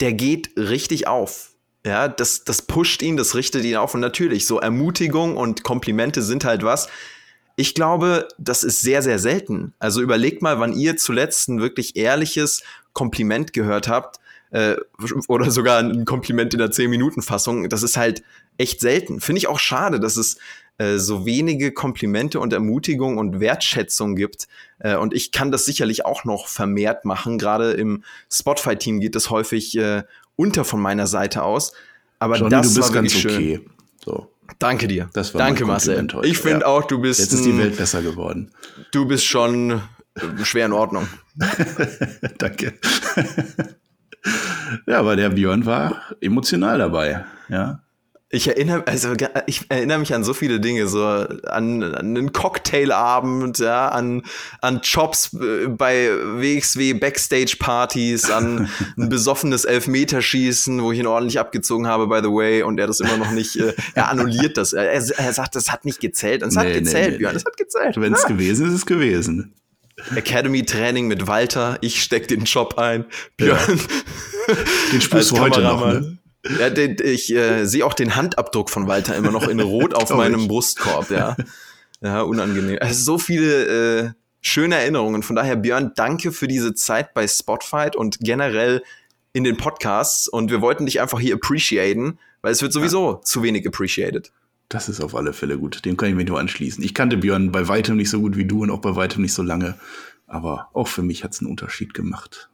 der 0.00 0.12
geht 0.12 0.50
richtig 0.56 1.06
auf. 1.06 1.50
Ja, 1.84 2.06
das, 2.06 2.44
das 2.44 2.62
pusht 2.62 3.02
ihn, 3.02 3.16
das 3.16 3.34
richtet 3.34 3.64
ihn 3.64 3.76
auf. 3.76 3.94
Und 3.94 4.00
natürlich, 4.00 4.46
so 4.46 4.60
Ermutigung 4.60 5.36
und 5.36 5.64
Komplimente 5.64 6.22
sind 6.22 6.44
halt 6.44 6.62
was. 6.62 6.88
Ich 7.56 7.74
glaube, 7.74 8.28
das 8.38 8.62
ist 8.62 8.80
sehr, 8.80 9.02
sehr 9.02 9.18
selten. 9.18 9.74
Also 9.80 10.00
überlegt 10.00 10.42
mal, 10.42 10.60
wann 10.60 10.72
ihr 10.72 10.96
zuletzt 10.96 11.48
ein 11.48 11.60
wirklich 11.60 11.96
ehrliches 11.96 12.62
Kompliment 12.92 13.52
gehört 13.52 13.88
habt, 13.88 14.20
äh, 14.52 14.76
oder 15.28 15.50
sogar 15.50 15.78
ein 15.78 16.04
Kompliment 16.04 16.52
in 16.54 16.58
der 16.58 16.70
10-Minuten-Fassung. 16.70 17.68
Das 17.68 17.82
ist 17.82 17.96
halt 17.96 18.22
echt 18.58 18.80
selten. 18.80 19.20
Finde 19.20 19.38
ich 19.38 19.48
auch 19.48 19.58
schade, 19.58 19.98
dass 19.98 20.16
es 20.16 20.36
äh, 20.78 20.98
so 20.98 21.24
wenige 21.26 21.72
Komplimente 21.72 22.38
und 22.38 22.52
Ermutigung 22.52 23.18
und 23.18 23.40
Wertschätzung 23.40 24.14
gibt. 24.14 24.48
Äh, 24.78 24.96
und 24.96 25.14
ich 25.14 25.32
kann 25.32 25.50
das 25.50 25.64
sicherlich 25.64 26.04
auch 26.04 26.24
noch 26.24 26.48
vermehrt 26.48 27.04
machen. 27.04 27.38
Gerade 27.38 27.72
im 27.72 28.04
Spotify-Team 28.30 29.00
geht 29.00 29.14
das 29.14 29.30
häufig 29.30 29.76
äh, 29.76 30.02
unter 30.36 30.64
von 30.64 30.80
meiner 30.80 31.06
Seite 31.06 31.42
aus. 31.42 31.72
Aber 32.18 32.36
Johnny, 32.36 32.50
das 32.50 32.68
du 32.68 32.80
bist 32.80 32.88
war 32.88 32.94
ganz 32.94 33.12
schön. 33.12 33.34
okay. 33.34 33.60
So. 34.04 34.28
Danke 34.58 34.86
dir. 34.86 35.08
Das 35.14 35.32
war 35.32 35.38
Danke, 35.38 35.64
Marcel. 35.64 36.06
Heute. 36.12 36.28
Ich 36.28 36.38
finde 36.38 36.60
ja. 36.60 36.66
auch, 36.66 36.84
du 36.84 37.00
bist. 37.00 37.20
Jetzt 37.20 37.32
ist 37.32 37.44
die 37.44 37.56
Welt 37.56 37.76
besser 37.76 38.02
geworden. 38.02 38.50
Du 38.90 39.06
bist 39.06 39.24
schon 39.24 39.80
schwer 40.42 40.66
in 40.66 40.72
Ordnung. 40.72 41.08
Danke. 42.38 42.74
ja, 44.86 44.98
aber 44.98 45.16
der 45.16 45.30
Björn 45.30 45.66
war 45.66 46.02
emotional 46.20 46.78
dabei, 46.78 47.24
ja. 47.48 47.80
Ich 48.34 48.48
erinnere, 48.48 48.86
also 48.86 49.12
ich 49.46 49.66
erinnere 49.68 49.98
mich 49.98 50.14
an 50.14 50.24
so 50.24 50.32
viele 50.32 50.58
Dinge, 50.58 50.86
so 50.86 51.04
an, 51.04 51.82
an 51.82 51.94
einen 51.94 52.32
Cocktailabend, 52.32 53.58
ja, 53.58 53.88
an, 53.88 54.22
an 54.62 54.80
Jobs 54.82 55.34
äh, 55.34 55.68
bei 55.68 56.08
WXW 56.08 56.94
Backstage-Partys, 56.94 58.30
an 58.30 58.70
ein 58.96 59.10
besoffenes 59.10 59.66
Elfmeterschießen, 59.66 60.82
wo 60.82 60.92
ich 60.92 61.00
ihn 61.00 61.06
ordentlich 61.06 61.38
abgezogen 61.38 61.86
habe, 61.86 62.06
by 62.06 62.20
the 62.22 62.32
way, 62.32 62.62
und 62.62 62.80
er 62.80 62.86
das 62.86 63.00
immer 63.00 63.18
noch 63.18 63.32
nicht, 63.32 63.56
äh, 63.56 63.74
er 63.92 64.08
annulliert 64.08 64.56
das. 64.56 64.72
Er, 64.72 64.90
er 64.90 65.02
sagt, 65.02 65.54
das 65.54 65.70
hat 65.70 65.84
nicht 65.84 66.00
gezählt. 66.00 66.42
Und 66.42 66.48
es 66.48 66.54
nee, 66.54 66.60
hat 66.62 66.72
gezählt, 66.72 67.12
nee, 67.12 67.18
Björn, 67.18 67.36
es 67.36 67.44
hat 67.44 67.58
gezählt. 67.58 68.00
Wenn 68.00 68.14
es 68.14 68.22
ja. 68.22 68.28
gewesen 68.28 68.64
ist, 68.64 68.72
ist 68.72 68.78
es 68.78 68.86
gewesen. 68.86 69.52
Academy-Training 70.14 71.06
mit 71.06 71.26
Walter, 71.26 71.78
ich 71.80 72.02
steck 72.02 72.28
den 72.28 72.44
Job 72.44 72.78
ein. 72.78 73.04
Björn. 73.36 73.58
Ja. 74.48 74.54
Den 74.92 75.00
spürst 75.00 75.30
du 75.30 75.38
heute 75.38 75.60
noch, 75.60 75.86
ne? 75.86 76.18
Ja, 76.58 76.70
den, 76.70 76.96
ich 77.02 77.32
äh, 77.32 77.66
sehe 77.66 77.86
auch 77.86 77.94
den 77.94 78.16
Handabdruck 78.16 78.68
von 78.70 78.88
Walter 78.88 79.14
immer 79.14 79.30
noch 79.30 79.46
in 79.46 79.60
Rot 79.60 79.94
auf 79.94 80.10
meinem 80.10 80.40
ich. 80.40 80.48
Brustkorb, 80.48 81.10
ja. 81.10 81.36
Ja, 82.00 82.22
unangenehm. 82.22 82.78
Also 82.80 83.04
so 83.04 83.18
viele 83.18 84.06
äh, 84.06 84.10
schöne 84.40 84.74
Erinnerungen. 84.74 85.22
Von 85.22 85.36
daher, 85.36 85.54
Björn, 85.54 85.92
danke 85.94 86.32
für 86.32 86.48
diese 86.48 86.74
Zeit 86.74 87.14
bei 87.14 87.28
Spotfight 87.28 87.94
und 87.94 88.18
generell 88.18 88.82
in 89.32 89.44
den 89.44 89.56
Podcasts. 89.56 90.26
Und 90.26 90.50
wir 90.50 90.60
wollten 90.60 90.86
dich 90.86 91.00
einfach 91.00 91.20
hier 91.20 91.34
appreciaten, 91.34 92.18
weil 92.42 92.52
es 92.52 92.60
wird 92.60 92.72
sowieso 92.72 93.12
ja. 93.12 93.20
zu 93.22 93.42
wenig 93.44 93.66
appreciated. 93.66 94.32
Das 94.72 94.88
ist 94.88 95.02
auf 95.02 95.14
alle 95.14 95.34
Fälle 95.34 95.58
gut. 95.58 95.84
Dem 95.84 95.98
kann 95.98 96.08
ich 96.08 96.14
mir 96.14 96.24
nur 96.24 96.40
anschließen. 96.40 96.82
Ich 96.82 96.94
kannte 96.94 97.18
Björn 97.18 97.52
bei 97.52 97.68
weitem 97.68 97.98
nicht 97.98 98.08
so 98.08 98.20
gut 98.20 98.38
wie 98.38 98.46
du 98.46 98.62
und 98.62 98.70
auch 98.70 98.80
bei 98.80 98.96
weitem 98.96 99.20
nicht 99.20 99.34
so 99.34 99.42
lange. 99.42 99.78
Aber 100.26 100.70
auch 100.72 100.88
für 100.88 101.02
mich 101.02 101.24
hat 101.24 101.32
es 101.32 101.40
einen 101.40 101.50
Unterschied 101.50 101.92
gemacht. 101.92 102.48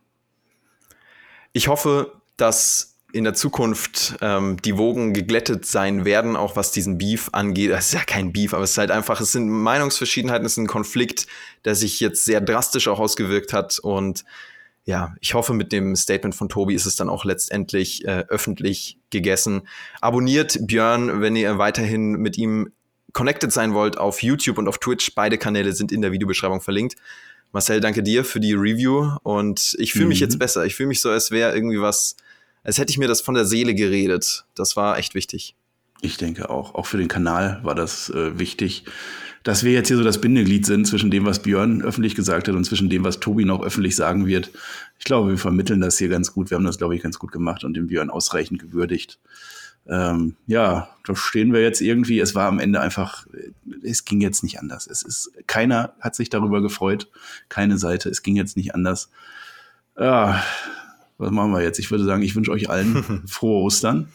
Ich 1.53 1.69
hoffe, 1.69 2.21
dass 2.37 2.97
in 3.13 3.23
der 3.23 3.35
Zukunft 3.35 4.17
ähm, 4.21 4.61
die 4.63 4.77
Wogen 4.77 5.15
geglättet 5.15 5.65
sein 5.65 6.05
werden, 6.05 6.35
auch 6.35 6.57
was 6.57 6.73
diesen 6.73 6.99
Beef 6.99 7.29
angeht. 7.31 7.71
Es 7.71 7.87
ist 7.87 7.95
ja 7.95 8.05
kein 8.05 8.33
Beef, 8.33 8.53
aber 8.53 8.65
es 8.65 8.73
ist 8.73 8.79
halt 8.79 8.91
einfach, 8.91 9.21
es 9.21 9.31
sind 9.31 9.49
Meinungsverschiedenheiten, 9.49 10.45
es 10.45 10.53
ist 10.53 10.59
ein 10.59 10.67
Konflikt, 10.67 11.29
der 11.65 11.77
sich 11.77 12.01
jetzt 12.01 12.25
sehr 12.25 12.41
drastisch 12.41 12.89
auch 12.89 12.99
ausgewirkt 12.99 13.53
hat 13.53 13.79
und 13.79 14.25
ja, 14.89 15.15
ich 15.21 15.35
hoffe, 15.35 15.53
mit 15.53 15.71
dem 15.71 15.95
Statement 15.97 16.35
von 16.35 16.49
Tobi 16.49 16.73
ist 16.73 16.87
es 16.87 16.97
dann 16.97 17.11
auch 17.11 17.27
letztendlich 17.27 18.07
äh, 18.07 18.25
öffentlich 18.29 18.99
gegessen. 19.11 19.69
Abonniert 20.01 20.67
Björn, 20.67 21.21
wenn 21.21 21.37
ihr 21.37 21.59
weiterhin 21.59 22.13
mit 22.13 22.39
ihm 22.39 22.73
connected 23.13 23.53
sein 23.53 23.75
wollt 23.75 23.99
auf 23.99 24.23
YouTube 24.23 24.57
und 24.57 24.67
auf 24.67 24.79
Twitch. 24.79 25.15
Beide 25.15 25.37
Kanäle 25.37 25.75
sind 25.75 25.93
in 25.93 26.01
der 26.01 26.11
Videobeschreibung 26.11 26.63
verlinkt. 26.63 26.97
Marcel, 27.53 27.83
danke 27.83 28.03
dir 28.03 28.25
für 28.25 28.41
die 28.41 28.55
Review 28.55 29.15
und 29.25 29.77
ich 29.79 29.93
fühle 29.93 30.07
mich 30.07 30.21
mhm. 30.21 30.25
jetzt 30.25 30.39
besser. 30.39 30.65
Ich 30.65 30.75
fühle 30.75 30.89
mich 30.89 31.03
so, 31.03 31.11
als 31.11 31.31
wäre 31.31 31.55
irgendwie 31.55 31.83
was, 31.83 32.17
als 32.65 32.79
hätte 32.79 32.91
ich 32.91 32.97
mir 32.97 33.09
das 33.09 33.21
von 33.21 33.35
der 33.35 33.45
Seele 33.45 33.75
geredet. 33.75 34.47
Das 34.55 34.75
war 34.75 34.97
echt 34.97 35.15
wichtig. 35.15 35.55
Ich 36.01 36.17
denke 36.17 36.49
auch. 36.49 36.75
Auch 36.75 36.87
für 36.87 36.97
den 36.97 37.09
Kanal 37.09 37.61
war 37.63 37.75
das 37.75 38.09
äh, 38.09 38.39
wichtig 38.39 38.85
dass 39.43 39.65
wir 39.65 39.73
jetzt 39.73 39.89
hier 39.89 39.97
so 39.97 40.05
das 40.05 40.21
Bindeglied 40.21 40.67
sind 40.67 40.87
zwischen 40.87 41.11
dem, 41.11 41.25
was 41.25 41.43
Björn 41.43 41.83
öffentlich 41.83 42.15
gesagt 42.15 42.49
hat 42.49 42.55
und 42.55 42.65
zwischen 42.65 42.91
dem, 42.91 43.05
was 43.05 43.21
Tobi 43.21 43.45
noch 43.45 43.63
öffentlich 43.63 43.97
sagen 43.97 44.27
wird. 44.27 44.51
Ich 44.99 45.05
glaube, 45.05 45.31
wir 45.31 45.39
vermitteln 45.39 45.81
das 45.81 45.99
hier 45.99 46.09
ganz 46.09 46.33
gut. 46.33 46.51
Wir 46.51 46.57
haben 46.57 46.65
das, 46.65 46.79
glaube 46.79 46.97
ich, 46.97 47.03
ganz 47.03 47.19
gut 47.19 47.33
gemacht 47.33 47.65
und 47.65 47.75
den 47.75 47.87
Björn 47.87 48.11
ausreichend 48.11 48.61
gewürdigt. 48.61 49.19
Ähm, 49.87 50.37
ja, 50.47 50.89
da 51.07 51.17
stehen 51.17 51.53
wir 51.53 51.63
jetzt 51.63 51.81
irgendwie. 51.81 52.21
Es 52.21 52.35
war 52.35 52.47
am 52.47 52.59
Ende 52.59 52.81
einfach, 52.81 53.27
es 53.83 54.05
ging 54.05 54.21
jetzt 54.21 54.43
nicht 54.43 54.61
anders. 54.61 54.87
Es 54.87 55.03
ist, 55.03 55.33
keiner 55.47 55.95
hat 56.01 56.15
sich 56.15 56.29
darüber 56.29 56.61
gefreut. 56.61 57.09
Keine 57.49 57.79
Seite. 57.79 58.11
Es 58.11 58.23
ging 58.23 58.37
jetzt 58.37 58.57
nicht 58.57 58.75
anders. 58.75 59.11
Ja, 59.99 60.43
was 61.17 61.31
machen 61.31 61.53
wir 61.53 61.63
jetzt? 61.63 61.79
Ich 61.79 61.91
würde 61.91 62.05
sagen, 62.05 62.23
ich 62.23 62.37
wünsche 62.37 62.53
euch 62.53 62.69
allen 62.69 63.23
frohe 63.27 63.63
Ostern. 63.63 64.09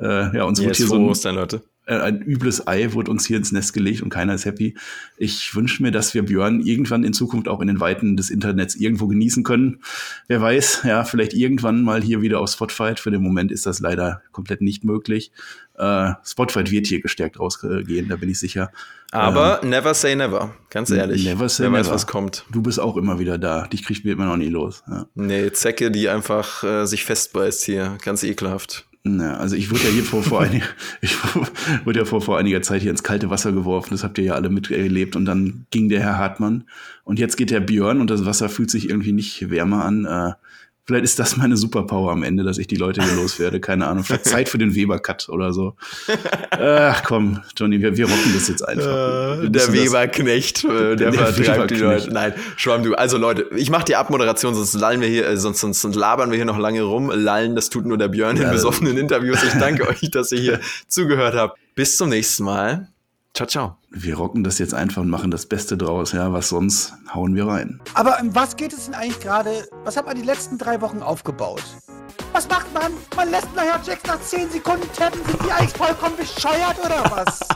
Äh, 0.00 0.36
ja, 0.36 0.44
uns 0.44 0.58
yes, 0.58 0.66
wird 0.66 0.76
hier 0.76 0.86
so 0.86 0.96
ein, 0.96 1.04
Ostern, 1.04 1.36
Leute. 1.36 1.62
Äh, 1.86 1.96
ein 1.96 2.22
übles 2.22 2.66
Ei 2.66 2.92
wurde 2.92 3.10
uns 3.10 3.26
hier 3.26 3.36
ins 3.36 3.52
Nest 3.52 3.72
gelegt 3.72 4.02
und 4.02 4.08
keiner 4.08 4.34
ist 4.34 4.44
happy. 4.44 4.74
Ich 5.16 5.54
wünsche 5.54 5.82
mir, 5.82 5.90
dass 5.90 6.14
wir 6.14 6.24
Björn 6.24 6.60
irgendwann 6.60 7.04
in 7.04 7.12
Zukunft 7.12 7.48
auch 7.48 7.60
in 7.60 7.68
den 7.68 7.80
Weiten 7.80 8.16
des 8.16 8.30
Internets 8.30 8.74
irgendwo 8.74 9.06
genießen 9.06 9.44
können. 9.44 9.80
Wer 10.26 10.40
weiß, 10.40 10.82
ja, 10.84 11.04
vielleicht 11.04 11.34
irgendwann 11.34 11.82
mal 11.82 12.02
hier 12.02 12.22
wieder 12.22 12.40
auf 12.40 12.50
Spotify. 12.50 12.94
Für 12.96 13.10
den 13.10 13.22
Moment 13.22 13.52
ist 13.52 13.66
das 13.66 13.80
leider 13.80 14.22
komplett 14.32 14.60
nicht 14.60 14.84
möglich. 14.84 15.32
Äh, 15.76 16.12
Spotify 16.24 16.70
wird 16.70 16.86
hier 16.86 17.00
gestärkt 17.00 17.38
rausgehen, 17.40 18.08
da 18.08 18.16
bin 18.16 18.28
ich 18.28 18.38
sicher. 18.38 18.70
Aber 19.10 19.60
ähm, 19.62 19.70
never 19.70 19.94
say 19.94 20.14
never, 20.16 20.54
ganz 20.70 20.90
ehrlich. 20.90 21.24
Never 21.24 21.48
say 21.48 21.64
Wer 21.64 21.70
never. 21.70 21.84
weiß, 21.84 21.90
was 21.92 22.06
kommt. 22.06 22.44
Du 22.50 22.62
bist 22.62 22.80
auch 22.80 22.96
immer 22.96 23.18
wieder 23.18 23.38
da. 23.38 23.66
Dich 23.66 23.84
kriegt 23.84 24.04
mir 24.04 24.12
immer 24.12 24.26
noch 24.26 24.36
nie 24.36 24.48
los. 24.48 24.82
Ja. 24.88 25.06
Nee, 25.14 25.52
Zecke, 25.52 25.90
die 25.90 26.08
einfach 26.08 26.64
äh, 26.64 26.86
sich 26.86 27.04
festbeißt 27.04 27.64
hier. 27.64 27.98
Ganz 28.02 28.22
ekelhaft. 28.22 28.86
Na, 29.06 29.36
also 29.36 29.54
ich 29.54 29.70
wurde 29.70 29.84
ja 29.84 29.90
hier 29.90 30.02
vor, 30.02 30.22
vor, 30.22 30.40
einig, 30.40 30.62
ich 31.02 31.14
wurde 31.84 31.98
ja 31.98 32.04
vor, 32.06 32.22
vor 32.22 32.38
einiger 32.38 32.62
Zeit 32.62 32.80
hier 32.80 32.90
ins 32.90 33.02
kalte 33.02 33.28
Wasser 33.28 33.52
geworfen. 33.52 33.90
Das 33.90 34.02
habt 34.02 34.16
ihr 34.16 34.24
ja 34.24 34.34
alle 34.34 34.48
miterlebt. 34.48 35.14
Und 35.14 35.26
dann 35.26 35.66
ging 35.70 35.90
der 35.90 36.00
Herr 36.00 36.16
Hartmann. 36.16 36.64
Und 37.04 37.18
jetzt 37.18 37.36
geht 37.36 37.50
der 37.50 37.60
Björn 37.60 38.00
und 38.00 38.08
das 38.08 38.24
Wasser 38.24 38.48
fühlt 38.48 38.70
sich 38.70 38.88
irgendwie 38.88 39.12
nicht 39.12 39.50
wärmer 39.50 39.84
an. 39.84 40.06
Äh, 40.06 40.32
Vielleicht 40.86 41.04
ist 41.04 41.18
das 41.18 41.38
meine 41.38 41.56
Superpower 41.56 42.12
am 42.12 42.22
Ende, 42.22 42.44
dass 42.44 42.58
ich 42.58 42.66
die 42.66 42.76
Leute 42.76 43.02
hier 43.02 43.14
loswerde. 43.14 43.58
Keine 43.58 43.86
Ahnung. 43.86 44.04
Vielleicht 44.04 44.26
Zeit 44.26 44.48
für 44.50 44.58
den 44.58 44.74
Weber-Cut 44.74 45.30
oder 45.30 45.54
so. 45.54 45.76
Ach 46.50 47.02
komm, 47.04 47.40
Johnny, 47.56 47.80
wir, 47.80 47.96
wir 47.96 48.04
rocken 48.04 48.34
das 48.34 48.48
jetzt 48.48 48.60
einfach. 48.60 49.42
Äh, 49.44 49.48
der 49.48 49.72
Weber-Knecht, 49.72 50.64
äh, 50.64 50.96
der, 50.96 51.10
der 51.10 51.14
vertreibt 51.14 51.70
die 51.70 51.76
Leute. 51.76 52.12
Nein, 52.12 52.34
Schwamm, 52.56 52.82
du. 52.82 52.94
Also 52.94 53.16
Leute, 53.16 53.46
ich 53.56 53.70
mach 53.70 53.84
die 53.84 53.96
Abmoderation, 53.96 54.54
sonst 54.54 54.74
lallen 54.74 55.00
wir 55.00 55.08
hier, 55.08 55.26
äh, 55.26 55.38
sonst, 55.38 55.60
sonst, 55.60 55.80
sonst 55.80 55.96
labern 55.96 56.30
wir 56.30 56.36
hier 56.36 56.44
noch 56.44 56.58
lange 56.58 56.82
rum. 56.82 57.10
Lallen, 57.10 57.54
das 57.56 57.70
tut 57.70 57.86
nur 57.86 57.96
der 57.96 58.08
Björn 58.08 58.36
in 58.36 58.50
besoffenen 58.50 58.98
Interviews. 58.98 59.42
Ich 59.42 59.54
danke 59.54 59.88
euch, 59.88 60.10
dass 60.10 60.32
ihr 60.32 60.40
hier 60.40 60.60
zugehört 60.86 61.34
habt. 61.34 61.58
Bis 61.74 61.96
zum 61.96 62.10
nächsten 62.10 62.44
Mal. 62.44 62.93
Ciao, 63.36 63.48
ciao. 63.48 63.76
Wir 63.90 64.16
rocken 64.16 64.44
das 64.44 64.60
jetzt 64.60 64.74
einfach 64.74 65.02
und 65.02 65.10
machen 65.10 65.32
das 65.32 65.46
Beste 65.46 65.76
draus. 65.76 66.12
Ja, 66.12 66.32
was 66.32 66.50
sonst 66.50 66.94
hauen 67.12 67.34
wir 67.34 67.48
rein. 67.48 67.80
Aber 67.94 68.16
um 68.20 68.32
was 68.32 68.54
geht 68.54 68.72
es 68.72 68.84
denn 68.84 68.94
eigentlich 68.94 69.18
gerade? 69.18 69.66
Was 69.82 69.96
hat 69.96 70.06
man 70.06 70.14
die 70.14 70.22
letzten 70.22 70.56
drei 70.56 70.80
Wochen 70.80 71.02
aufgebaut? 71.02 71.64
Was 72.32 72.48
macht 72.48 72.72
man? 72.72 72.92
Man 73.16 73.32
lässt 73.32 73.52
nachher 73.56 73.80
Jacks 73.84 74.04
nach 74.06 74.20
10 74.20 74.50
Sekunden 74.50 74.86
tappen. 74.96 75.20
Sind 75.24 75.44
die 75.44 75.50
eigentlich 75.50 75.72
vollkommen 75.72 76.16
bescheuert 76.16 76.78
oder 76.78 77.10
was? 77.10 77.40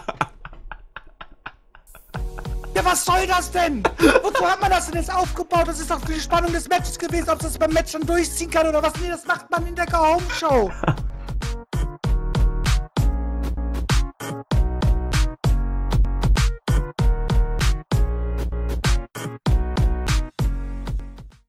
Ja, 2.74 2.84
was 2.84 3.04
soll 3.04 3.26
das 3.26 3.50
denn? 3.50 3.82
Wozu 4.22 4.46
hat 4.46 4.60
man 4.60 4.70
das 4.70 4.86
denn 4.86 5.00
jetzt 5.00 5.12
aufgebaut? 5.12 5.66
Das 5.66 5.80
ist 5.80 5.90
doch 5.90 5.98
für 5.98 6.12
die 6.12 6.20
Spannung 6.20 6.52
des 6.52 6.68
Matches 6.68 6.96
gewesen, 6.96 7.28
ob 7.28 7.40
das 7.40 7.58
beim 7.58 7.72
Match 7.72 7.90
schon 7.90 8.06
durchziehen 8.06 8.48
kann 8.50 8.68
oder 8.68 8.80
was. 8.80 8.92
Nee, 9.00 9.08
das 9.08 9.26
macht 9.26 9.50
man 9.50 9.66
in 9.66 9.74
der 9.74 9.86
Go-Home-Show. 9.86 10.70